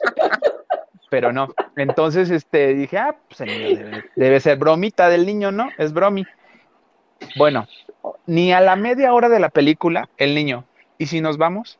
Pero 1.09 1.31
no. 1.31 1.47
Entonces, 1.77 2.29
este, 2.29 2.73
dije, 2.73 2.97
ah, 2.97 3.15
pues 3.29 3.39
debe, 3.39 4.03
debe, 4.17 4.39
ser 4.41 4.57
bromita 4.57 5.07
del 5.07 5.25
niño, 5.25 5.49
¿no? 5.49 5.69
Es 5.77 5.93
bromi. 5.93 6.25
Bueno, 7.37 7.69
ni 8.25 8.51
a 8.51 8.59
la 8.59 8.75
media 8.75 9.13
hora 9.13 9.29
de 9.29 9.39
la 9.39 9.47
película, 9.47 10.09
el 10.17 10.35
niño, 10.35 10.65
¿y 10.97 11.05
si 11.05 11.21
nos 11.21 11.37
vamos? 11.37 11.79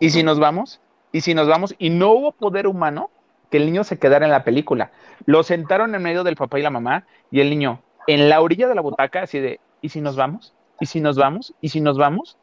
¿Y 0.00 0.10
si 0.10 0.24
nos 0.24 0.40
vamos? 0.40 0.80
¿Y 1.12 1.20
si 1.20 1.34
nos 1.34 1.46
vamos? 1.46 1.76
Y 1.78 1.90
no 1.90 2.10
hubo 2.10 2.32
poder 2.32 2.66
humano 2.66 3.10
que 3.52 3.58
el 3.58 3.66
niño 3.66 3.84
se 3.84 4.00
quedara 4.00 4.26
en 4.26 4.32
la 4.32 4.42
película. 4.42 4.90
Lo 5.24 5.44
sentaron 5.44 5.94
en 5.94 6.02
medio 6.02 6.24
del 6.24 6.34
papá 6.34 6.58
y 6.58 6.62
la 6.62 6.70
mamá 6.70 7.06
y 7.30 7.42
el 7.42 7.48
niño 7.48 7.80
en 8.08 8.28
la 8.28 8.40
orilla 8.40 8.66
de 8.66 8.74
la 8.74 8.80
butaca 8.80 9.22
así 9.22 9.38
de, 9.38 9.60
¿y 9.80 9.88
si 9.88 10.00
nos 10.00 10.16
vamos? 10.16 10.54
¿Y 10.80 10.86
si 10.86 11.00
nos 11.00 11.16
vamos? 11.16 11.54
¿Y 11.60 11.68
si 11.68 11.80
nos 11.80 11.98
vamos? 11.98 12.36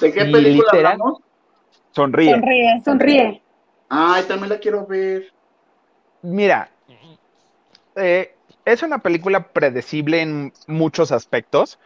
¿De 0.00 0.12
qué 0.12 0.24
película 0.24 0.68
hablamos? 0.72 1.20
Sonríe. 1.92 2.32
Sonríe, 2.32 2.82
sonríe. 2.84 3.42
Ay, 3.88 4.24
también 4.24 4.50
la 4.50 4.58
quiero 4.58 4.86
ver. 4.86 5.32
Mira, 6.22 6.70
eh, 7.96 8.34
es 8.64 8.82
una 8.82 8.98
película 8.98 9.48
predecible 9.48 10.22
en 10.22 10.52
muchos 10.66 11.12
aspectos. 11.12 11.78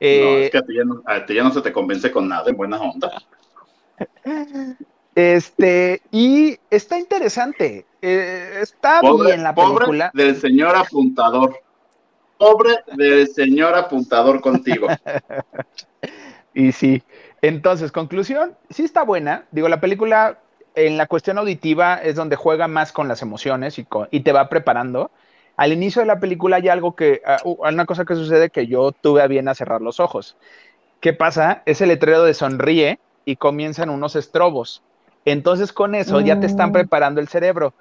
no, 0.00 0.06
es 0.06 0.46
eh, 0.46 0.50
que 0.52 0.58
a 0.58 0.62
ti, 0.62 0.76
ya 0.76 0.84
no, 0.84 1.02
a 1.04 1.26
ti 1.26 1.34
ya 1.34 1.42
no 1.42 1.50
se 1.50 1.62
te 1.62 1.72
convence 1.72 2.10
con 2.10 2.28
nada 2.28 2.48
en 2.50 2.56
buena 2.56 2.80
onda. 2.80 3.22
Este, 5.14 6.00
y 6.12 6.56
está 6.70 6.96
interesante. 6.96 7.84
Eh, 8.00 8.60
está 8.62 9.00
bien 9.00 9.42
la 9.42 9.52
película. 9.52 10.12
Pobre 10.12 10.24
del 10.24 10.36
señor 10.36 10.76
apuntador. 10.76 11.60
Pobre 12.38 12.76
del 12.96 13.28
señor 13.28 13.74
apuntador 13.74 14.40
contigo. 14.40 14.86
y 16.54 16.72
sí. 16.72 17.02
Entonces, 17.42 17.92
conclusión, 17.92 18.56
sí 18.70 18.84
está 18.84 19.02
buena. 19.02 19.44
Digo, 19.50 19.68
la 19.68 19.80
película 19.80 20.38
en 20.74 20.96
la 20.96 21.06
cuestión 21.06 21.38
auditiva 21.38 21.96
es 21.96 22.14
donde 22.14 22.36
juega 22.36 22.68
más 22.68 22.92
con 22.92 23.08
las 23.08 23.22
emociones 23.22 23.78
y, 23.78 23.86
y 24.10 24.20
te 24.20 24.32
va 24.32 24.48
preparando. 24.48 25.10
Al 25.56 25.72
inicio 25.72 26.00
de 26.00 26.06
la 26.06 26.20
película 26.20 26.56
hay 26.56 26.68
algo 26.68 26.94
que, 26.94 27.20
uh, 27.44 27.66
una 27.66 27.84
cosa 27.84 28.04
que 28.04 28.14
sucede 28.14 28.50
que 28.50 28.68
yo 28.68 28.92
tuve 28.92 29.22
a 29.22 29.26
bien 29.26 29.48
a 29.48 29.54
cerrar 29.54 29.80
los 29.80 29.98
ojos. 29.98 30.36
¿Qué 31.00 31.12
pasa? 31.12 31.62
Es 31.66 31.80
el 31.80 31.88
letrero 31.88 32.22
de 32.22 32.34
sonríe 32.34 33.00
y 33.24 33.36
comienzan 33.36 33.90
unos 33.90 34.14
estrobos. 34.14 34.82
Entonces 35.24 35.72
con 35.72 35.96
eso 35.96 36.20
ya 36.20 36.38
te 36.38 36.46
están 36.46 36.70
mm. 36.70 36.72
preparando 36.72 37.20
el 37.20 37.28
cerebro 37.28 37.74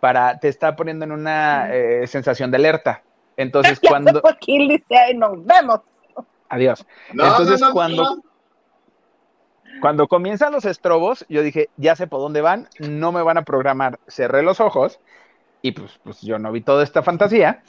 para, 0.00 0.40
te 0.40 0.48
está 0.48 0.74
poniendo 0.74 1.04
en 1.04 1.12
una 1.12 1.66
mm. 1.68 1.72
eh, 1.72 2.06
sensación 2.08 2.50
de 2.50 2.56
alerta. 2.56 3.02
Entonces 3.36 3.80
cuando... 3.80 4.22
dice, 4.46 5.14
nos 5.14 5.44
vemos. 5.44 5.80
Adiós. 6.48 6.84
Entonces 7.10 7.62
cuando... 7.72 8.22
Cuando 9.80 10.08
comienzan 10.08 10.52
los 10.52 10.66
estrobos, 10.66 11.24
yo 11.28 11.42
dije, 11.42 11.70
ya 11.76 11.96
sé 11.96 12.06
por 12.06 12.20
dónde 12.20 12.42
van, 12.42 12.68
no 12.80 13.12
me 13.12 13.22
van 13.22 13.38
a 13.38 13.42
programar. 13.42 13.98
Cerré 14.08 14.42
los 14.42 14.60
ojos 14.60 15.00
y 15.62 15.72
pues, 15.72 15.98
pues 16.02 16.20
yo 16.20 16.38
no 16.38 16.52
vi 16.52 16.60
toda 16.60 16.84
esta 16.84 17.02
fantasía. 17.02 17.62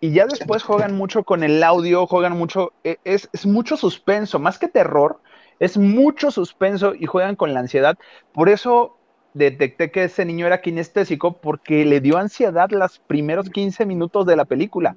Y 0.00 0.12
ya 0.12 0.26
después 0.26 0.62
juegan 0.62 0.96
mucho 0.96 1.24
con 1.24 1.42
el 1.42 1.62
audio, 1.62 2.06
juegan 2.06 2.38
mucho, 2.38 2.72
e, 2.84 2.98
es, 3.04 3.28
es 3.34 3.44
mucho 3.44 3.76
suspenso, 3.76 4.38
más 4.38 4.58
que 4.58 4.68
terror, 4.68 5.20
es 5.58 5.76
mucho 5.76 6.30
suspenso 6.30 6.94
y 6.94 7.04
juegan 7.04 7.36
con 7.36 7.52
la 7.52 7.60
ansiedad. 7.60 7.98
Por 8.32 8.48
eso 8.48 8.96
detecté 9.34 9.90
que 9.90 10.04
ese 10.04 10.24
niño 10.24 10.46
era 10.46 10.60
kinestésico 10.60 11.40
porque 11.40 11.84
le 11.84 12.00
dio 12.00 12.18
ansiedad 12.18 12.70
los 12.70 12.98
primeros 12.98 13.50
15 13.50 13.86
minutos 13.86 14.26
de 14.26 14.36
la 14.36 14.44
película, 14.44 14.96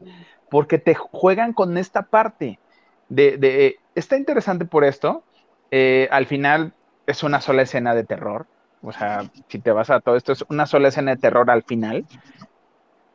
porque 0.49 0.77
te 0.77 0.95
juegan 0.95 1.53
con 1.53 1.77
esta 1.77 2.03
parte. 2.03 2.59
De, 3.09 3.77
está 3.95 4.17
interesante 4.17 4.65
por 4.65 4.83
esto. 4.83 5.23
Eh, 5.71 6.07
al 6.11 6.25
final 6.25 6.73
es 7.05 7.23
una 7.23 7.41
sola 7.41 7.63
escena 7.63 7.95
de 7.95 8.03
terror. 8.03 8.47
O 8.81 8.91
sea, 8.91 9.31
si 9.47 9.59
te 9.59 9.71
vas 9.71 9.89
a 9.89 10.01
todo 10.01 10.15
esto, 10.15 10.33
es 10.33 10.43
una 10.49 10.65
sola 10.65 10.89
escena 10.89 11.15
de 11.15 11.21
terror 11.21 11.49
al 11.49 11.63
final. 11.63 12.05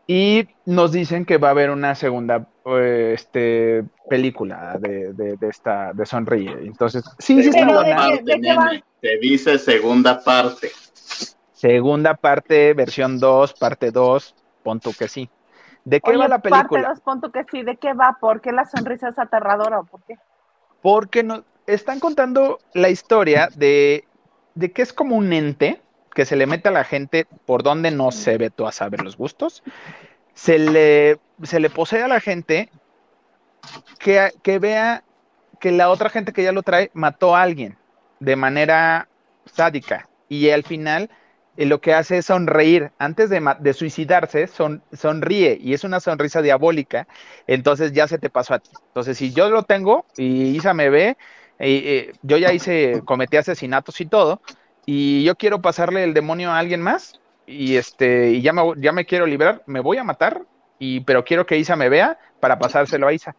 Y 0.07 0.49
nos 0.65 0.93
dicen 0.93 1.27
que 1.27 1.37
va 1.37 1.49
a 1.49 1.51
haber 1.51 1.69
una 1.69 1.95
segunda 1.95 2.49
eh, 2.65 3.13
este, 3.15 3.85
película 4.09 4.79
de, 4.81 5.13
de, 5.13 5.37
de 5.37 5.49
esta, 5.49 5.93
de 5.93 6.07
Sonríe. 6.07 6.51
Entonces, 6.63 7.05
sí, 7.19 7.43
sí 7.43 7.51
está? 7.51 8.81
Te 9.01 9.19
dice 9.19 9.59
segunda 9.59 10.25
parte. 10.25 10.71
Segunda 11.59 12.15
parte, 12.15 12.73
versión 12.73 13.19
2, 13.19 13.55
parte 13.55 13.91
2, 13.91 14.37
pon 14.63 14.79
tú 14.79 14.93
que 14.97 15.09
sí. 15.09 15.29
¿De 15.85 16.01
qué 16.01 16.11
Oye, 16.11 16.19
va 16.19 16.29
la 16.29 16.39
parte 16.39 16.69
película? 16.69 16.91
dos, 16.91 17.01
pon 17.01 17.21
tú 17.21 17.33
que 17.33 17.45
sí, 17.51 17.65
¿de 17.65 17.77
qué 17.77 17.95
va? 17.95 18.17
¿Por 18.21 18.41
qué 18.41 18.53
la 18.53 18.65
sonrisa 18.65 19.09
es 19.09 19.19
aterradora? 19.19 19.81
o 19.81 19.85
¿Por 19.85 20.01
qué? 20.05 20.15
Porque 20.83 21.25
nos 21.25 21.43
están 21.67 21.99
contando 21.99 22.61
la 22.75 22.91
historia 22.91 23.49
de, 23.57 24.05
de 24.55 24.71
que 24.71 24.83
es 24.83 24.93
como 24.93 25.17
un 25.17 25.33
ente 25.33 25.83
que 26.15 26.25
se 26.25 26.37
le 26.37 26.47
mete 26.47 26.69
a 26.69 26.71
la 26.71 26.85
gente 26.85 27.27
por 27.45 27.65
donde 27.65 27.91
no 27.91 28.13
se 28.13 28.39
ve 28.39 28.51
tú 28.51 28.65
a 28.65 28.71
saber 28.71 29.03
los 29.03 29.17
gustos. 29.17 29.65
Se 30.35 30.61
le, 30.61 31.19
se 31.43 31.59
le 31.59 31.71
posee 31.71 32.05
a 32.05 32.09
la 32.09 32.21
gente 32.21 32.71
que, 33.99 34.31
que 34.45 34.61
vea 34.61 35.03
que 35.59 35.73
la 35.73 35.91
otra 35.91 36.09
gente 36.09 36.33
que 36.33 36.45
ya 36.45 36.53
lo 36.53 36.63
trae 36.63 36.93
mató 36.95 37.35
a 37.35 37.43
alguien 37.43 37.77
de 38.21 38.37
manera 38.37 39.09
sádica. 39.47 40.09
Y 40.29 40.51
al 40.51 40.63
final 40.63 41.11
lo 41.67 41.81
que 41.81 41.95
hace 41.95 42.19
es 42.19 42.27
sonreír. 42.27 42.93
Antes 42.99 43.31
de, 43.31 43.73
suicidarse, 43.73 44.47
son, 44.47 44.83
sonríe 44.93 45.59
y 45.61 45.75
es 45.75 45.85
una 45.85 46.01
sonrisa 46.01 46.43
diabólica. 46.43 47.09
Entonces 47.47 47.93
ya 47.93 48.07
se 48.07 48.19
te 48.19 48.31
pasó 48.31 48.55
a 48.55 48.59
ti. 48.61 48.71
Entonces, 48.89 49.19
si 49.19 49.33
yo 49.33 49.51
lo 49.51 49.65
tengo 49.65 50.07
y 50.17 50.57
Isa 50.57 50.75
me 50.75 50.89
ve, 50.91 51.17
eh, 51.59 52.13
yo 52.23 52.37
ya 52.37 52.53
hice, 52.53 53.03
cometí 53.05 53.37
asesinatos 53.37 54.01
y 54.01 54.07
todo, 54.07 54.41
y 54.87 55.25
yo 55.25 55.35
quiero 55.37 55.61
pasarle 55.61 56.05
el 56.05 56.15
demonio 56.15 56.51
a 56.51 56.59
alguien 56.59 56.81
más, 56.81 57.21
y 57.47 57.77
este, 57.77 58.31
y 58.31 58.43
ya 58.43 58.53
me, 58.53 58.63
ya 58.77 58.93
me 58.93 59.05
quiero 59.05 59.27
liberar, 59.27 59.63
me 59.67 59.81
voy 59.81 59.99
a 59.99 60.05
matar, 60.05 60.43
y, 60.79 61.01
pero 61.01 61.25
quiero 61.25 61.47
que 61.47 61.59
Isa 61.59 61.77
me 61.77 61.89
vea 61.89 62.19
para 62.41 62.59
pasárselo 62.59 63.09
a 63.09 63.13
Isa. 63.13 63.35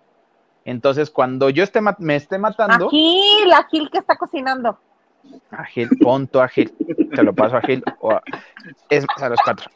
Entonces, 0.65 1.09
cuando 1.09 1.49
yo 1.49 1.63
esté 1.63 1.79
me 1.99 2.15
esté 2.15 2.37
matando, 2.37 2.87
Agil, 2.87 3.53
Agil 3.53 3.89
que 3.89 3.99
está 3.99 4.17
cocinando. 4.17 4.77
A 5.51 5.65
Gil, 5.65 5.89
punto 5.99 6.41
a 6.41 6.47
Gil, 6.47 6.71
te 7.13 7.23
lo 7.23 7.33
paso 7.33 7.57
a 7.57 7.61
Gil, 7.61 7.83
o 8.01 8.11
a- 8.11 8.21
es 8.89 9.05
más, 9.07 9.23
a 9.23 9.29
los 9.29 9.39
cuatro. 9.43 9.69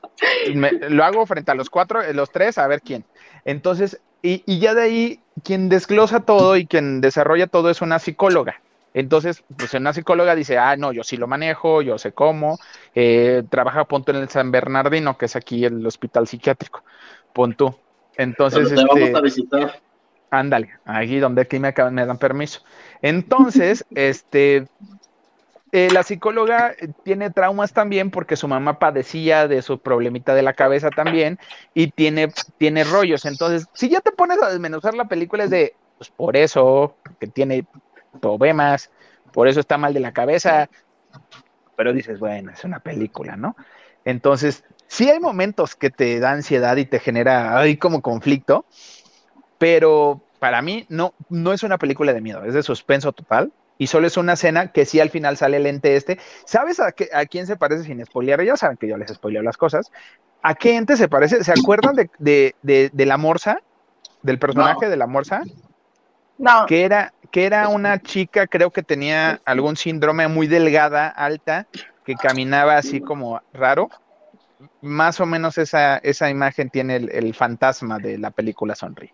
Me- 0.55 0.71
lo 0.89 1.03
hago 1.03 1.25
frente 1.25 1.51
a 1.51 1.55
los 1.55 1.69
cuatro, 1.69 2.01
eh, 2.01 2.13
los 2.13 2.31
tres, 2.31 2.57
a 2.57 2.67
ver 2.67 2.81
quién. 2.81 3.05
Entonces, 3.43 4.01
y, 4.21 4.43
y 4.45 4.59
ya 4.59 4.73
de 4.73 4.83
ahí, 4.83 5.23
quien 5.43 5.69
desglosa 5.69 6.21
todo 6.21 6.55
y 6.57 6.67
quien 6.67 7.01
desarrolla 7.01 7.47
todo 7.47 7.69
es 7.69 7.81
una 7.81 7.99
psicóloga. 7.99 8.61
Entonces, 8.93 9.43
pues 9.57 9.73
una 9.73 9.91
psicóloga 9.91 10.35
dice, 10.35 10.59
ah, 10.59 10.75
no, 10.77 10.93
yo 10.93 11.03
sí 11.03 11.17
lo 11.17 11.27
manejo, 11.27 11.81
yo 11.81 11.97
sé 11.97 12.11
cómo, 12.13 12.59
eh, 12.93 13.43
trabaja 13.49 13.85
punto 13.85 14.11
en 14.11 14.17
el 14.17 14.29
San 14.29 14.51
Bernardino, 14.51 15.17
que 15.17 15.25
es 15.25 15.35
aquí 15.35 15.65
el 15.65 15.85
hospital 15.85 16.27
psiquiátrico, 16.27 16.83
punto. 17.33 17.79
Entonces, 18.15 18.69
te 18.69 18.75
este, 18.75 18.85
vamos 18.87 19.15
a 19.15 19.21
visitar. 19.21 19.81
Ándale, 20.29 20.73
ahí 20.85 21.19
donde 21.19 21.41
aquí 21.41 21.59
me, 21.59 21.69
acaban- 21.69 21.93
me 21.93 22.05
dan 22.05 22.17
permiso. 22.17 22.61
Entonces, 23.01 23.85
este, 23.95 24.65
eh, 25.75 25.89
la 25.91 26.03
psicóloga 26.03 26.75
eh, 26.79 26.89
tiene 27.01 27.31
traumas 27.31 27.73
también 27.73 28.11
porque 28.11 28.35
su 28.35 28.47
mamá 28.47 28.77
padecía 28.77 29.47
de 29.47 29.63
su 29.63 29.79
problemita 29.79 30.35
de 30.35 30.43
la 30.43 30.53
cabeza 30.53 30.91
también 30.91 31.39
y 31.73 31.89
tiene, 31.91 32.31
tiene 32.59 32.83
rollos. 32.83 33.25
Entonces, 33.25 33.65
si 33.73 33.89
ya 33.89 33.99
te 33.99 34.11
pones 34.11 34.39
a 34.39 34.51
desmenuzar 34.51 34.93
la 34.93 35.07
película 35.07 35.45
es 35.45 35.49
de, 35.49 35.75
pues 35.97 36.11
por 36.11 36.37
eso, 36.37 36.95
que 37.19 37.25
tiene 37.25 37.65
problemas, 38.21 38.91
por 39.31 39.47
eso 39.47 39.59
está 39.59 39.79
mal 39.79 39.95
de 39.95 39.99
la 39.99 40.13
cabeza, 40.13 40.69
pero 41.75 41.91
dices, 41.91 42.19
bueno, 42.19 42.51
es 42.51 42.63
una 42.63 42.79
película, 42.79 43.35
¿no? 43.35 43.55
Entonces, 44.05 44.63
sí 44.85 45.09
hay 45.09 45.19
momentos 45.19 45.75
que 45.75 45.89
te 45.89 46.19
da 46.19 46.33
ansiedad 46.33 46.77
y 46.77 46.85
te 46.85 46.99
genera 46.99 47.57
ahí 47.57 47.77
como 47.77 48.03
conflicto, 48.03 48.67
pero 49.57 50.21
para 50.37 50.61
mí 50.61 50.85
no, 50.89 51.15
no 51.29 51.51
es 51.51 51.63
una 51.63 51.79
película 51.79 52.13
de 52.13 52.21
miedo, 52.21 52.45
es 52.45 52.53
de 52.53 52.61
suspenso 52.61 53.11
total. 53.11 53.51
Y 53.77 53.87
solo 53.87 54.07
es 54.07 54.17
una 54.17 54.33
escena 54.33 54.71
que 54.71 54.85
sí 54.85 54.99
al 54.99 55.09
final 55.09 55.37
sale 55.37 55.57
el 55.57 55.65
ente 55.65 55.95
este. 55.95 56.19
¿Sabes 56.45 56.79
a, 56.79 56.91
qué- 56.91 57.09
a 57.13 57.25
quién 57.25 57.47
se 57.47 57.57
parece 57.57 57.83
sin 57.83 58.05
spoilear? 58.05 58.43
Ya 58.43 58.55
saben 58.57 58.77
que 58.77 58.87
yo 58.87 58.97
les 58.97 59.09
spoileo 59.09 59.41
las 59.41 59.57
cosas. 59.57 59.89
¿A 60.41 60.55
qué 60.55 60.75
ente 60.77 60.97
se 60.97 61.09
parece? 61.09 61.43
¿Se 61.43 61.53
acuerdan 61.53 61.95
de, 61.95 62.09
de, 62.19 62.55
de- 62.61 62.89
de 62.93 63.05
la 63.05 63.17
morsa? 63.17 63.57
Del 64.21 64.39
personaje 64.39 64.87
No. 64.87 64.89
de 64.89 64.97
la 64.97 65.07
morsa? 65.07 65.43
No, 66.37 66.65
Que 66.65 66.83
era, 66.85 67.13
que 67.31 67.45
era 67.45 67.67
una 67.67 67.99
chica, 68.01 68.47
creo 68.47 68.71
que 68.71 68.83
tenía 68.83 69.41
algún 69.45 69.75
síndrome 69.75 70.27
muy 70.29 70.47
delgada, 70.47 71.09
alta, 71.09 71.67
que 72.05 72.17
caminaba 72.17 72.77
así 72.77 73.01
como 73.01 73.41
raro. 73.51 73.89
Más 74.81 75.19
o 75.19 75.25
menos 75.25 75.57
esa, 75.57 75.97
esa 75.99 76.29
imagen 76.29 76.69
tiene 76.69 76.97
el, 76.97 77.11
el 77.11 77.33
fantasma 77.35 77.99
de 77.99 78.17
la 78.19 78.31
película 78.31 78.75
Sonríe. 78.75 79.13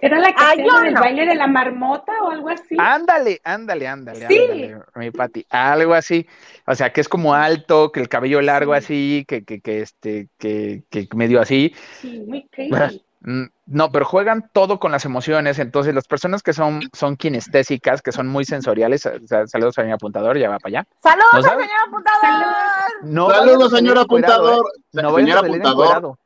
¿Era 0.00 0.18
la 0.20 0.28
que 0.28 0.34
Ah, 0.38 0.50
hacía 0.52 0.64
yo 0.64 0.82
el 0.84 0.94
no. 0.94 1.00
baile 1.00 1.26
de 1.26 1.34
la 1.34 1.46
marmota 1.48 2.12
o 2.22 2.30
algo 2.30 2.48
así? 2.50 2.76
Ándale, 2.78 3.40
ándale, 3.42 3.88
ándale, 3.88 4.28
Sí. 4.28 4.38
ándale, 4.38 4.76
mi 4.94 5.10
Pati, 5.10 5.44
algo 5.50 5.94
así, 5.94 6.26
o 6.66 6.74
sea, 6.74 6.92
que 6.92 7.00
es 7.00 7.08
como 7.08 7.34
alto, 7.34 7.90
que 7.90 8.00
el 8.00 8.08
cabello 8.08 8.40
largo 8.40 8.74
Sí. 8.74 8.78
así, 8.78 9.24
que, 9.26 9.44
que, 9.44 9.60
que 9.60 9.80
este, 9.82 10.28
que, 10.38 10.84
que 10.90 11.08
medio 11.14 11.40
así, 11.40 11.74
Sí, 12.00 12.22
muy 12.26 12.46
creepy. 12.48 13.02
Mm, 13.20 13.46
no, 13.66 13.90
pero 13.90 14.04
juegan 14.04 14.48
todo 14.52 14.78
con 14.78 14.92
las 14.92 15.04
emociones, 15.04 15.58
entonces 15.58 15.92
las 15.92 16.06
personas 16.06 16.44
que 16.44 16.52
son, 16.52 16.80
son 16.92 17.16
kinestésicas, 17.16 18.00
que 18.00 18.12
son 18.12 18.28
muy 18.28 18.44
sensoriales, 18.44 19.04
o 19.06 19.26
sea, 19.26 19.48
saludos 19.48 19.76
mi 19.78 19.90
apuntador, 19.90 20.38
ya 20.38 20.48
va 20.48 20.60
para 20.60 20.78
allá. 20.78 20.88
saludos 21.02 21.28
¿No 21.32 21.42
señor 21.42 21.70
apuntador. 21.88 22.20
Saludos. 22.20 23.58
No 23.60 23.68
señor 23.70 23.98
encuerado, 23.98 24.02
apuntador. 24.02 24.66
¿eh? 24.66 25.02
No 25.02 25.16
señor 25.16 25.38
apuntador, 25.38 26.18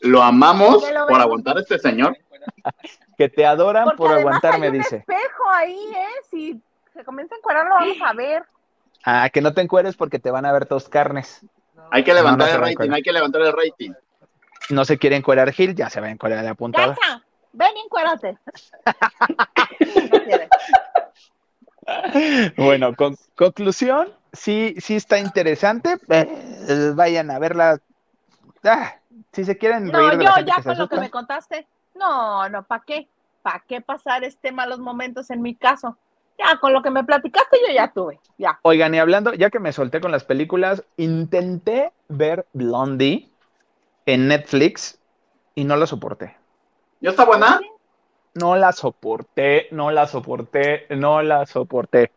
lo 0.00 0.22
amamos 0.22 0.84
lo 0.92 1.06
por 1.06 1.18
aguantar 1.18 1.56
a 1.56 1.60
este 1.60 1.78
señor. 1.78 2.14
que 3.16 3.28
te 3.28 3.46
adoran 3.46 3.84
Porque 3.84 3.96
por 3.98 4.12
además 4.12 4.36
aguantarme, 4.36 4.66
hay 4.66 4.72
un 4.72 4.78
dice. 4.78 4.96
espejo 4.96 5.50
ahí, 5.52 5.88
¿eh? 5.94 6.08
Si 6.30 6.60
se 6.92 7.04
comienza 7.04 7.34
a 7.34 7.38
encuadrar, 7.38 7.66
lo 7.66 7.74
vamos 7.74 7.96
a 8.04 8.12
ver. 8.12 8.44
Ah, 9.04 9.28
que 9.30 9.40
no 9.40 9.52
te 9.52 9.60
encueres 9.60 9.96
porque 9.96 10.18
te 10.18 10.30
van 10.30 10.46
a 10.46 10.52
ver 10.52 10.66
tus 10.66 10.88
carnes. 10.88 11.44
Hay 11.90 12.04
que 12.04 12.14
levantar 12.14 12.48
no 12.48 12.54
el 12.54 12.60
rating, 12.60 12.90
hay 12.92 13.02
que 13.02 13.12
levantar 13.12 13.42
el 13.42 13.52
rating. 13.52 13.92
No 14.70 14.84
se 14.84 14.98
quiere 14.98 15.16
encuerar 15.16 15.52
Gil, 15.52 15.74
ya 15.74 15.90
se 15.90 16.00
va 16.00 16.06
a 16.06 16.10
encuerar 16.10 16.42
de 16.42 16.48
apuntador. 16.48 16.96
Gacha, 16.96 17.22
ven 17.52 17.76
y 17.76 17.80
encuérate. 17.80 18.38
No. 18.86 20.14
Bueno, 22.56 22.94
con, 22.94 23.16
conclusión, 23.36 24.10
sí, 24.32 24.74
sí 24.78 24.96
está 24.96 25.18
interesante. 25.18 25.98
Eh, 26.08 26.92
vayan 26.94 27.30
a 27.30 27.38
verla. 27.38 27.78
Ah, 28.62 28.94
si 29.32 29.44
se 29.44 29.58
quieren 29.58 29.88
No, 29.88 29.98
reír 29.98 30.12
de 30.18 30.24
la 30.24 30.24
yo 30.24 30.32
gente 30.36 30.50
ya 30.50 30.56
que 30.56 30.62
se 30.62 30.68
con 30.70 30.78
lo 30.78 30.88
que 30.88 30.96
me 30.98 31.10
contaste, 31.10 31.66
no, 31.94 32.48
no, 32.48 32.62
¿para 32.64 32.82
qué? 32.86 33.08
¿Para 33.42 33.62
qué 33.66 33.80
pasar 33.80 34.24
este 34.24 34.52
malos 34.52 34.78
momentos 34.78 35.30
en 35.30 35.42
mi 35.42 35.54
caso? 35.54 35.96
Ya, 36.38 36.56
con 36.58 36.72
lo 36.72 36.82
que 36.82 36.90
me 36.90 37.04
platicaste 37.04 37.58
yo 37.66 37.72
ya 37.72 37.92
tuve, 37.92 38.18
ya. 38.38 38.58
Oigan, 38.62 38.94
y 38.94 38.98
hablando, 38.98 39.34
ya 39.34 39.50
que 39.50 39.60
me 39.60 39.72
solté 39.72 40.00
con 40.00 40.10
las 40.10 40.24
películas, 40.24 40.82
intenté 40.96 41.92
ver 42.08 42.46
Blondie 42.52 43.30
en 44.06 44.26
Netflix 44.28 44.98
y 45.54 45.64
no 45.64 45.76
la 45.76 45.86
soporté. 45.86 46.36
¿Ya 47.00 47.10
está 47.10 47.24
buena? 47.24 47.60
No 48.34 48.56
la 48.56 48.72
soporté, 48.72 49.68
no 49.70 49.92
la 49.92 50.08
soporté, 50.08 50.86
no 50.90 51.22
la 51.22 51.46
soporté. 51.46 52.10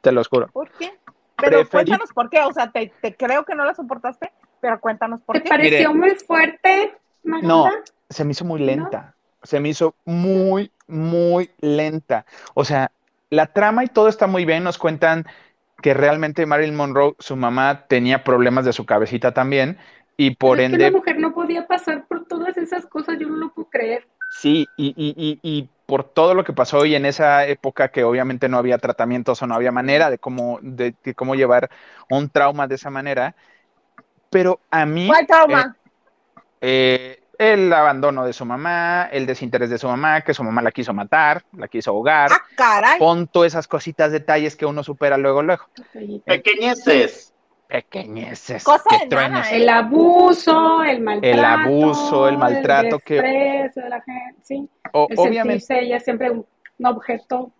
Te 0.00 0.10
lo 0.12 0.22
juro. 0.24 0.48
¿Por 0.48 0.70
qué? 0.70 0.98
Pero 1.36 1.58
Preferí- 1.60 1.70
cuéntanos 1.70 2.12
por 2.14 2.30
qué, 2.30 2.40
o 2.42 2.52
sea, 2.52 2.70
te, 2.70 2.92
te 3.02 3.14
creo 3.14 3.44
que 3.44 3.54
no 3.54 3.64
la 3.66 3.74
soportaste, 3.74 4.32
pero 4.60 4.80
cuéntanos 4.80 5.20
por 5.20 5.36
¿Te 5.36 5.42
qué. 5.42 5.48
pareció 5.50 5.92
Mire. 5.92 6.06
muy 6.08 6.16
fuerte, 6.18 6.96
Magda? 7.24 7.46
No, 7.46 7.68
se 8.08 8.24
me 8.24 8.32
hizo 8.32 8.44
muy 8.44 8.60
lenta. 8.60 9.14
Se 9.42 9.60
me 9.60 9.68
hizo 9.70 9.94
muy, 10.04 10.72
muy 10.86 11.50
lenta. 11.60 12.26
O 12.54 12.64
sea, 12.64 12.92
la 13.30 13.52
trama 13.52 13.84
y 13.84 13.88
todo 13.88 14.08
está 14.08 14.26
muy 14.26 14.44
bien. 14.44 14.64
Nos 14.64 14.78
cuentan 14.78 15.26
que 15.82 15.94
realmente 15.94 16.46
Marilyn 16.46 16.76
Monroe, 16.76 17.14
su 17.18 17.36
mamá, 17.36 17.86
tenía 17.88 18.24
problemas 18.24 18.64
de 18.64 18.72
su 18.72 18.86
cabecita 18.86 19.34
también. 19.34 19.78
Y 20.16 20.36
por 20.36 20.56
Pero 20.56 20.62
es 20.62 20.68
que 20.70 20.76
ende, 20.76 20.84
la 20.90 20.90
mujer 20.90 21.18
no 21.18 21.34
podía 21.34 21.66
pasar 21.66 22.06
por 22.06 22.24
todas 22.26 22.56
esas 22.56 22.86
cosas, 22.86 23.18
yo 23.18 23.28
no 23.28 23.36
lo 23.36 23.52
puedo 23.52 23.68
creer. 23.68 24.06
sí, 24.28 24.66
y, 24.76 24.88
y, 24.96 25.14
y, 25.16 25.40
y 25.42 25.68
por 25.86 26.04
todo 26.04 26.34
lo 26.34 26.44
que 26.44 26.52
pasó 26.52 26.84
y 26.86 26.94
en 26.94 27.06
esa 27.06 27.46
época 27.46 27.90
que 27.90 28.04
obviamente 28.04 28.48
no 28.48 28.58
había 28.58 28.78
tratamientos 28.78 29.42
o 29.42 29.46
no 29.46 29.54
había 29.54 29.72
manera 29.72 30.10
de 30.10 30.18
cómo, 30.18 30.58
de, 30.62 30.94
de 31.04 31.14
cómo 31.14 31.34
llevar 31.34 31.70
un 32.10 32.30
trauma 32.30 32.66
de 32.66 32.76
esa 32.76 32.90
manera. 32.90 33.36
Pero 34.30 34.60
a 34.70 34.86
mí, 34.86 35.08
¿Cuál 35.08 35.26
trauma? 35.26 35.76
eh, 36.60 37.23
el 37.38 37.72
abandono 37.72 38.24
de 38.24 38.32
su 38.32 38.44
mamá, 38.44 39.08
el 39.12 39.26
desinterés 39.26 39.70
de 39.70 39.78
su 39.78 39.86
mamá, 39.88 40.20
que 40.22 40.34
su 40.34 40.42
mamá 40.44 40.62
la 40.62 40.70
quiso 40.72 40.92
matar, 40.92 41.42
la 41.56 41.68
quiso 41.68 41.90
ahogar, 41.90 42.30
ah, 42.32 42.40
caray. 42.56 42.98
pon 42.98 43.26
todas 43.26 43.52
esas 43.52 43.66
cositas, 43.68 44.12
detalles 44.12 44.56
que 44.56 44.66
uno 44.66 44.82
supera 44.84 45.16
luego, 45.16 45.42
luego. 45.42 45.64
Pequeñeces. 46.24 47.32
Pequeñeces, 47.66 48.62
Cosa 48.62 48.84
que 48.90 49.06
de 49.08 49.16
nada, 49.28 49.50
¿eh? 49.50 49.56
El 49.56 49.68
abuso, 49.68 50.84
el 50.84 51.00
maltrato. 51.00 51.36
El 51.38 51.44
abuso, 51.44 52.28
el 52.28 52.38
maltrato 52.38 52.98
que- 53.00 53.20
de 53.22 53.88
la 53.88 54.00
gente, 54.02 54.40
sí. 54.42 54.68
O- 54.92 55.06
El 55.10 55.18
obviamente, 55.18 55.80
ella 55.80 55.98
siempre 55.98 56.30
un, 56.30 56.46
un 56.78 56.86
objeto. 56.86 57.50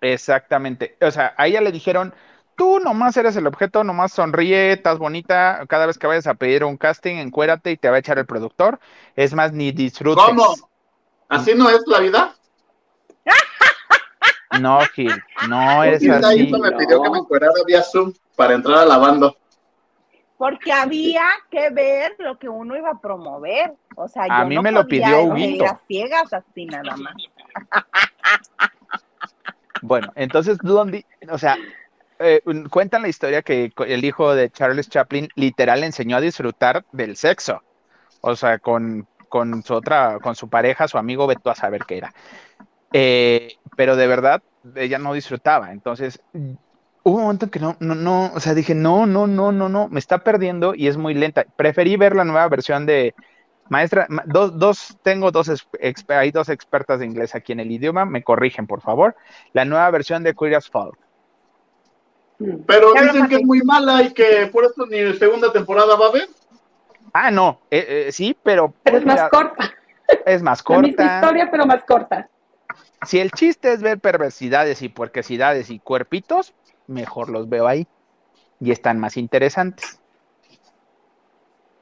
exactamente. 0.00 0.96
O 1.00 1.10
sea, 1.10 1.32
a 1.38 1.46
ella 1.46 1.60
le 1.60 1.72
dijeron, 1.72 2.12
tú 2.56 2.78
nomás 2.80 3.16
eres 3.16 3.36
el 3.36 3.46
objeto, 3.46 3.84
nomás 3.84 4.12
sonríe, 4.12 4.72
estás 4.72 4.98
bonita, 4.98 5.64
cada 5.68 5.86
vez 5.86 5.98
que 5.98 6.06
vayas 6.06 6.26
a 6.26 6.34
pedir 6.34 6.64
un 6.64 6.76
casting, 6.76 7.16
encuérate 7.16 7.70
y 7.70 7.76
te 7.76 7.88
va 7.90 7.96
a 7.96 7.98
echar 7.98 8.18
el 8.18 8.26
productor. 8.26 8.78
Es 9.16 9.34
más, 9.34 9.52
ni 9.52 9.72
disfrutes. 9.72 10.24
¿Cómo? 10.24 10.54
¿Así 11.28 11.54
no 11.54 11.68
es 11.70 11.82
la 11.86 12.00
vida? 12.00 12.34
No, 14.60 14.80
Gil, 14.94 15.10
no 15.48 15.82
es 15.82 16.06
así. 16.08 16.52
Me 16.52 16.72
pidió 16.72 17.02
que 17.02 17.10
me 17.10 17.18
encuerara 17.18 17.52
vía 17.66 17.82
Zoom 17.82 18.12
para 18.36 18.54
entrar 18.54 18.78
a 18.80 18.84
la 18.84 18.98
banda. 18.98 19.32
Porque 20.36 20.72
había 20.72 21.24
que 21.50 21.70
ver 21.70 22.16
lo 22.18 22.38
que 22.38 22.48
uno 22.48 22.76
iba 22.76 22.90
a 22.90 23.00
promover. 23.00 23.72
O 23.96 24.08
sea, 24.08 24.24
A 24.28 24.42
yo 24.42 24.48
mí 24.48 24.56
no 24.56 24.62
me 24.62 24.72
lo 24.72 24.82
podía 24.82 25.06
pidió 25.06 25.20
ir 25.22 25.32
Huguito. 25.32 25.80
ciegas 25.86 26.32
así 26.32 26.66
nada 26.66 26.96
más. 26.96 27.14
Bueno, 29.80 30.12
entonces 30.14 30.58
Blondie, 30.58 31.06
o 31.30 31.38
sea, 31.38 31.56
eh, 32.22 32.42
cuentan 32.70 33.02
la 33.02 33.08
historia 33.08 33.42
que 33.42 33.72
el 33.86 34.04
hijo 34.04 34.34
de 34.34 34.50
Charles 34.50 34.88
Chaplin 34.88 35.28
literal 35.34 35.80
le 35.80 35.86
enseñó 35.86 36.16
a 36.16 36.20
disfrutar 36.20 36.84
del 36.92 37.16
sexo. 37.16 37.62
O 38.20 38.36
sea, 38.36 38.58
con, 38.58 39.06
con 39.28 39.62
su 39.62 39.74
otra, 39.74 40.18
con 40.20 40.34
su 40.34 40.48
pareja, 40.48 40.88
su 40.88 40.98
amigo, 40.98 41.26
veto 41.26 41.50
a 41.50 41.54
saber 41.54 41.82
qué 41.86 41.98
era. 41.98 42.12
Eh, 42.92 43.54
pero 43.76 43.96
de 43.96 44.06
verdad, 44.06 44.42
ella 44.76 44.98
no 44.98 45.12
disfrutaba. 45.14 45.72
Entonces, 45.72 46.20
hubo 47.02 47.16
un 47.16 47.22
momento 47.22 47.46
en 47.46 47.50
que 47.50 47.58
no, 47.60 47.76
no, 47.80 47.94
no, 47.94 48.32
o 48.34 48.40
sea, 48.40 48.54
dije, 48.54 48.74
no, 48.74 49.06
no, 49.06 49.26
no, 49.26 49.50
no, 49.50 49.68
no, 49.68 49.88
me 49.88 49.98
está 49.98 50.18
perdiendo 50.18 50.74
y 50.74 50.88
es 50.88 50.96
muy 50.96 51.14
lenta. 51.14 51.44
Preferí 51.56 51.96
ver 51.96 52.14
la 52.14 52.24
nueva 52.24 52.48
versión 52.48 52.86
de 52.86 53.14
Maestra, 53.68 54.06
ma- 54.08 54.24
dos, 54.26 54.58
dos, 54.58 54.98
tengo 55.02 55.30
dos, 55.30 55.50
hay 56.08 56.30
dos 56.30 56.48
expertas 56.48 57.00
de 57.00 57.06
inglés 57.06 57.34
aquí 57.34 57.52
en 57.52 57.60
el 57.60 57.70
idioma, 57.70 58.04
me 58.04 58.22
corrigen, 58.22 58.66
por 58.66 58.82
favor. 58.82 59.16
La 59.52 59.64
nueva 59.64 59.90
versión 59.90 60.22
de 60.22 60.34
Queer 60.34 60.56
as 60.56 60.68
Folk. 60.68 60.98
Mm. 62.42 62.62
Pero 62.66 62.94
Ya 62.94 63.02
dicen 63.02 63.28
que 63.28 63.36
es 63.36 63.44
muy 63.44 63.60
mala 63.62 64.02
y 64.02 64.12
que 64.12 64.48
por 64.52 64.64
eso 64.64 64.86
ni 64.86 65.12
segunda 65.16 65.52
temporada 65.52 65.94
va 65.96 66.06
a 66.06 66.08
haber. 66.08 66.28
Ah, 67.12 67.30
no, 67.30 67.60
eh, 67.70 68.06
eh, 68.08 68.12
sí, 68.12 68.36
pero, 68.42 68.72
Pero 68.82 68.98
es 68.98 69.04
más 69.04 69.28
corta. 69.30 69.72
es 70.26 70.42
más 70.42 70.62
La 70.68 70.78
misma 70.80 70.96
corta. 71.04 71.14
historia, 71.16 71.50
pero 71.50 71.66
más 71.66 71.84
corta. 71.84 72.28
Si 73.06 73.18
el 73.18 73.30
chiste 73.32 73.72
es 73.72 73.82
ver 73.82 73.98
perversidades 74.00 74.80
y 74.82 74.88
puerquesidades 74.88 75.70
y 75.70 75.78
cuerpitos, 75.78 76.54
mejor 76.86 77.28
los 77.28 77.48
veo 77.48 77.66
ahí. 77.66 77.86
Y 78.60 78.70
están 78.70 78.98
más 79.00 79.16
interesantes. 79.16 79.98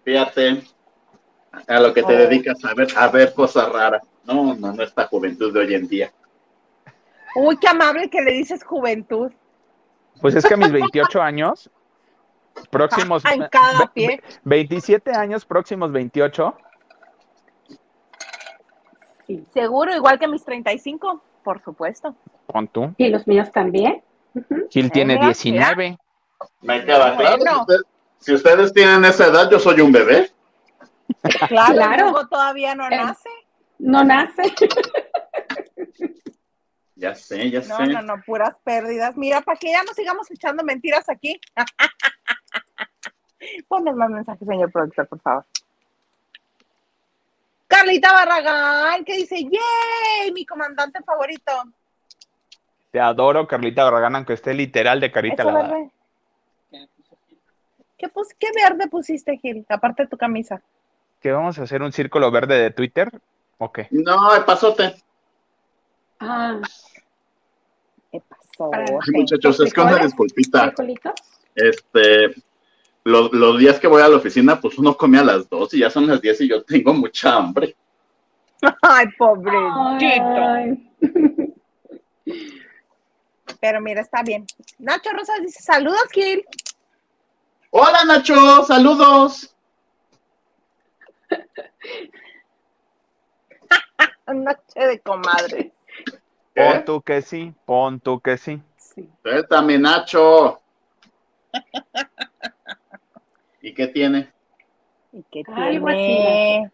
Fíjate 0.04 0.62
a 1.66 1.80
lo 1.80 1.92
que 1.92 2.02
te 2.02 2.14
Oh. 2.14 2.18
dedicas 2.18 2.64
a 2.64 2.74
ver, 2.74 2.88
a 2.96 3.08
ver 3.08 3.34
cosas 3.34 3.70
raras. 3.70 4.02
No, 4.24 4.54
no, 4.54 4.72
no 4.72 4.82
esta 4.82 5.06
juventud 5.06 5.52
de 5.52 5.60
hoy 5.60 5.74
en 5.74 5.88
día. 5.88 6.12
Uy, 7.34 7.56
qué 7.58 7.68
amable 7.68 8.08
que 8.08 8.20
le 8.22 8.32
dices 8.32 8.64
juventud. 8.64 9.30
Pues 10.20 10.34
es 10.34 10.44
que 10.46 10.54
a 10.54 10.56
mis 10.56 10.70
28 10.72 11.20
años, 11.22 11.70
próximos 12.70 13.24
en 13.24 13.46
cada 13.50 13.80
ve- 13.80 13.90
pie. 13.94 14.22
27 14.44 15.12
años, 15.14 15.44
próximos 15.44 15.92
28, 15.92 16.54
Sí. 19.26 19.44
Seguro, 19.54 19.94
igual 19.94 20.18
que 20.18 20.26
mis 20.26 20.44
35, 20.44 21.22
por 21.44 21.62
supuesto. 21.62 22.14
pon 22.46 22.66
tú. 22.66 22.92
Y 22.98 23.08
los 23.10 23.26
míos 23.28 23.50
también. 23.52 24.02
Gil 24.70 24.90
tiene 24.90 25.14
mira, 25.14 25.26
19. 25.26 25.98
Me 26.62 26.84
queda 26.84 27.16
claro. 27.16 27.36
Bueno. 27.38 27.52
Si, 27.54 27.60
usted- 27.60 27.80
si 28.18 28.34
ustedes 28.34 28.72
tienen 28.72 29.04
esa 29.04 29.26
edad, 29.28 29.48
yo 29.50 29.58
soy 29.60 29.80
un 29.80 29.92
bebé. 29.92 30.30
Claro, 31.48 31.72
Claro. 31.74 32.28
Todavía 32.28 32.74
no 32.74 32.86
Eh, 32.86 32.90
nace. 32.96 33.28
No 33.78 34.02
nace. 34.04 34.42
Ya 37.00 37.14
sé, 37.14 37.50
ya 37.50 37.60
No, 37.62 37.76
sé. 37.78 37.86
no, 37.86 38.02
no, 38.02 38.22
puras 38.26 38.54
pérdidas. 38.62 39.16
Mira, 39.16 39.40
para 39.40 39.58
que 39.58 39.72
ya 39.72 39.82
no 39.82 39.94
sigamos 39.94 40.30
echando 40.30 40.62
mentiras 40.62 41.08
aquí. 41.08 41.40
Ponme 43.68 43.92
más 43.94 44.10
mensajes, 44.10 44.46
señor 44.46 44.70
productor, 44.70 45.08
por 45.08 45.20
favor. 45.20 45.46
Carlita 47.66 48.12
Barragán, 48.12 49.04
que 49.04 49.16
dice, 49.16 49.36
¡yay! 49.44 50.32
Mi 50.32 50.44
comandante 50.44 51.02
favorito. 51.02 51.52
Te 52.90 53.00
adoro, 53.00 53.46
Carlita 53.46 53.84
Barragán, 53.84 54.16
aunque 54.16 54.34
esté 54.34 54.52
literal 54.52 55.00
de 55.00 55.10
carita 55.10 55.44
verde. 55.44 55.90
¿Qué, 57.96 58.08
pus- 58.08 58.34
¿Qué 58.38 58.48
verde 58.54 58.88
pusiste, 58.88 59.38
Gil? 59.38 59.64
Aparte 59.68 60.02
de 60.02 60.08
tu 60.08 60.18
camisa. 60.18 60.60
¿Que 61.20 61.32
vamos 61.32 61.58
a 61.58 61.62
hacer 61.62 61.82
un 61.82 61.92
círculo 61.92 62.30
verde 62.30 62.58
de 62.58 62.70
Twitter? 62.70 63.10
¿O 63.58 63.72
qué? 63.72 63.88
No, 63.90 64.34
el 64.34 64.44
pasote. 64.44 64.94
Ah, 66.20 66.60
¿Qué 68.12 68.20
pasó? 68.28 68.70
Ay, 68.74 68.84
muchachos, 69.12 69.60
es 69.60 69.72
que 69.72 69.80
una 69.80 69.90
¿Frijoles? 69.90 70.12
disculpita. 70.12 70.72
Este, 71.54 72.34
los, 73.04 73.32
los 73.32 73.58
días 73.58 73.80
que 73.80 73.86
voy 73.86 74.02
a 74.02 74.08
la 74.08 74.16
oficina, 74.16 74.60
pues 74.60 74.76
uno 74.78 74.96
come 74.96 75.18
a 75.18 75.24
las 75.24 75.48
dos 75.48 75.72
y 75.74 75.78
ya 75.80 75.90
son 75.90 76.06
las 76.06 76.20
10 76.20 76.40
y 76.42 76.48
yo 76.48 76.62
tengo 76.62 76.92
mucha 76.92 77.34
hambre. 77.34 77.74
Ay, 78.82 79.06
pobrecito. 79.18 80.36
Ay. 80.36 80.86
Pero 83.60 83.80
mira, 83.80 84.02
está 84.02 84.22
bien. 84.22 84.46
Nacho 84.78 85.10
Rosas 85.12 85.40
dice, 85.40 85.62
saludos, 85.62 86.04
Gil. 86.12 86.44
Hola 87.70 88.04
Nacho, 88.04 88.64
saludos. 88.64 89.54
Noche 94.26 94.86
de 94.86 95.00
comadre. 95.00 95.72
Pon 96.54 96.84
tú 96.84 97.02
que 97.02 97.22
sí, 97.22 97.54
pon 97.64 98.00
tú 98.00 98.20
que 98.20 98.36
sí. 98.36 98.60
Sí. 98.76 99.08
Suéltame, 99.22 99.78
Nacho. 99.78 100.60
¿Y 103.62 103.74
qué 103.74 103.88
tiene? 103.88 104.32
¿Y 105.12 105.22
qué 105.30 105.42
tiene? 105.44 106.70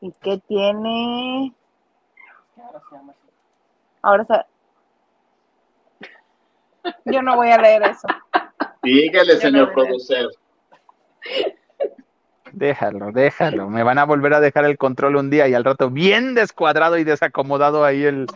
¿Y 0.00 0.12
qué 0.20 0.38
tiene? 0.46 1.54
Ahora 4.02 4.24
se... 4.24 4.44
Yo 7.04 7.22
no 7.22 7.36
voy 7.36 7.50
a 7.50 7.58
leer 7.58 7.82
eso. 7.82 8.08
Dígale, 8.82 9.34
no 9.34 9.40
señor 9.40 9.66
veo. 9.66 9.74
producer. 9.74 10.26
Déjalo, 12.52 13.12
déjalo. 13.12 13.68
Me 13.68 13.82
van 13.82 13.98
a 13.98 14.04
volver 14.04 14.34
a 14.34 14.40
dejar 14.40 14.64
el 14.64 14.78
control 14.78 15.16
un 15.16 15.30
día 15.30 15.48
y 15.48 15.54
al 15.54 15.64
rato 15.64 15.90
bien 15.90 16.34
descuadrado 16.34 16.98
y 16.98 17.04
desacomodado 17.04 17.84
ahí 17.84 18.04
el, 18.04 18.26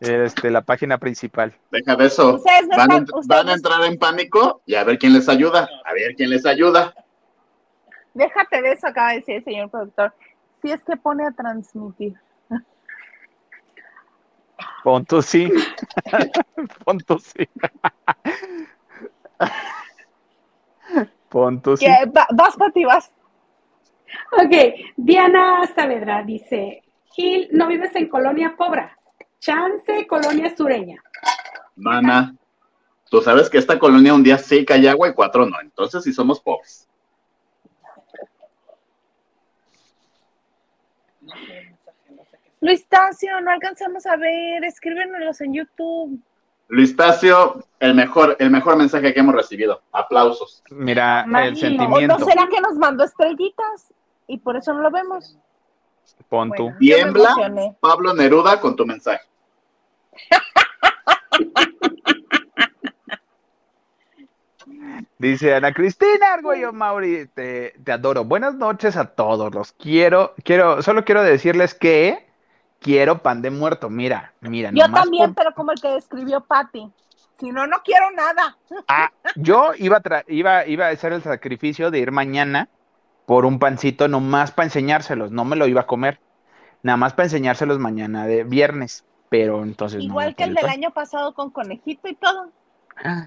este, 0.00 0.50
la 0.50 0.62
página 0.62 0.98
principal. 0.98 1.54
Deja 1.70 1.96
de 1.96 2.06
eso. 2.06 2.34
Ustedes 2.36 2.68
no 2.68 2.76
Van, 2.76 2.90
a, 2.92 2.94
están- 2.96 3.06
ent- 3.06 3.18
ustedes 3.18 3.26
van 3.28 3.38
a 3.40 3.44
no 3.44 3.52
entrar 3.54 3.84
en 3.84 3.98
pánico 3.98 4.62
y 4.66 4.74
a 4.74 4.84
ver 4.84 4.98
quién 4.98 5.12
les 5.14 5.28
ayuda. 5.28 5.68
A 5.84 5.92
ver 5.92 6.14
quién 6.16 6.30
les 6.30 6.44
ayuda. 6.46 6.94
Déjate 8.14 8.62
de 8.62 8.72
eso, 8.72 8.86
acaba 8.86 9.10
de 9.10 9.16
decir 9.16 9.36
el 9.36 9.44
señor 9.44 9.70
productor. 9.70 10.14
Si 10.62 10.70
es 10.70 10.82
que 10.84 10.96
pone 10.96 11.26
a 11.26 11.30
transmitir. 11.32 12.14
Pon 14.84 15.04
tú 15.04 15.20
sí. 15.22 15.50
Pon 16.84 16.98
tú 16.98 17.18
sí. 17.18 17.48
Pon 21.28 21.60
tú 21.60 21.76
sí. 21.76 21.86
Va- 22.16 22.28
vas, 22.32 22.56
Pati, 22.56 22.84
vas. 22.84 23.10
Ok, 24.32 24.52
Diana 24.96 25.66
Saavedra 25.74 26.22
dice, 26.22 26.82
Gil, 27.14 27.48
no 27.52 27.66
vives 27.66 27.94
en 27.96 28.08
Colonia 28.08 28.54
Pobra, 28.56 28.96
chance 29.44 30.06
Colonia 30.06 30.54
Sureña. 30.56 31.02
Mana, 31.76 32.34
tú 33.10 33.20
sabes 33.20 33.50
que 33.50 33.58
esta 33.58 33.78
colonia 33.78 34.14
un 34.14 34.22
día 34.22 34.38
sí 34.38 34.64
cae 34.64 34.88
agua 34.88 35.08
y 35.08 35.12
cuatro 35.12 35.46
no. 35.46 35.60
Entonces 35.60 36.02
sí 36.02 36.12
somos 36.12 36.40
pobres. 36.40 36.88
Luis 42.60 42.86
Tacio, 42.88 43.40
no 43.42 43.50
alcanzamos 43.50 44.06
a 44.06 44.16
ver. 44.16 44.64
Escríbenos 44.64 45.40
en 45.42 45.52
YouTube. 45.52 46.18
Luis 46.68 46.96
Tacio, 46.96 47.62
el 47.78 47.94
mejor, 47.94 48.36
el 48.38 48.50
mejor 48.50 48.76
mensaje 48.76 49.12
que 49.12 49.20
hemos 49.20 49.34
recibido. 49.34 49.82
Aplausos. 49.92 50.62
Mira, 50.70 51.24
el 51.24 51.30
Marino. 51.30 51.56
¿O 51.56 51.60
sentimiento. 51.60 52.18
no 52.18 52.24
será 52.24 52.48
que 52.48 52.60
nos 52.62 52.76
mandó 52.76 53.04
estrellitas? 53.04 53.92
Y 54.26 54.38
por 54.38 54.56
eso 54.56 54.72
no 54.72 54.80
lo 54.80 54.90
vemos. 54.90 55.36
Pon 56.30 56.52
tú. 56.52 56.64
Bueno, 56.64 56.76
me 56.80 56.86
Tiembla. 56.86 57.76
Pablo 57.80 58.14
Neruda 58.14 58.58
con 58.58 58.74
tu 58.74 58.86
mensaje. 58.86 59.20
Dice 65.18 65.54
Ana 65.54 65.72
Cristina 65.72 66.34
Argüello 66.34 66.72
Mauri, 66.72 67.26
te, 67.34 67.74
te 67.82 67.92
adoro. 67.92 68.24
Buenas 68.24 68.54
noches 68.54 68.96
a 68.96 69.06
todos. 69.06 69.54
Los 69.54 69.72
quiero, 69.72 70.34
quiero, 70.44 70.82
solo 70.82 71.04
quiero 71.04 71.22
decirles 71.22 71.74
que 71.74 72.26
quiero 72.80 73.22
pan 73.22 73.42
de 73.42 73.50
muerto. 73.50 73.90
Mira, 73.90 74.32
mira, 74.40 74.70
Yo 74.72 74.90
también, 74.92 75.34
por- 75.34 75.44
pero 75.44 75.54
como 75.54 75.72
el 75.72 75.80
que 75.80 75.88
describió 75.88 76.40
Patty. 76.42 76.90
Si 77.38 77.50
no, 77.50 77.66
no 77.66 77.78
quiero 77.84 78.10
nada. 78.12 78.56
Ah, 78.88 79.10
yo 79.36 79.72
iba 79.78 79.98
a, 79.98 80.24
iba, 80.28 80.66
iba 80.66 80.86
a 80.86 80.90
hacer 80.90 81.12
el 81.12 81.22
sacrificio 81.22 81.90
de 81.90 81.98
ir 81.98 82.12
mañana 82.12 82.68
por 83.26 83.44
un 83.46 83.58
pancito 83.58 84.08
nomás 84.08 84.52
para 84.52 84.66
enseñárselos. 84.66 85.30
No 85.30 85.44
me 85.44 85.56
lo 85.56 85.66
iba 85.66 85.82
a 85.82 85.86
comer. 85.86 86.20
Nada 86.82 86.96
más 86.96 87.14
para 87.14 87.24
enseñárselos 87.24 87.78
mañana 87.78 88.26
de 88.26 88.44
viernes. 88.44 89.04
Pero 89.36 89.64
entonces 89.64 89.98
no 89.98 90.04
Igual 90.04 90.36
que 90.36 90.44
el 90.44 90.54
pedí 90.54 90.62
del 90.62 90.70
año 90.70 90.90
pasado 90.92 91.34
con 91.34 91.50
conejito 91.50 92.06
y 92.06 92.14
todo. 92.14 92.50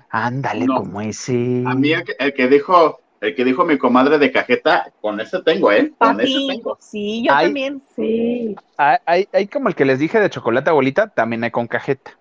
Ándale, 0.09 0.65
No. 0.65 0.75
como 0.77 1.01
ese. 1.01 1.65
A 1.67 1.75
mí 1.75 1.91
el 1.91 2.05
que, 2.05 2.15
el 2.17 2.33
que 2.33 2.47
dijo, 2.47 3.01
el 3.19 3.35
que 3.35 3.43
dijo 3.43 3.65
mi 3.65 3.77
comadre 3.77 4.17
de 4.17 4.31
cajeta, 4.31 4.93
con 5.01 5.19
ese 5.19 5.41
tengo, 5.41 5.69
¿eh? 5.69 5.91
Con 5.97 6.21
ese 6.21 6.37
tengo. 6.47 6.77
sí, 6.79 7.25
yo 7.27 7.33
también. 7.33 7.81
Sí. 7.93 8.55
Hay, 8.77 8.97
hay, 9.05 9.27
hay 9.33 9.47
como 9.47 9.67
el 9.67 9.75
que 9.75 9.83
les 9.83 9.99
dije 9.99 10.17
de 10.21 10.29
chocolate 10.29 10.69
abuelita, 10.69 11.09
también 11.09 11.43
hay 11.43 11.51
con 11.51 11.67
cajeta. 11.67 12.11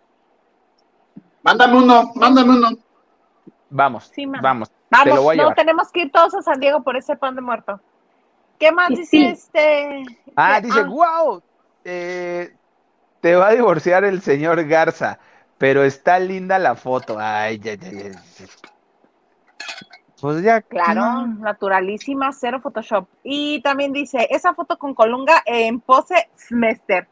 Mándame 1.44 1.76
uno, 1.76 2.10
mándame 2.16 2.50
uno. 2.50 2.68
Vamos, 3.70 4.10
Sí, 4.12 4.26
vamos. 4.26 4.68
Vamos, 4.90 5.14
lo 5.14 5.22
voy 5.22 5.38
a 5.38 5.44
no, 5.44 5.54
tenemos 5.54 5.92
que 5.92 6.02
ir 6.02 6.10
todos 6.10 6.34
a 6.34 6.42
San 6.42 6.58
Diego 6.58 6.82
por 6.82 6.96
ese 6.96 7.14
pan 7.14 7.36
de 7.36 7.40
muerto. 7.40 7.80
¿Qué 8.58 8.72
más 8.72 8.88
dice 8.88 9.04
sí. 9.06 9.24
este? 9.26 10.02
Ah, 10.34 10.58
que- 10.60 10.66
dice, 10.66 10.82
wow, 10.82 11.40
eh, 11.84 12.55
te 13.26 13.34
va 13.34 13.48
a 13.48 13.54
divorciar 13.54 14.04
el 14.04 14.22
señor 14.22 14.64
Garza, 14.68 15.18
pero 15.58 15.82
está 15.82 16.20
linda 16.20 16.60
la 16.60 16.76
foto. 16.76 17.16
Ay, 17.18 17.58
ya, 17.58 17.74
ya, 17.74 17.90
ya. 17.90 18.10
Pues 20.20 20.44
ya. 20.44 20.62
Claro, 20.62 21.26
naturalísima, 21.26 22.30
cero 22.32 22.60
Photoshop. 22.62 23.08
Y 23.24 23.60
también 23.62 23.92
dice, 23.92 24.28
esa 24.30 24.54
foto 24.54 24.78
con 24.78 24.94
Colunga 24.94 25.42
en 25.44 25.80
pose 25.80 26.28
Smester. 26.36 27.08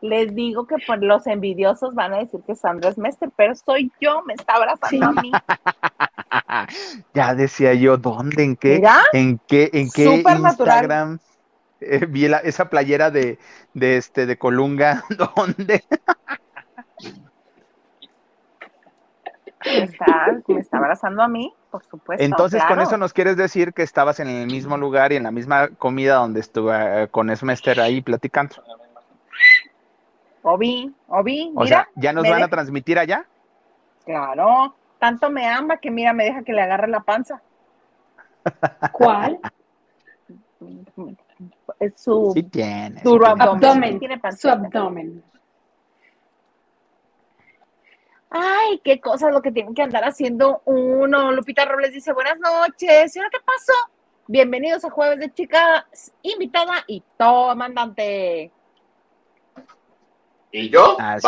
Les 0.00 0.34
digo 0.34 0.66
que 0.66 0.74
por 0.84 1.00
los 1.04 1.28
envidiosos 1.28 1.94
van 1.94 2.14
a 2.14 2.18
decir 2.18 2.40
que 2.44 2.56
Sandra 2.56 2.90
es 2.90 2.98
Mester, 2.98 3.30
pero 3.36 3.54
soy 3.54 3.92
yo, 4.00 4.24
me 4.24 4.34
está 4.34 4.54
abrazando 4.54 4.88
Sí. 4.88 5.18
a 5.18 5.22
mí. 5.22 5.32
Ya 7.14 7.34
decía 7.36 7.74
yo, 7.74 7.96
¿dónde? 7.96 8.42
¿En 8.42 8.56
qué? 8.56 8.76
Mira, 8.76 9.02
¿En 9.12 9.40
qué? 9.46 9.70
¿En 9.72 9.88
qué 9.88 10.16
Súper 10.16 10.40
natural. 10.40 11.20
Eh, 11.80 12.06
vi 12.06 12.28
la- 12.28 12.38
esa 12.38 12.68
playera 12.68 13.10
de, 13.10 13.38
de 13.74 13.96
este 13.96 14.26
de 14.26 14.36
Colunga, 14.38 15.04
¿dónde? 15.36 15.84
me 19.64 19.84
está, 19.84 20.38
me 20.46 20.60
está 20.60 20.78
abrazando 20.78 21.22
a 21.22 21.28
mí, 21.28 21.52
por 21.70 21.84
supuesto. 21.84 22.24
Entonces, 22.24 22.62
con 22.64 22.80
eso 22.80 22.96
nos 22.96 23.12
quieres 23.12 23.36
decir 23.36 23.72
que 23.72 23.82
estabas 23.82 24.20
en 24.20 24.28
el 24.28 24.46
mismo 24.46 24.76
lugar 24.76 25.12
y 25.12 25.16
en 25.16 25.22
la 25.24 25.30
misma 25.30 25.68
comida 25.68 26.14
donde 26.16 26.40
estuve 26.40 27.02
eh, 27.04 27.08
con 27.08 27.30
Esmester 27.30 27.80
ahí 27.80 28.00
platicando. 28.00 28.56
Obi, 30.42 30.94
Obi, 31.08 31.50
O 31.54 31.64
mira, 31.64 31.68
sea, 31.68 31.88
¿ya 31.96 32.12
nos 32.12 32.28
van 32.28 32.42
a 32.42 32.48
transmitir 32.48 32.98
allá? 32.98 33.26
claro, 34.04 34.74
tanto 34.98 35.30
me 35.30 35.46
ama 35.46 35.76
que 35.78 35.90
mira, 35.90 36.12
me 36.12 36.24
deja 36.24 36.42
que 36.42 36.52
le 36.52 36.62
agarre 36.62 36.88
la 36.88 37.00
panza. 37.00 37.42
¿Cuál? 38.92 39.38
Es 41.80 42.00
su 42.00 42.32
Sí 42.34 42.42
tiene. 42.44 42.98
sí 42.98 43.04
duro 43.04 43.24
tiene. 43.26 43.42
abdomen. 43.42 43.64
Abdomen. 43.64 43.98
Tiene 43.98 44.20
Su 44.36 44.48
abdomen. 44.48 45.22
Ay, 48.30 48.80
qué 48.84 49.00
cosa 49.00 49.30
lo 49.30 49.40
que 49.40 49.50
tiene 49.52 49.72
que 49.74 49.82
andar 49.82 50.04
haciendo 50.04 50.60
uno. 50.66 51.32
Lupita 51.32 51.64
Robles 51.64 51.92
dice, 51.92 52.12
buenas 52.12 52.38
noches. 52.38 53.16
¿Y 53.16 53.18
ahora 53.18 53.30
qué 53.30 53.38
pasó? 53.44 53.72
Bienvenidos 54.26 54.84
a 54.84 54.90
Jueves 54.90 55.18
de 55.20 55.32
Chicas, 55.32 56.12
invitada 56.20 56.84
y 56.86 57.02
tomandante. 57.16 58.52
Y 60.52 60.68
yo, 60.68 60.96
Así. 61.00 61.26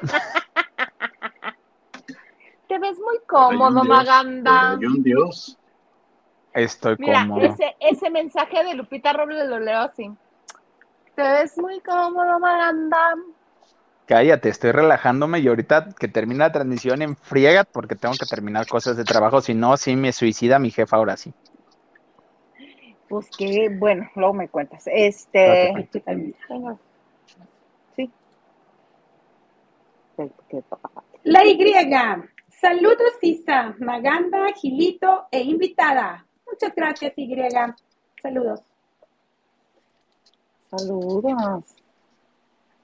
Te 2.68 2.78
ves 2.78 2.98
muy 2.98 3.18
cómodo, 3.26 3.84
Maganda. 3.84 4.78
Dios. 4.78 5.58
Estoy 6.54 6.96
Mira, 6.98 7.22
cómodo. 7.22 7.46
ese, 7.46 7.76
ese 7.80 8.10
mensaje 8.10 8.62
de 8.64 8.74
Lupita 8.74 9.12
Robles 9.12 9.48
lo 9.48 9.58
leo 9.58 9.80
así. 9.80 10.10
Te 11.16 11.22
ves 11.22 11.58
muy 11.58 11.80
cómodo, 11.80 12.38
Maganda. 12.38 13.14
Cállate, 14.06 14.50
estoy 14.50 14.70
relajándome 14.72 15.38
y 15.40 15.48
ahorita 15.48 15.88
que 15.98 16.08
termina 16.08 16.46
la 16.46 16.52
transmisión 16.52 17.02
en 17.02 17.16
friega 17.16 17.64
porque 17.64 17.96
tengo 17.96 18.14
que 18.14 18.26
terminar 18.26 18.66
cosas 18.66 18.96
de 18.96 19.04
trabajo, 19.04 19.40
si 19.40 19.54
no, 19.54 19.76
sí 19.76 19.96
me 19.96 20.12
suicida 20.12 20.58
mi 20.58 20.70
jefa 20.70 20.96
ahora 20.96 21.16
sí. 21.16 21.32
Pues 23.08 23.30
que, 23.36 23.68
bueno, 23.70 24.10
luego 24.14 24.34
me 24.34 24.48
cuentas. 24.48 24.84
Este. 24.86 25.88
Sí. 27.96 28.10
La 31.22 31.44
Y. 31.46 31.58
Saludos, 32.48 33.12
Isa, 33.22 33.74
Maganda, 33.78 34.52
Gilito 34.54 35.26
e 35.30 35.42
invitada. 35.42 36.26
Muchas 36.54 36.74
gracias, 36.76 37.12
Y. 37.16 37.36
Saludos. 38.22 38.60
Saludos. 40.70 41.64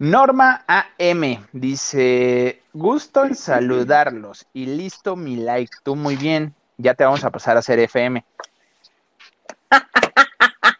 Norma 0.00 0.64
AM 0.66 1.46
dice, 1.52 2.64
gusto 2.72 3.24
en 3.24 3.36
saludarlos 3.36 4.44
y 4.52 4.66
listo 4.66 5.14
mi 5.14 5.36
like, 5.36 5.70
tú 5.84 5.94
muy 5.94 6.16
bien, 6.16 6.52
ya 6.78 6.94
te 6.94 7.04
vamos 7.04 7.22
a 7.22 7.30
pasar 7.30 7.54
a 7.54 7.60
hacer 7.60 7.78
FM. 7.78 8.24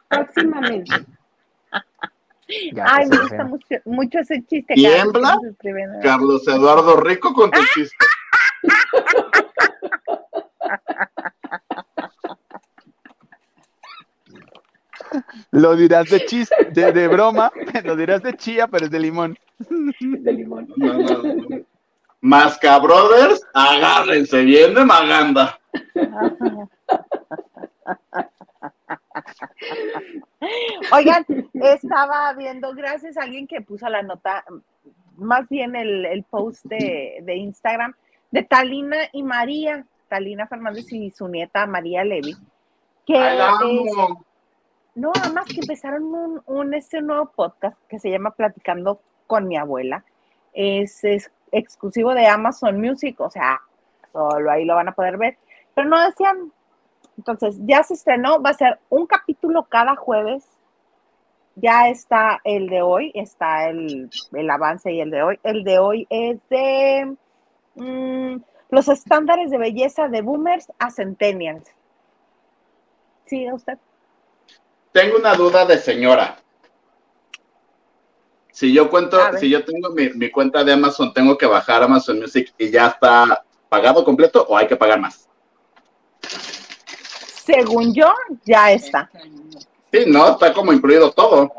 Próximamente. 0.08 1.06
Ya 2.72 2.86
Ay, 2.88 3.06
me 3.06 3.18
gusta 3.18 3.44
mucho, 3.44 3.66
mucho 3.84 4.18
ese 4.18 4.44
chiste. 4.46 4.74
¿Tiembla? 4.74 5.38
Carlos 6.02 6.48
Eduardo 6.48 6.96
Rico 6.96 7.32
con 7.34 7.52
tu 7.52 7.60
chiste. 7.74 8.04
Lo 15.52 15.74
dirás 15.74 16.08
de 16.08 16.24
chiste, 16.26 16.54
de, 16.72 16.92
de 16.92 17.08
broma, 17.08 17.50
lo 17.84 17.96
dirás 17.96 18.22
de 18.22 18.36
chía, 18.36 18.68
pero 18.68 18.84
es 18.84 18.90
de 18.90 19.00
limón. 19.00 19.36
De 20.00 20.32
limón. 20.32 20.68
No, 20.76 20.94
no, 20.94 21.22
no. 21.22 21.64
Masca 22.22 22.78
Brothers, 22.78 23.40
agárrense 23.54 24.42
bien 24.42 24.74
de 24.74 24.84
Maganda. 24.84 25.58
Oigan, 30.92 31.24
estaba 31.54 32.32
viendo, 32.34 32.74
gracias 32.74 33.16
a 33.16 33.22
alguien 33.22 33.46
que 33.46 33.62
puso 33.62 33.88
la 33.88 34.02
nota, 34.02 34.44
más 35.16 35.48
bien 35.48 35.74
el, 35.76 36.04
el 36.04 36.24
post 36.24 36.64
de, 36.64 37.20
de 37.22 37.36
Instagram, 37.36 37.94
de 38.30 38.42
Talina 38.42 38.98
y 39.12 39.22
María, 39.22 39.86
Talina 40.08 40.46
Fernández 40.46 40.92
y 40.92 41.10
su 41.10 41.28
nieta 41.28 41.66
María 41.66 42.04
Levy, 42.04 42.36
que 43.06 43.16
Ay, 43.16 43.38
la 43.38 43.58
es-. 43.62 44.29
No, 44.94 45.12
además 45.14 45.46
que 45.46 45.60
empezaron 45.60 46.42
un, 46.46 46.74
este 46.74 47.00
nuevo 47.00 47.26
podcast 47.26 47.78
que 47.88 47.98
se 47.98 48.10
llama 48.10 48.32
Platicando 48.32 49.00
con 49.26 49.46
mi 49.46 49.56
abuela. 49.56 50.04
Es, 50.52 51.04
es 51.04 51.30
exclusivo 51.52 52.12
de 52.14 52.26
Amazon 52.26 52.80
Music, 52.80 53.20
o 53.20 53.30
sea, 53.30 53.60
solo 54.12 54.50
ahí 54.50 54.64
lo 54.64 54.74
van 54.74 54.88
a 54.88 54.94
poder 54.94 55.16
ver. 55.16 55.38
Pero 55.74 55.88
no 55.88 56.00
decían. 56.04 56.52
Entonces, 57.16 57.58
ya 57.66 57.82
se 57.82 57.94
estrenó, 57.94 58.40
va 58.40 58.50
a 58.50 58.54
ser 58.54 58.78
un 58.88 59.06
capítulo 59.06 59.64
cada 59.64 59.94
jueves. 59.94 60.44
Ya 61.56 61.88
está 61.88 62.40
el 62.44 62.68
de 62.68 62.80
hoy, 62.80 63.12
está 63.14 63.68
el, 63.68 64.08
el 64.32 64.50
avance 64.50 64.90
y 64.92 65.00
el 65.00 65.10
de 65.10 65.22
hoy. 65.22 65.38
El 65.42 65.64
de 65.64 65.78
hoy 65.78 66.06
es 66.08 66.38
de 66.48 67.16
mm, 67.74 68.36
los 68.70 68.88
estándares 68.88 69.50
de 69.50 69.58
belleza 69.58 70.08
de 70.08 70.22
boomers 70.22 70.72
a 70.78 70.90
centennials. 70.90 71.68
¿Sí, 73.26 73.50
usted? 73.52 73.78
Tengo 74.92 75.16
una 75.16 75.34
duda 75.34 75.64
de 75.64 75.78
señora. 75.78 76.36
Si 78.52 78.72
yo 78.72 78.90
cuento, 78.90 79.18
si 79.38 79.48
yo 79.48 79.64
tengo 79.64 79.90
mi, 79.90 80.10
mi 80.10 80.30
cuenta 80.30 80.64
de 80.64 80.72
Amazon, 80.72 81.14
tengo 81.14 81.38
que 81.38 81.46
bajar 81.46 81.82
Amazon 81.82 82.18
Music 82.18 82.52
y 82.58 82.70
ya 82.70 82.88
está 82.88 83.44
pagado 83.68 84.04
completo 84.04 84.44
o 84.48 84.56
hay 84.56 84.66
que 84.66 84.76
pagar 84.76 85.00
más. 85.00 85.28
Según 87.44 87.94
yo, 87.94 88.12
ya 88.44 88.72
está. 88.72 89.10
Sí, 89.92 90.04
no, 90.06 90.32
está 90.32 90.52
como 90.52 90.72
incluido 90.72 91.10
todo. 91.12 91.52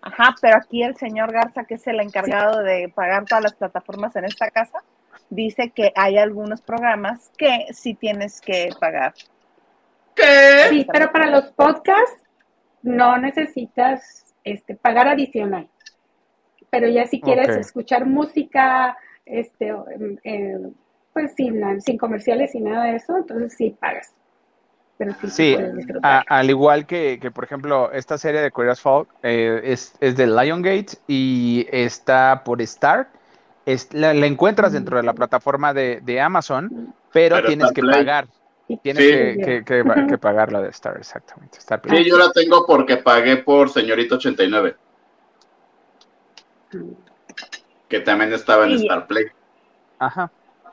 Ajá, 0.00 0.34
pero 0.40 0.56
aquí 0.56 0.82
el 0.82 0.96
señor 0.96 1.32
Garza, 1.32 1.64
que 1.64 1.74
es 1.74 1.86
el 1.86 2.00
encargado 2.00 2.62
de 2.62 2.90
pagar 2.94 3.24
todas 3.26 3.44
las 3.44 3.54
plataformas 3.54 4.16
en 4.16 4.24
esta 4.24 4.50
casa, 4.50 4.82
dice 5.30 5.70
que 5.70 5.92
hay 5.94 6.18
algunos 6.18 6.60
programas 6.62 7.30
que 7.36 7.66
sí 7.72 7.94
tienes 7.94 8.40
que 8.40 8.70
pagar. 8.80 9.14
¿Qué? 10.18 10.68
Sí, 10.68 10.86
pero 10.92 11.10
para 11.12 11.30
los 11.30 11.46
podcasts 11.52 12.22
no 12.82 13.16
necesitas 13.18 14.34
este, 14.44 14.74
pagar 14.76 15.08
adicional. 15.08 15.68
Pero 16.70 16.88
ya 16.88 17.06
si 17.06 17.20
quieres 17.20 17.48
escuchar 17.56 18.06
música, 18.06 18.96
este, 19.24 19.68
em, 19.68 20.18
eh, 20.24 20.58
pues 21.12 21.34
sin, 21.34 21.80
sin 21.80 21.96
comerciales 21.98 22.54
y 22.54 22.60
nada 22.60 22.84
de 22.84 22.96
eso, 22.96 23.16
entonces 23.16 23.54
sí 23.56 23.76
pagas. 23.80 24.12
Pero 24.98 25.12
sí, 25.14 25.28
Sí, 25.28 25.56
a- 26.02 26.24
al 26.28 26.50
igual 26.50 26.86
que, 26.86 27.18
que, 27.20 27.30
por 27.30 27.44
ejemplo, 27.44 27.90
esta 27.92 28.18
serie 28.18 28.40
de 28.40 28.50
Queer 28.50 28.70
as 28.70 28.80
Folk 28.80 29.08
eh, 29.22 29.60
es, 29.64 29.94
es 30.00 30.16
de 30.16 30.26
Liongate 30.26 30.98
y 31.06 31.66
está 31.70 32.42
por 32.44 32.60
Star. 32.62 33.08
Es, 33.64 33.92
la, 33.94 34.12
la 34.14 34.26
encuentras 34.26 34.72
dentro 34.72 34.96
de 34.96 35.04
la 35.04 35.12
plataforma 35.12 35.72
de, 35.72 36.00
de 36.02 36.20
Amazon, 36.20 36.92
pero, 37.12 37.36
Pero 37.36 37.48
tienes 37.48 37.72
que 37.72 37.82
Play. 37.82 38.00
pagar. 38.00 38.26
Tienes 38.76 39.02
Sí. 39.02 39.10
que, 39.10 39.42
que, 39.44 39.64
que, 39.64 39.80
Ujú. 39.82 40.06
que 40.06 40.18
pagar 40.18 40.52
la 40.52 40.60
de 40.60 40.68
Star, 40.70 40.96
exactamente. 40.98 41.58
Star 41.58 41.80
Play. 41.80 42.04
Sí, 42.04 42.10
yo 42.10 42.18
la 42.18 42.30
tengo 42.32 42.66
porque 42.66 42.98
pagué 42.98 43.38
por 43.38 43.70
Señorita 43.70 44.16
89, 44.16 44.76
que 47.88 48.00
también 48.00 48.32
estaba 48.34 48.66
en 48.66 48.72
Star 48.72 49.06
Play. 49.06 49.26
Ajá. 49.98 50.30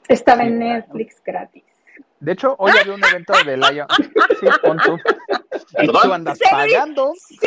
Estaba 0.08 0.43
en 0.43 0.60
Netflix 0.60 1.22
gratis. 1.24 1.64
De 2.20 2.34
hecho, 2.34 2.56
hoy 2.60 2.72
había 2.80 2.93
un 2.93 3.04
evento 3.04 3.34
de 3.46 3.58
Lion. 3.58 3.88
Sí, 4.39 4.48
pon 4.62 4.78
tú. 4.84 4.98
Y 5.82 5.88
tú 5.88 5.98
andas 6.14 6.38
Se- 6.38 6.50
pagando. 6.52 7.14
se- 7.16 7.38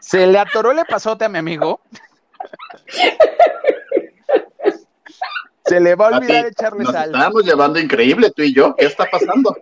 Se 0.00 0.26
le 0.26 0.38
atoró 0.40 0.72
el 0.72 0.84
pasote 0.86 1.24
a 1.24 1.28
mi 1.28 1.38
amigo. 1.38 1.80
Se 5.70 5.78
le 5.78 5.94
va 5.94 6.08
a 6.08 6.16
olvidar 6.16 6.46
echarle 6.46 6.82
Nos 6.82 6.92
sal. 6.92 7.10
estábamos 7.10 7.44
llevando 7.44 7.78
increíble 7.78 8.32
tú 8.32 8.42
y 8.42 8.52
yo. 8.52 8.74
¿Qué 8.74 8.86
está 8.86 9.06
pasando? 9.08 9.56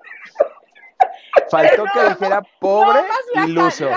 Faltó 1.51 1.85
No, 1.85 1.93
que 1.93 2.09
dijera 2.09 2.43
pobre 2.59 3.03
no 3.03 3.09
más 3.09 3.81
la 3.81 3.93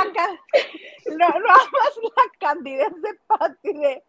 No, 1.06 1.30
no 1.30 1.48
más 1.48 2.00
la 2.04 2.24
candidez 2.38 2.90
de 3.02 3.14
Patti 3.28 3.74
de 3.74 4.04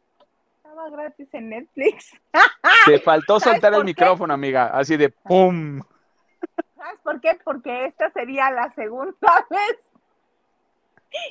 estaba 0.57 0.91
gratis 0.91 1.29
en 1.33 1.51
Netflix. 1.51 2.11
Te 2.87 2.99
faltó 2.99 3.39
¿Sabes 3.39 3.61
soltar 3.61 3.75
el 3.75 3.85
micrófono, 3.85 4.35
amiga. 4.35 4.67
Así 4.77 4.97
de 4.97 5.11
pum. 5.11 5.81
¿Sabes 6.77 6.99
por 7.05 7.21
qué? 7.21 7.39
Porque 7.45 7.85
esta 7.87 8.11
sería 8.11 8.51
la 8.51 8.75
segunda 8.75 9.17
vez 9.51 9.79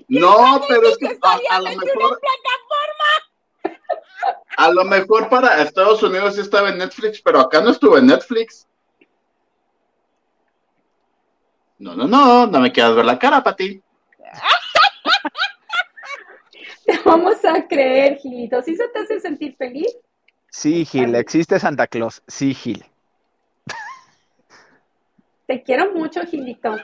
No, 0.07 0.61
pero 0.69 0.87
es 0.87 0.97
que 0.97 1.07
a, 1.07 1.11
estaría 1.11 1.49
a 1.49 1.59
lo 1.59 1.67
en 1.67 1.79
una 1.79 1.93
mejor. 1.93 2.19
A 4.57 4.69
lo 4.69 4.83
mejor 4.85 5.29
para 5.29 5.61
Estados 5.61 6.03
Unidos 6.03 6.35
sí 6.35 6.41
estaba 6.41 6.69
en 6.69 6.77
Netflix, 6.77 7.21
pero 7.21 7.39
acá 7.39 7.61
no 7.61 7.71
estuvo 7.71 7.97
en 7.97 8.07
Netflix. 8.07 8.67
No, 11.79 11.95
no, 11.95 12.07
no, 12.07 12.45
no 12.45 12.59
me 12.59 12.71
quieras 12.71 12.95
ver 12.95 13.05
la 13.05 13.17
cara, 13.17 13.43
Pati. 13.43 13.81
Te 16.85 16.99
vamos 17.03 17.43
a 17.45 17.67
creer, 17.67 18.17
Gilito. 18.17 18.61
¿Sí 18.61 18.75
se 18.75 18.87
te 18.89 18.99
hace 18.99 19.19
sentir 19.19 19.55
feliz? 19.55 19.97
Sí, 20.49 20.85
Gil, 20.85 21.15
existe 21.15 21.59
Santa 21.59 21.87
Claus. 21.87 22.21
Sí, 22.27 22.53
Gil. 22.53 22.85
Te 25.47 25.63
quiero 25.63 25.91
mucho, 25.93 26.21
Gilito. 26.21 26.77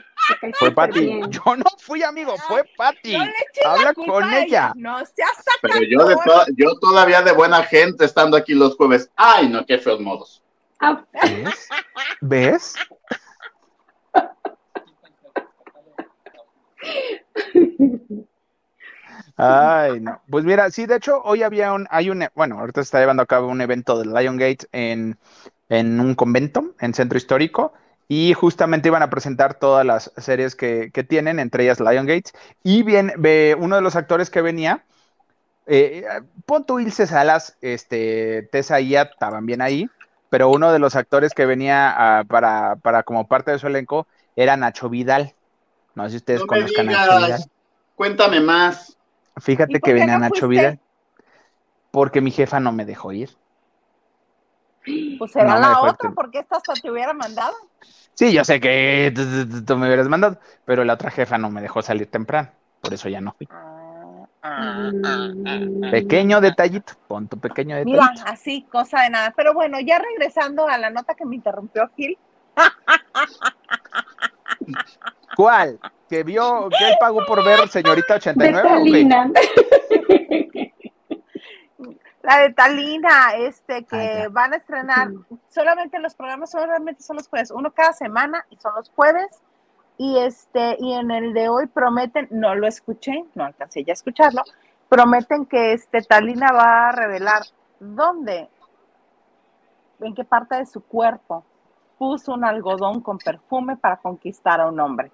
Fue 0.58 0.70
Pati. 0.72 1.00
bien. 1.00 1.30
Yo 1.30 1.56
no 1.56 1.64
fui 1.78 2.02
amigo, 2.02 2.36
fue 2.36 2.64
Pati. 2.76 3.16
Habla 3.64 3.94
con 3.94 4.32
ella. 4.32 4.72
No 4.76 4.98
seas 5.06 5.44
Pero 5.62 5.80
yo, 5.82 6.04
de 6.06 6.14
to- 6.14 6.46
yo 6.56 6.78
todavía 6.80 7.22
de 7.22 7.32
buena 7.32 7.62
gente 7.62 8.04
estando 8.04 8.36
aquí 8.36 8.54
los 8.54 8.76
jueves. 8.76 9.10
Ay, 9.16 9.48
no, 9.48 9.64
qué 9.64 9.78
feos 9.78 10.00
modos. 10.00 10.42
Ah, 10.80 11.04
¿Ves? 11.12 11.68
¿Ves? 12.20 12.74
Ay, 19.36 20.00
no. 20.00 20.20
Pues 20.28 20.44
mira, 20.44 20.70
sí, 20.70 20.86
de 20.86 20.96
hecho, 20.96 21.22
hoy 21.22 21.42
había 21.42 21.72
un, 21.72 21.86
hay 21.90 22.10
un, 22.10 22.24
bueno, 22.34 22.58
ahorita 22.58 22.80
se 22.82 22.86
está 22.86 23.00
llevando 23.00 23.22
a 23.22 23.26
cabo 23.26 23.46
un 23.48 23.60
evento 23.60 23.98
de 23.98 24.06
Liongate 24.06 24.66
en, 24.72 25.18
en 25.68 26.00
un 26.00 26.14
convento, 26.14 26.74
en 26.80 26.92
Centro 26.94 27.16
Histórico, 27.18 27.72
y 28.08 28.32
justamente 28.32 28.88
iban 28.88 29.02
a 29.02 29.10
presentar 29.10 29.54
todas 29.54 29.84
las 29.84 30.10
series 30.16 30.56
que, 30.56 30.90
que 30.92 31.04
tienen, 31.04 31.38
entre 31.38 31.64
ellas 31.64 31.78
Liongate, 31.78 32.32
y 32.62 32.82
bien, 32.82 33.12
ve, 33.18 33.54
uno 33.58 33.76
de 33.76 33.82
los 33.82 33.96
actores 33.96 34.30
que 34.30 34.40
venía, 34.40 34.84
eh, 35.66 36.04
pon 36.46 36.64
tú 36.64 36.80
Ilse 36.80 37.06
Salas, 37.06 37.58
este, 37.60 38.48
Tessa 38.50 38.80
Ia 38.80 39.02
estaban 39.02 39.44
bien 39.44 39.60
ahí, 39.60 39.88
pero 40.30 40.48
uno 40.48 40.72
de 40.72 40.78
los 40.78 40.96
actores 40.96 41.34
que 41.34 41.44
venía 41.44 41.94
ah, 41.96 42.24
para, 42.24 42.76
para 42.76 43.02
como 43.02 43.28
parte 43.28 43.50
de 43.50 43.58
su 43.58 43.66
elenco 43.66 44.06
era 44.34 44.56
Nacho 44.56 44.88
Vidal. 44.88 45.34
No 45.94 46.04
sé 46.04 46.10
si 46.10 46.16
ustedes 46.16 46.40
No 46.40 46.46
me 46.46 46.48
conozcan 46.48 46.88
a 46.88 46.92
Nacho 46.92 47.18
Vidal. 47.18 47.44
Cuéntame 47.94 48.40
más. 48.40 48.96
Fíjate 49.36 49.76
¿Y 49.76 49.80
que 49.80 49.92
venía 49.92 50.14
no 50.14 50.20
Nacho 50.20 50.46
fuiste? 50.46 50.48
Vidal. 50.48 50.80
Porque 51.90 52.20
mi 52.20 52.30
jefa 52.30 52.60
no 52.60 52.72
me 52.72 52.84
dejó 52.84 53.12
ir. 53.12 53.30
Pues 55.18 55.32
será 55.32 55.54
No 55.54 55.60
la 55.60 55.68
dejó 55.68 55.86
otra, 55.86 56.10
porque 56.12 56.38
esta 56.40 56.56
hasta 56.56 56.74
te 56.74 56.90
hubiera 56.90 57.12
mandado. 57.12 57.54
Sí, 58.14 58.32
yo 58.32 58.44
sé 58.44 58.60
que 58.60 59.12
tú, 59.66 59.76
me 59.76 59.86
hubieras 59.86 60.08
mandado, 60.08 60.38
pero 60.64 60.84
la 60.84 60.94
otra 60.94 61.10
jefa 61.10 61.38
no 61.38 61.50
me 61.50 61.60
dejó 61.60 61.82
salir 61.82 62.10
temprano. 62.10 62.50
Por 62.80 62.94
eso 62.94 63.08
ya 63.08 63.20
no 63.20 63.32
fui. 63.32 63.48
Pequeño 65.90 66.40
detallito, 66.40 66.94
pon 67.06 67.28
tu 67.28 67.38
pequeño 67.38 67.76
Mira, 67.84 68.02
detallito. 68.02 68.24
así, 68.26 68.62
cosa 68.70 69.02
de 69.02 69.10
nada. 69.10 69.32
Pero 69.36 69.54
bueno, 69.54 69.78
ya 69.80 69.98
regresando 69.98 70.66
a 70.66 70.78
la 70.78 70.90
nota 70.90 71.14
que 71.14 71.24
me 71.24 71.36
interrumpió 71.36 71.88
Gil, 71.96 72.18
¿Cuál? 75.36 75.78
¿Que 76.08 76.24
vio, 76.24 76.68
que 76.70 76.88
él 76.88 76.94
pagó 76.98 77.24
por 77.26 77.44
ver 77.44 77.68
señorita 77.68 78.14
89? 78.14 78.68
o 78.68 78.84
qué? 78.84 79.57
La 82.28 82.40
de 82.40 82.52
Talina, 82.52 83.36
este, 83.38 83.84
que 83.86 84.24
Ah, 84.24 84.28
van 84.30 84.52
a 84.52 84.56
estrenar, 84.56 85.08
solamente 85.48 85.98
los 85.98 86.14
programas 86.14 86.50
solamente 86.50 87.02
son 87.02 87.16
los 87.16 87.26
jueves, 87.26 87.50
uno 87.50 87.72
cada 87.72 87.94
semana 87.94 88.44
y 88.50 88.56
son 88.58 88.74
los 88.74 88.90
jueves. 88.90 89.40
Y 89.96 90.18
este, 90.18 90.76
y 90.78 90.92
en 90.92 91.10
el 91.10 91.32
de 91.32 91.48
hoy 91.48 91.68
prometen, 91.68 92.28
no 92.30 92.54
lo 92.54 92.66
escuché, 92.66 93.24
no 93.34 93.46
alcancé 93.46 93.82
ya 93.82 93.92
a 93.92 93.94
escucharlo, 93.94 94.42
prometen 94.90 95.46
que 95.46 95.72
este 95.72 96.02
Talina 96.02 96.52
va 96.52 96.90
a 96.90 96.92
revelar 96.92 97.44
dónde, 97.80 98.50
en 100.00 100.14
qué 100.14 100.24
parte 100.24 100.56
de 100.56 100.66
su 100.66 100.82
cuerpo 100.82 101.46
puso 101.96 102.34
un 102.34 102.44
algodón 102.44 103.00
con 103.00 103.16
perfume 103.16 103.78
para 103.78 103.96
conquistar 103.96 104.60
a 104.60 104.68
un 104.68 104.78
hombre. 104.78 105.10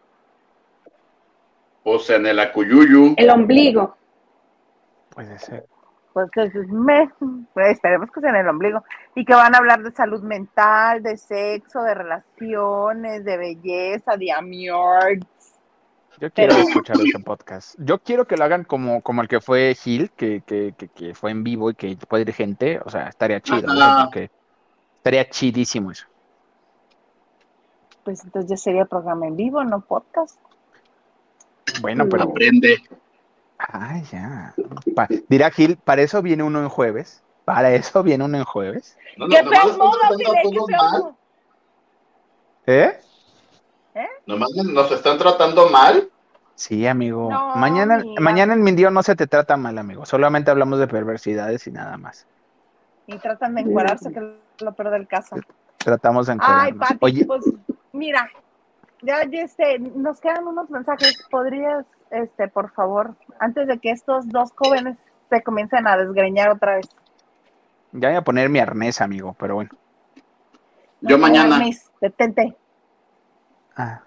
Pues 1.85 2.11
en 2.11 2.27
el 2.27 2.41
Acuyuyu. 2.41 3.15
El 3.17 3.31
ombligo. 3.31 3.97
Puede 5.11 5.39
ser. 5.39 5.74
Pues 6.15 6.31
es- 6.37 6.69
me, 6.69 7.11
pues, 7.53 7.73
esperemos 7.73 8.11
que 8.11 8.21
sea 8.21 8.31
en 8.31 8.37
el 8.37 8.49
ombligo. 8.49 8.83
Y 9.17 9.25
que 9.25 9.35
van 9.35 9.55
a 9.55 9.59
hablar 9.59 9.83
de 9.83 9.91
salud 9.91 10.23
mental, 10.23 11.03
de 11.03 11.17
sexo, 11.17 11.83
de 11.83 11.93
relaciones, 11.93 13.25
de 13.25 13.37
belleza, 13.37 14.17
de 14.17 14.33
amor. 14.33 15.19
Yo 16.21 16.31
quiero 16.31 16.55
Pero- 16.55 16.57
escuchar 16.69 16.97
ese 17.05 17.19
podcast. 17.19 17.75
Yo 17.79 17.99
quiero 17.99 18.27
que 18.27 18.37
lo 18.37 18.45
hagan 18.45 18.62
como, 18.62 19.03
como 19.03 19.23
el 19.23 19.29
que 19.29 19.41
fue 19.41 19.75
Gil, 19.75 20.12
que, 20.12 20.43
que, 20.47 20.73
que, 20.79 20.87
que 20.89 21.15
fue 21.15 21.33
en 21.33 21.43
vivo 21.43 21.71
y 21.71 21.75
que 21.75 21.97
puede 22.09 22.23
ir 22.23 22.33
gente. 22.33 22.81
O 22.85 22.89
sea, 22.89 23.09
estaría 23.09 23.41
chido. 23.41 23.75
¿no? 23.75 24.09
Estaría 24.99 25.29
chidísimo 25.29 25.91
eso. 25.91 26.07
Pues 28.05 28.23
entonces 28.23 28.51
ya 28.51 28.57
sería 28.57 28.85
programa 28.85 29.27
en 29.27 29.35
vivo, 29.37 29.65
no 29.65 29.81
podcast. 29.81 30.39
Bueno, 31.81 32.07
pero. 32.09 32.25
Aprende. 32.25 32.77
Ay, 33.59 34.03
ya. 34.11 34.55
Pa- 34.95 35.09
dirá 35.29 35.51
Gil, 35.51 35.77
¿para 35.77 36.03
eso 36.03 36.23
viene 36.23 36.43
uno 36.43 36.61
en 36.61 36.69
jueves? 36.69 37.23
¿Para 37.45 37.73
eso 37.73 38.03
viene 38.03 38.25
uno 38.25 38.39
en 38.39 38.45
jueves? 38.45 38.97
No, 39.17 39.29
¡Qué 39.29 39.43
no, 39.43 39.51
feo 39.51 39.61
están 39.61 39.79
modo, 39.79 39.99
mal. 40.01 40.93
modo! 40.93 41.17
¿Eh? 42.67 42.99
Nomás 44.27 44.51
nos 44.55 44.91
están 44.91 45.19
tratando 45.19 45.69
mal. 45.69 46.09
Sí, 46.55 46.87
amigo. 46.87 47.31
No, 47.31 47.55
mañana, 47.57 47.99
mira. 47.99 48.21
mañana 48.21 48.55
en 48.55 48.63
Mindio 48.63 48.91
no 48.91 49.03
se 49.03 49.17
te 49.17 49.27
trata 49.27 49.57
mal, 49.57 49.77
amigo. 49.77 50.07
Solamente 50.07 50.51
hablamos 50.51 50.79
de 50.79 50.87
perversidades 50.87 51.67
y 51.67 51.73
nada 51.73 51.97
más. 51.97 52.27
Y 53.07 53.19
tratan 53.19 53.55
de 53.55 53.63
encuadrarse, 53.63 54.13
que 54.13 54.19
es 54.19 54.63
lo 54.63 54.73
peor 54.73 54.91
del 54.91 55.07
caso. 55.07 55.37
Tratamos 55.79 56.27
de 56.27 56.33
Ay, 56.33 56.37
encuadrarnos. 56.37 56.79
Pati, 56.89 56.99
Oye, 57.01 57.25
pues 57.27 57.45
mira, 57.93 58.31
ya, 59.03 59.25
ya, 59.29 59.43
este, 59.43 59.79
nos 59.79 60.21
quedan 60.21 60.47
unos 60.47 60.71
mensajes. 60.71 61.23
¿Podrías, 61.31 61.85
este, 62.15 62.49
por 62.49 62.73
favor, 62.73 63.15
antes 63.39 63.67
de 63.67 63.79
que 63.79 63.91
estos 63.91 64.29
dos 64.29 64.53
jóvenes 64.55 64.97
se 65.31 65.43
comiencen 65.43 65.87
a 65.87 65.97
desgreñar 65.97 66.51
otra 66.51 66.77
vez? 66.77 66.89
ya 67.93 68.09
voy 68.09 68.17
a 68.17 68.23
poner 68.23 68.49
mi 68.49 68.59
arnés, 68.59 69.01
amigo, 69.01 69.37
pero 69.39 69.55
bueno. 69.55 69.71
Yo 71.01 71.19
mañana. 71.19 71.59
Miss, 71.59 71.91
detente. 72.01 72.57
Ah, 73.77 74.03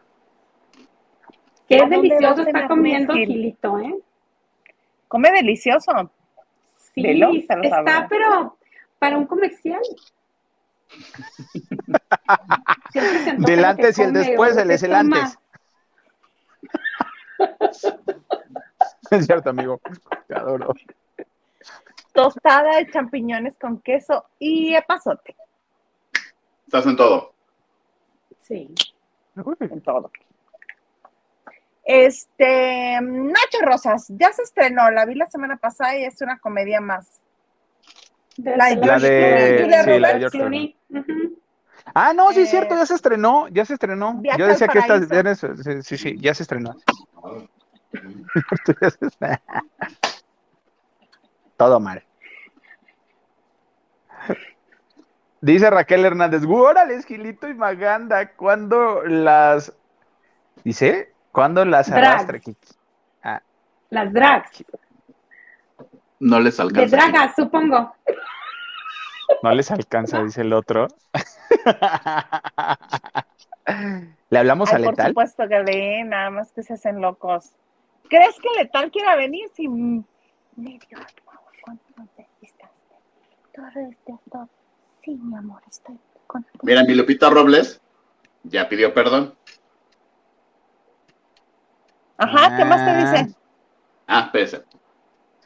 Qué 1.67 1.77
¿A 1.77 1.81
dónde 1.81 1.97
delicioso 1.97 2.41
está 2.41 2.67
comiendo 2.67 3.13
Gil? 3.13 3.27
Gilito, 3.27 3.79
¿eh? 3.79 3.95
Come 5.07 5.31
delicioso. 5.31 5.91
Sí, 6.75 7.03
Velo, 7.03 7.31
se 7.47 7.55
lo 7.55 7.63
está, 7.63 8.07
pero 8.09 8.57
para 8.99 9.17
un 9.17 9.25
comercial. 9.25 9.81
Siempre 12.91 13.19
se 13.19 13.29
antoja 13.31 13.51
Del 13.51 13.65
antes 13.65 13.99
y 13.99 14.01
el 14.01 14.13
después, 14.13 14.57
él 14.57 14.71
es 14.71 14.83
el 14.83 14.95
antes. 14.95 15.37
es 19.11 19.25
cierto, 19.25 19.49
amigo. 19.49 19.79
Te 20.27 20.35
adoro. 20.35 20.73
Tostada 22.13 22.77
de 22.77 22.89
champiñones 22.91 23.57
con 23.57 23.79
queso 23.81 24.25
y 24.39 24.73
epazote 24.73 25.35
Estás 26.65 26.85
en 26.87 26.95
todo. 26.97 27.33
Sí. 28.41 28.73
Uy, 29.35 29.55
en 29.59 29.81
todo. 29.81 30.11
Este, 31.85 32.99
Nacho 33.01 33.59
Rosas, 33.61 34.07
ya 34.09 34.31
se 34.33 34.41
estrenó, 34.41 34.89
la 34.91 35.05
vi 35.05 35.15
la 35.15 35.25
semana 35.27 35.55
pasada 35.57 35.97
y 35.97 36.03
es 36.03 36.21
una 36.21 36.37
comedia 36.39 36.81
más. 36.81 37.21
De 38.35 38.51
La- 38.57 38.69
La 38.75 38.99
de, 38.99 39.59
Julia 39.61 39.63
sí, 39.63 39.69
la 39.69 39.83
de 39.83 39.83
Roberts, 39.99 40.19
George 40.19 40.37
Clooney. 40.37 40.75
Clooney. 40.89 41.25
Ujú. 41.29 41.39
Ah, 41.93 42.13
no, 42.13 42.31
sí 42.33 42.41
es 42.41 42.47
Eh, 42.49 42.51
cierto, 42.51 42.75
ya 42.75 42.85
se 42.85 42.95
estrenó, 42.95 43.47
ya 43.47 43.63
se 43.63 43.73
estrenó. 43.75 44.21
Yo 44.37 44.47
decía 44.47 44.67
que 44.67 44.81
sí, 44.81 45.81
sí, 45.83 45.97
sí, 45.97 46.17
ya 46.19 46.33
se 46.33 46.43
estrenó. 46.43 46.75
Todo 51.57 51.79
mal. 51.79 52.03
Dice 55.41 55.69
Raquel 55.69 56.05
Hernández, 56.05 56.41
órale, 56.47 57.01
Gilito 57.03 57.47
y 57.47 57.53
Maganda, 57.53 58.31
¿cuándo 58.33 59.03
las... 59.03 59.71
Dice, 60.63 61.13
¿cuándo 61.31 61.63
las 61.63 61.87
Drags. 61.89 62.23
arrastra? 62.23 62.39
Ah, 63.23 63.41
Las 63.91 64.11
drags. 64.11 64.65
No 66.19 66.39
les 66.39 66.57
De 66.57 66.63
alcanza. 66.63 66.95
dragas, 66.97 67.35
supongo. 67.35 67.95
no 69.43 69.51
les 69.53 69.69
alcanza, 69.71 70.23
dice 70.23 70.41
el 70.41 70.53
otro. 70.53 70.87
¿Le 74.29 74.39
hablamos 74.39 74.71
a 74.71 74.77
Ay, 74.77 74.83
por 74.83 74.91
Letal? 74.93 75.07
supuesto 75.09 75.47
que 75.47 75.59
le, 75.63 76.03
nada 76.03 76.29
más 76.29 76.51
que 76.51 76.63
se 76.63 76.73
hacen 76.73 77.01
locos. 77.01 77.53
¿Crees 78.09 78.35
que 78.39 78.49
Letal 78.57 78.91
quiera 78.91 79.15
venir? 79.15 79.49
Si 79.53 79.67
me 79.67 80.03
dio 80.55 80.79
¿cuánto 81.63 81.83
nos 81.97 82.07
desvistaste? 82.15 82.95
Torres 83.53 83.89
de 84.05 84.15
todo. 84.31 84.49
Sí, 85.03 85.15
mi 85.21 85.35
amor, 85.35 85.61
estoy 85.67 85.97
con 86.27 86.45
Mira, 86.63 86.83
mi 86.83 86.95
Lupita 86.95 87.29
Robles 87.29 87.81
ya 88.43 88.67
pidió 88.69 88.93
perdón. 88.93 89.35
Ajá, 92.17 92.57
¿qué 92.57 92.65
más 92.65 92.83
te 92.83 93.19
dice? 93.19 93.35
Ah, 94.07 94.21
espérese. 94.25 94.63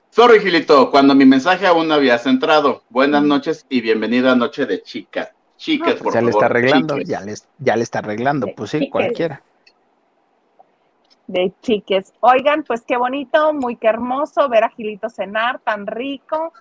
Sorry, 0.10 0.40
Gilito, 0.40 0.92
cuando 0.92 1.16
mi 1.16 1.26
mensaje 1.26 1.66
aún 1.66 1.88
no 1.88 1.96
habías 1.96 2.26
entrado. 2.26 2.84
Buenas 2.90 3.24
noches 3.24 3.66
y 3.70 3.82
bienvenida 3.82 4.32
a 4.32 4.36
Noche 4.36 4.66
de 4.66 4.82
Chicas. 4.82 5.32
Chicas, 5.62 5.94
por 6.02 6.12
Ya 6.12 6.22
le 6.22 6.32
favor. 6.32 6.44
está 6.44 6.46
arreglando, 6.48 6.94
chiques. 6.96 7.10
ya 7.10 7.22
le, 7.22 7.34
ya 7.60 7.76
le 7.76 7.84
está 7.84 8.00
arreglando, 8.00 8.48
pues 8.56 8.72
sí, 8.72 8.80
Chiques. 8.80 8.92
cualquiera. 8.92 9.44
De 11.28 11.54
chiques. 11.62 12.12
Oigan, 12.22 12.64
pues 12.64 12.82
qué 12.84 12.98
bonito, 12.98 13.54
muy 13.54 13.76
que 13.76 13.86
hermoso 13.88 14.50
ver 14.50 14.64
a 14.64 14.70
Gilito 14.70 15.08
cenar, 15.08 15.60
tan 15.60 15.86
rico. 15.86 16.52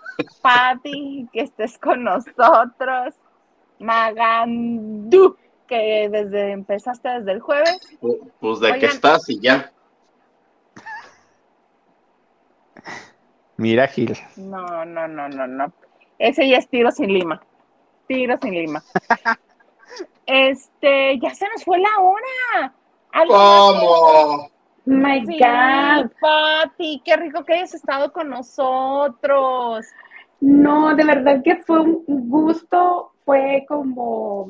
Patti, 0.42 1.26
que 1.32 1.40
estés 1.40 1.78
con 1.78 2.04
nosotros. 2.04 3.14
Magandú, 3.78 5.34
que 5.66 6.08
desde 6.10 6.50
empezaste 6.52 7.08
desde 7.08 7.32
el 7.32 7.40
jueves. 7.40 7.80
Pu- 8.02 8.30
Pues 8.38 8.60
de 8.60 8.68
qué 8.68 8.74
Oigan. 8.74 8.90
estás 8.90 9.28
y 9.30 9.40
ya. 9.40 9.72
Mira, 13.56 13.88
Gil. 13.88 14.16
No, 14.36 14.84
no, 14.84 15.08
no, 15.08 15.26
no, 15.30 15.46
no. 15.46 15.72
Ese 16.18 16.46
ya 16.48 16.58
es 16.58 16.68
tiro 16.68 16.90
sin 16.90 17.12
lima. 17.12 17.40
Tiro 18.10 18.36
sin 18.42 18.54
lima. 18.54 18.82
Este, 20.26 21.18
ya 21.18 21.34
se 21.34 21.48
nos 21.48 21.64
fue 21.64 21.78
la 21.78 21.88
hora. 22.00 22.72
¿Cómo? 23.26 24.48
My 24.84 25.26
Sí, 25.26 25.38
God. 25.38 26.10
Pati, 26.20 27.02
qué 27.04 27.16
rico 27.16 27.44
que 27.44 27.54
hayas 27.54 27.74
estado 27.74 28.12
con 28.12 28.30
nosotros. 28.30 29.86
No, 30.40 30.94
de 30.94 31.04
verdad 31.04 31.42
que 31.42 31.56
fue 31.56 31.80
un 31.80 32.04
gusto, 32.06 33.12
fue 33.24 33.64
como 33.68 34.48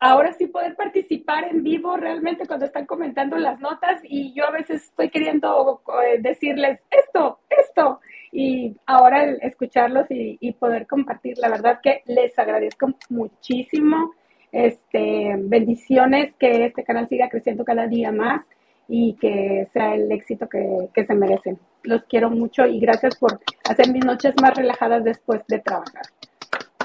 ahora 0.00 0.32
sí 0.34 0.46
poder 0.46 0.76
participar 0.76 1.44
en 1.44 1.62
vivo 1.62 1.96
realmente 1.96 2.46
cuando 2.46 2.66
están 2.66 2.84
comentando 2.84 3.36
las 3.36 3.60
notas 3.60 4.00
y 4.04 4.34
yo 4.34 4.46
a 4.46 4.50
veces 4.50 4.84
estoy 4.84 5.08
queriendo 5.10 5.82
eh, 6.04 6.18
decirles 6.20 6.80
esto, 6.90 7.40
esto 7.48 8.00
y 8.32 8.76
ahora 8.86 9.24
el 9.24 9.38
escucharlos 9.42 10.10
y, 10.10 10.38
y 10.40 10.52
poder 10.52 10.86
compartir, 10.86 11.38
la 11.38 11.48
verdad 11.48 11.80
que 11.82 12.02
les 12.06 12.38
agradezco 12.38 12.94
muchísimo, 13.08 14.12
este, 14.52 15.34
bendiciones, 15.38 16.34
que 16.38 16.66
este 16.66 16.84
canal 16.84 17.08
siga 17.08 17.28
creciendo 17.28 17.64
cada 17.64 17.86
día 17.86 18.12
más 18.12 18.44
y 18.88 19.14
que 19.20 19.68
sea 19.72 19.94
el 19.94 20.10
éxito 20.12 20.48
que, 20.48 20.88
que 20.94 21.04
se 21.04 21.14
merecen. 21.14 21.58
Los 21.82 22.04
quiero 22.04 22.30
mucho 22.30 22.66
y 22.66 22.80
gracias 22.80 23.16
por 23.16 23.40
hacer 23.68 23.92
mis 23.92 24.04
noches 24.04 24.34
más 24.40 24.54
relajadas 24.54 25.04
después 25.04 25.42
de 25.48 25.58
trabajar. 25.58 26.02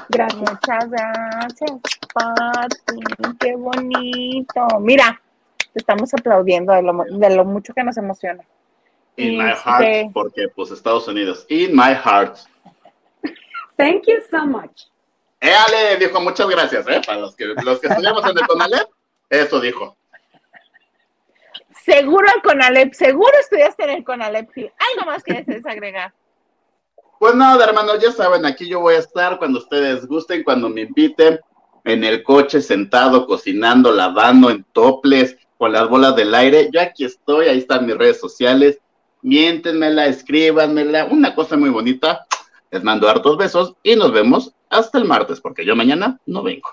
Gracias. 0.09 0.39
Muchas 0.39 0.89
gracias, 0.89 1.71
Pati. 2.13 3.35
Qué 3.39 3.55
bonito. 3.55 4.67
Mira, 4.79 5.21
te 5.73 5.79
estamos 5.79 6.13
aplaudiendo 6.13 6.73
de 6.73 6.81
lo, 6.81 7.03
de 7.05 7.35
lo 7.35 7.45
mucho 7.45 7.73
que 7.73 7.83
nos 7.83 7.97
emociona. 7.97 8.43
In 9.17 9.37
my 9.37 9.51
Este- 9.51 9.69
heart, 9.69 10.13
porque 10.13 10.47
pues 10.55 10.71
Estados 10.71 11.07
Unidos. 11.07 11.45
In 11.49 11.75
my 11.75 11.93
heart. 11.93 12.37
Thank 13.77 14.07
you 14.07 14.17
so 14.29 14.45
much. 14.45 14.83
Éale, 15.39 15.97
dijo, 15.99 16.21
muchas 16.21 16.47
gracias, 16.47 16.87
¿eh? 16.87 17.01
Para 17.05 17.19
los 17.19 17.35
que, 17.35 17.45
los 17.45 17.79
que 17.79 17.87
estudiamos 17.87 18.23
en 18.23 18.37
el 18.37 18.47
Conalep, 18.47 18.87
eso 19.29 19.59
dijo. 19.59 19.97
Seguro 21.83 22.27
el 22.35 22.41
Conalep, 22.43 22.93
seguro 22.93 23.31
estudiaste 23.39 23.83
en 23.85 23.89
el 23.89 24.03
Conalep. 24.03 24.49
Algo 24.55 25.05
más 25.09 25.23
que 25.23 25.33
desees 25.33 25.65
agregar. 25.65 26.13
Pues 27.19 27.33
nada, 27.33 27.63
hermanos, 27.65 27.99
ya 27.99 28.11
saben, 28.11 28.45
aquí 28.45 28.67
yo 28.67 28.81
voy 28.81 28.95
a 28.95 28.99
estar 28.99 29.37
cuando 29.39 29.59
ustedes 29.59 30.05
gusten, 30.07 30.43
cuando 30.43 30.69
me 30.69 30.81
inviten, 30.81 31.39
en 31.83 32.03
el 32.03 32.23
coche, 32.23 32.61
sentado, 32.61 33.25
cocinando, 33.25 33.91
lavando, 33.91 34.49
en 34.51 34.63
toples, 34.65 35.37
con 35.57 35.71
las 35.71 35.87
bolas 35.87 36.15
del 36.15 36.33
aire. 36.33 36.69
Yo 36.71 36.81
aquí 36.81 37.05
estoy, 37.05 37.47
ahí 37.47 37.59
están 37.59 37.85
mis 37.85 37.97
redes 37.97 38.19
sociales. 38.19 38.79
Miéntenmela, 39.21 40.07
escríbanmela, 40.07 41.05
una 41.05 41.35
cosa 41.35 41.57
muy 41.57 41.69
bonita. 41.69 42.25
Les 42.71 42.83
mando 42.83 43.09
hartos 43.09 43.37
besos 43.37 43.75
y 43.83 43.95
nos 43.95 44.11
vemos 44.11 44.53
hasta 44.69 44.97
el 44.97 45.05
martes, 45.05 45.41
porque 45.41 45.65
yo 45.65 45.75
mañana 45.75 46.19
no 46.25 46.41
vengo. 46.41 46.69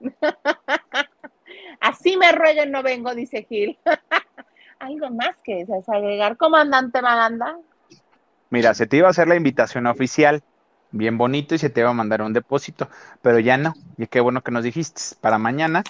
Así 1.80 2.16
me 2.16 2.32
rueguen, 2.32 2.70
no 2.70 2.82
vengo, 2.82 3.14
dice 3.14 3.46
Gil. 3.48 3.78
Algo 4.78 5.10
más 5.10 5.36
que 5.44 5.56
desees 5.56 5.88
agregar, 5.88 6.36
comandante 6.36 7.00
Maganda. 7.02 7.58
Mira, 8.50 8.74
se 8.74 8.86
te 8.86 8.96
iba 8.96 9.06
a 9.06 9.10
hacer 9.10 9.28
la 9.28 9.36
invitación 9.36 9.86
oficial, 9.86 10.42
bien 10.92 11.18
bonito, 11.18 11.54
y 11.54 11.58
se 11.58 11.70
te 11.70 11.80
iba 11.80 11.90
a 11.90 11.94
mandar 11.94 12.22
un 12.22 12.32
depósito, 12.32 12.88
pero 13.22 13.38
ya 13.38 13.56
no. 13.56 13.74
Y 13.96 14.06
qué 14.06 14.20
bueno 14.20 14.42
que 14.42 14.50
nos 14.50 14.64
dijiste 14.64 15.16
para 15.20 15.38
mañana. 15.38 15.84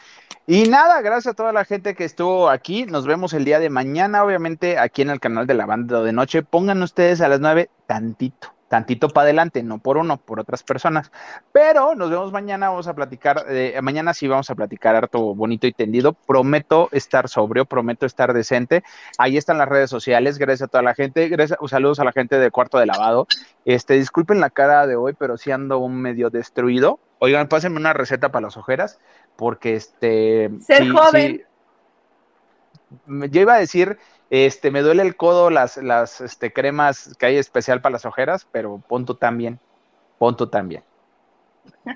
Y 0.47 0.69
nada, 0.69 1.01
gracias 1.01 1.33
a 1.33 1.37
toda 1.37 1.53
la 1.53 1.65
gente 1.65 1.95
que 1.95 2.05
estuvo 2.05 2.49
aquí. 2.51 2.85
Nos 2.87 3.07
vemos 3.07 3.33
el 3.35 3.45
día 3.45 3.59
de 3.59 3.71
mañana, 3.71 4.25
obviamente, 4.25 4.79
aquí 4.79 5.03
en 5.03 5.11
el 5.11 5.21
canal 5.21 5.47
de 5.47 5.55
la 5.55 5.67
banda 5.67 6.03
de 6.03 6.13
noche. 6.13 6.43
Pongan 6.43 6.83
ustedes 6.83 7.21
a 7.21 7.29
las 7.29 7.41
nueve 7.41 7.71
tantito, 7.87 8.53
tantito 8.71 9.09
para 9.09 9.25
adelante, 9.25 9.65
no 9.65 9.79
por 9.79 9.99
uno, 9.99 10.17
por 10.17 10.39
otras 10.39 10.63
personas. 10.63 11.11
Pero 11.51 11.97
nos 11.97 12.09
vemos 12.09 12.31
mañana, 12.31 12.69
vamos 12.69 12.87
a 12.87 12.95
platicar, 12.95 13.45
eh, 13.49 13.77
mañana 13.83 14.15
sí 14.15 14.29
vamos 14.29 14.49
a 14.49 14.55
platicar 14.55 14.95
harto 14.95 15.35
bonito 15.35 15.67
y 15.67 15.73
tendido. 15.73 16.13
Prometo 16.13 16.89
estar 16.93 17.29
sobrio, 17.29 17.65
prometo 17.65 18.07
estar 18.07 18.33
decente. 18.33 18.85
Ahí 19.19 19.37
están 19.37 19.59
las 19.59 19.69
redes 19.69 19.91
sociales, 19.91 20.39
gracias 20.39 20.69
a 20.69 20.71
toda 20.71 20.85
la 20.85 20.95
gente, 20.95 21.29
gracias, 21.29 21.59
saludos 21.67 21.99
a 21.99 22.05
la 22.05 22.13
gente 22.13 22.39
de 22.39 22.53
Cuarto 22.53 22.79
de 22.79 22.87
Lavado. 22.87 23.27
Este, 23.65 23.95
disculpen 23.95 24.39
la 24.39 24.51
cara 24.51 24.87
de 24.87 24.95
hoy, 24.95 25.15
pero 25.19 25.37
sí 25.37 25.51
ando 25.51 25.81
un 25.81 26.01
medio 26.01 26.31
destruido. 26.31 27.01
Oigan, 27.19 27.49
pásenme 27.49 27.77
una 27.77 27.93
receta 27.93 28.31
para 28.31 28.47
las 28.47 28.57
ojeras, 28.57 29.01
porque 29.35 29.75
este... 29.75 30.49
Ser 30.61 30.85
sí, 30.85 30.89
joven. 30.91 31.33
sí. 31.39 31.45
Yo 33.07 33.41
iba 33.41 33.55
a 33.55 33.59
decir, 33.59 33.99
este, 34.31 34.71
me 34.71 34.83
duele 34.83 35.03
el 35.03 35.17
codo 35.17 35.51
las, 35.51 35.77
las 35.77 36.21
este, 36.21 36.53
cremas 36.53 37.17
que 37.19 37.27
hay 37.27 37.37
especial 37.37 37.81
para 37.81 37.95
las 37.95 38.05
ojeras, 38.05 38.47
pero 38.51 38.83
pon 38.89 39.05
tú 39.05 39.15
también, 39.15 39.59
pon 40.19 40.37
tú 40.37 40.49
también. 40.49 40.83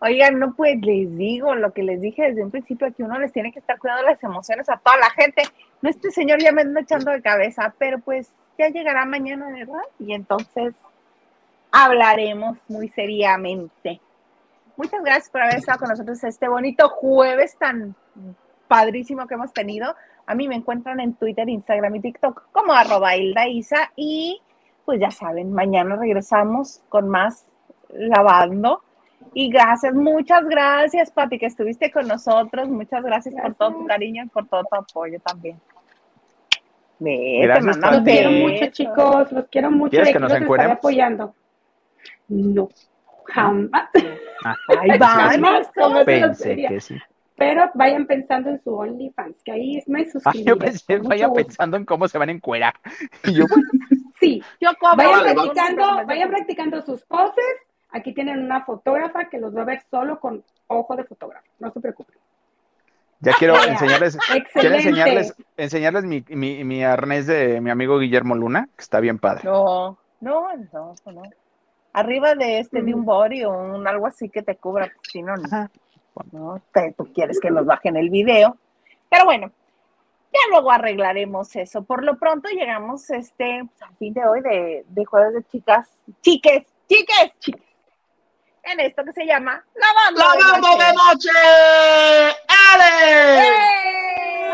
Oigan, 0.00 0.38
no 0.38 0.54
pues 0.54 0.78
les 0.82 1.16
digo 1.16 1.54
lo 1.54 1.72
que 1.72 1.82
les 1.82 2.00
dije 2.00 2.22
desde 2.22 2.44
un 2.44 2.50
principio, 2.50 2.92
que 2.94 3.02
uno 3.02 3.18
les 3.18 3.32
tiene 3.32 3.52
que 3.52 3.60
estar 3.60 3.78
cuidando 3.78 4.04
las 4.04 4.22
emociones 4.22 4.68
a 4.68 4.76
toda 4.76 4.96
la 4.98 5.10
gente. 5.10 5.42
No, 5.80 5.88
este 5.88 6.10
señor 6.10 6.40
ya 6.40 6.52
me 6.52 6.62
anda 6.62 6.80
echando 6.82 7.10
de 7.10 7.22
cabeza, 7.22 7.74
pero 7.78 7.98
pues 8.00 8.30
ya 8.58 8.68
llegará 8.68 9.06
mañana, 9.06 9.50
¿verdad? 9.50 9.82
Y 9.98 10.12
entonces 10.12 10.74
hablaremos 11.70 12.58
muy 12.68 12.88
seriamente. 12.88 14.00
Muchas 14.76 15.02
gracias 15.02 15.30
por 15.30 15.42
haber 15.42 15.56
estado 15.56 15.78
con 15.78 15.88
nosotros 15.88 16.22
este 16.24 16.48
bonito 16.48 16.88
jueves 16.88 17.56
tan 17.56 17.94
padrísimo 18.68 19.26
que 19.26 19.34
hemos 19.34 19.52
tenido. 19.52 19.94
A 20.26 20.34
mí 20.34 20.48
me 20.48 20.56
encuentran 20.56 21.00
en 21.00 21.14
Twitter, 21.14 21.48
Instagram 21.48 21.96
y 21.96 22.00
TikTok 22.00 22.50
como 22.52 22.72
arroba 22.72 23.16
Hilda 23.16 23.48
Isa 23.48 23.92
y 23.96 24.40
pues 24.84 25.00
ya 25.00 25.10
saben, 25.10 25.52
mañana 25.52 25.96
regresamos 25.96 26.80
con 26.88 27.08
más 27.08 27.46
lavando. 27.90 28.82
Y 29.34 29.50
gracias, 29.50 29.92
muchas 29.94 30.44
gracias, 30.44 31.10
Pati, 31.10 31.38
que 31.38 31.46
estuviste 31.46 31.90
con 31.90 32.06
nosotros. 32.06 32.68
Muchas 32.68 33.02
gracias, 33.04 33.34
por 33.34 33.54
todo 33.54 33.72
tu 33.72 33.86
cariño 33.86 34.24
y 34.24 34.28
por 34.28 34.46
todo 34.46 34.62
tu 34.64 34.76
apoyo 34.76 35.18
también. 35.20 35.60
Ve, 36.98 37.40
Gracias, 37.42 37.76
Los 37.76 38.00
quiero 38.04 38.30
mucho, 38.30 38.66
chicos. 38.68 39.32
Los 39.32 39.46
quiero 39.48 39.70
mucho. 39.70 39.90
¿Quieres 39.90 40.08
que 40.08 40.14
nos 40.14 40.22
los 40.22 40.32
estaré 40.32 40.44
encueremos? 40.44 40.78
apoyando. 40.78 41.34
No, 42.28 42.68
jamás. 43.26 43.88
Ahí 44.80 44.98
va, 44.98 45.06
Jamás, 45.06 45.70
¿no? 45.76 45.82
como 45.82 46.04
se 46.04 46.20
los 46.20 46.38
Pensé 46.38 46.56
que 46.56 46.80
sí. 46.80 46.96
Pero 47.36 47.70
vayan 47.74 48.06
pensando 48.06 48.48
en 48.50 48.62
su 48.62 48.74
OnlyFans, 48.74 49.42
que 49.44 49.52
ahí 49.52 49.82
me 49.86 50.00
Ay, 50.00 50.10
suscribiré. 50.10 50.44
yo 50.44 50.58
pensé, 50.58 50.84
con 50.86 50.96
mucho 50.98 51.08
vaya 51.10 51.26
gusto. 51.26 51.44
pensando 51.44 51.76
en 51.76 51.84
cómo 51.84 52.08
se 52.08 52.18
van 52.18 52.28
a 52.30 52.32
encuerar. 52.32 52.74
Yo, 53.24 53.44
bueno, 53.48 53.64
Sí, 54.18 54.42
Yo 54.60 54.70
cobro. 54.80 54.96
vayan 54.96 55.12
vale, 55.20 55.34
vamos. 55.34 55.52
practicando, 55.54 56.06
vayan 56.06 56.28
practicando 56.30 56.82
sus 56.82 57.04
poses. 57.04 57.44
Aquí 57.90 58.14
tienen 58.14 58.42
una 58.42 58.64
fotógrafa 58.64 59.28
que 59.28 59.38
los 59.38 59.54
va 59.54 59.62
a 59.62 59.66
ver 59.66 59.82
solo 59.90 60.18
con 60.18 60.42
ojo 60.68 60.96
de 60.96 61.04
fotógrafo. 61.04 61.46
No 61.58 61.70
se 61.70 61.80
preocupen. 61.80 62.16
ya 63.20 63.32
quiero 63.38 63.54
Vea, 63.54 63.64
enseñarles, 63.72 64.18
quiero 64.54 64.74
enseñarles, 64.76 65.34
enseñarles 65.56 66.04
mi, 66.04 66.24
mi, 66.30 66.64
mi 66.64 66.82
arnés 66.84 67.26
de 67.26 67.60
mi 67.60 67.70
amigo 67.70 67.98
Guillermo 67.98 68.34
Luna, 68.34 68.68
que 68.76 68.82
está 68.82 69.00
bien 69.00 69.18
padre. 69.18 69.42
No, 69.44 69.98
no, 70.20 70.48
no, 70.72 70.94
no. 71.12 71.22
arriba 71.92 72.34
de 72.34 72.58
este, 72.60 72.82
de 72.82 72.94
un 72.94 73.04
body 73.04 73.44
o 73.44 73.50
un 73.50 73.86
algo 73.86 74.06
así 74.06 74.28
que 74.30 74.42
te 74.42 74.56
cubra, 74.56 74.86
pues, 74.86 74.98
si 75.12 75.22
no, 75.22 75.34
no, 75.36 75.68
no 76.32 76.62
tú 76.96 77.12
quieres 77.12 77.40
que 77.40 77.50
nos 77.50 77.66
bajen 77.66 77.96
el 77.96 78.10
video. 78.10 78.56
Pero 79.08 79.24
bueno, 79.24 79.50
ya 80.32 80.40
luego 80.50 80.70
arreglaremos 80.70 81.54
eso. 81.56 81.82
Por 81.82 82.04
lo 82.04 82.18
pronto 82.18 82.48
llegamos 82.48 83.08
este 83.10 83.60
al 83.80 83.96
fin 83.98 84.12
de 84.14 84.26
hoy 84.26 84.40
de, 84.40 84.84
de 84.88 85.04
jueves 85.04 85.34
de 85.34 85.44
chicas, 85.44 85.88
chiques, 86.22 86.66
chiques, 86.88 87.32
chiques. 87.38 87.62
En 88.62 88.80
esto 88.80 89.04
que 89.04 89.12
se 89.12 89.24
llama 89.24 89.64
Lavando. 89.74 90.20
de 90.20 90.38
¡Lavando 90.40 90.68
Noche. 90.68 90.84
de 90.84 90.92
noche! 90.92 92.36
¡Ale! 92.72 93.40
¡Eh! 93.40 94.45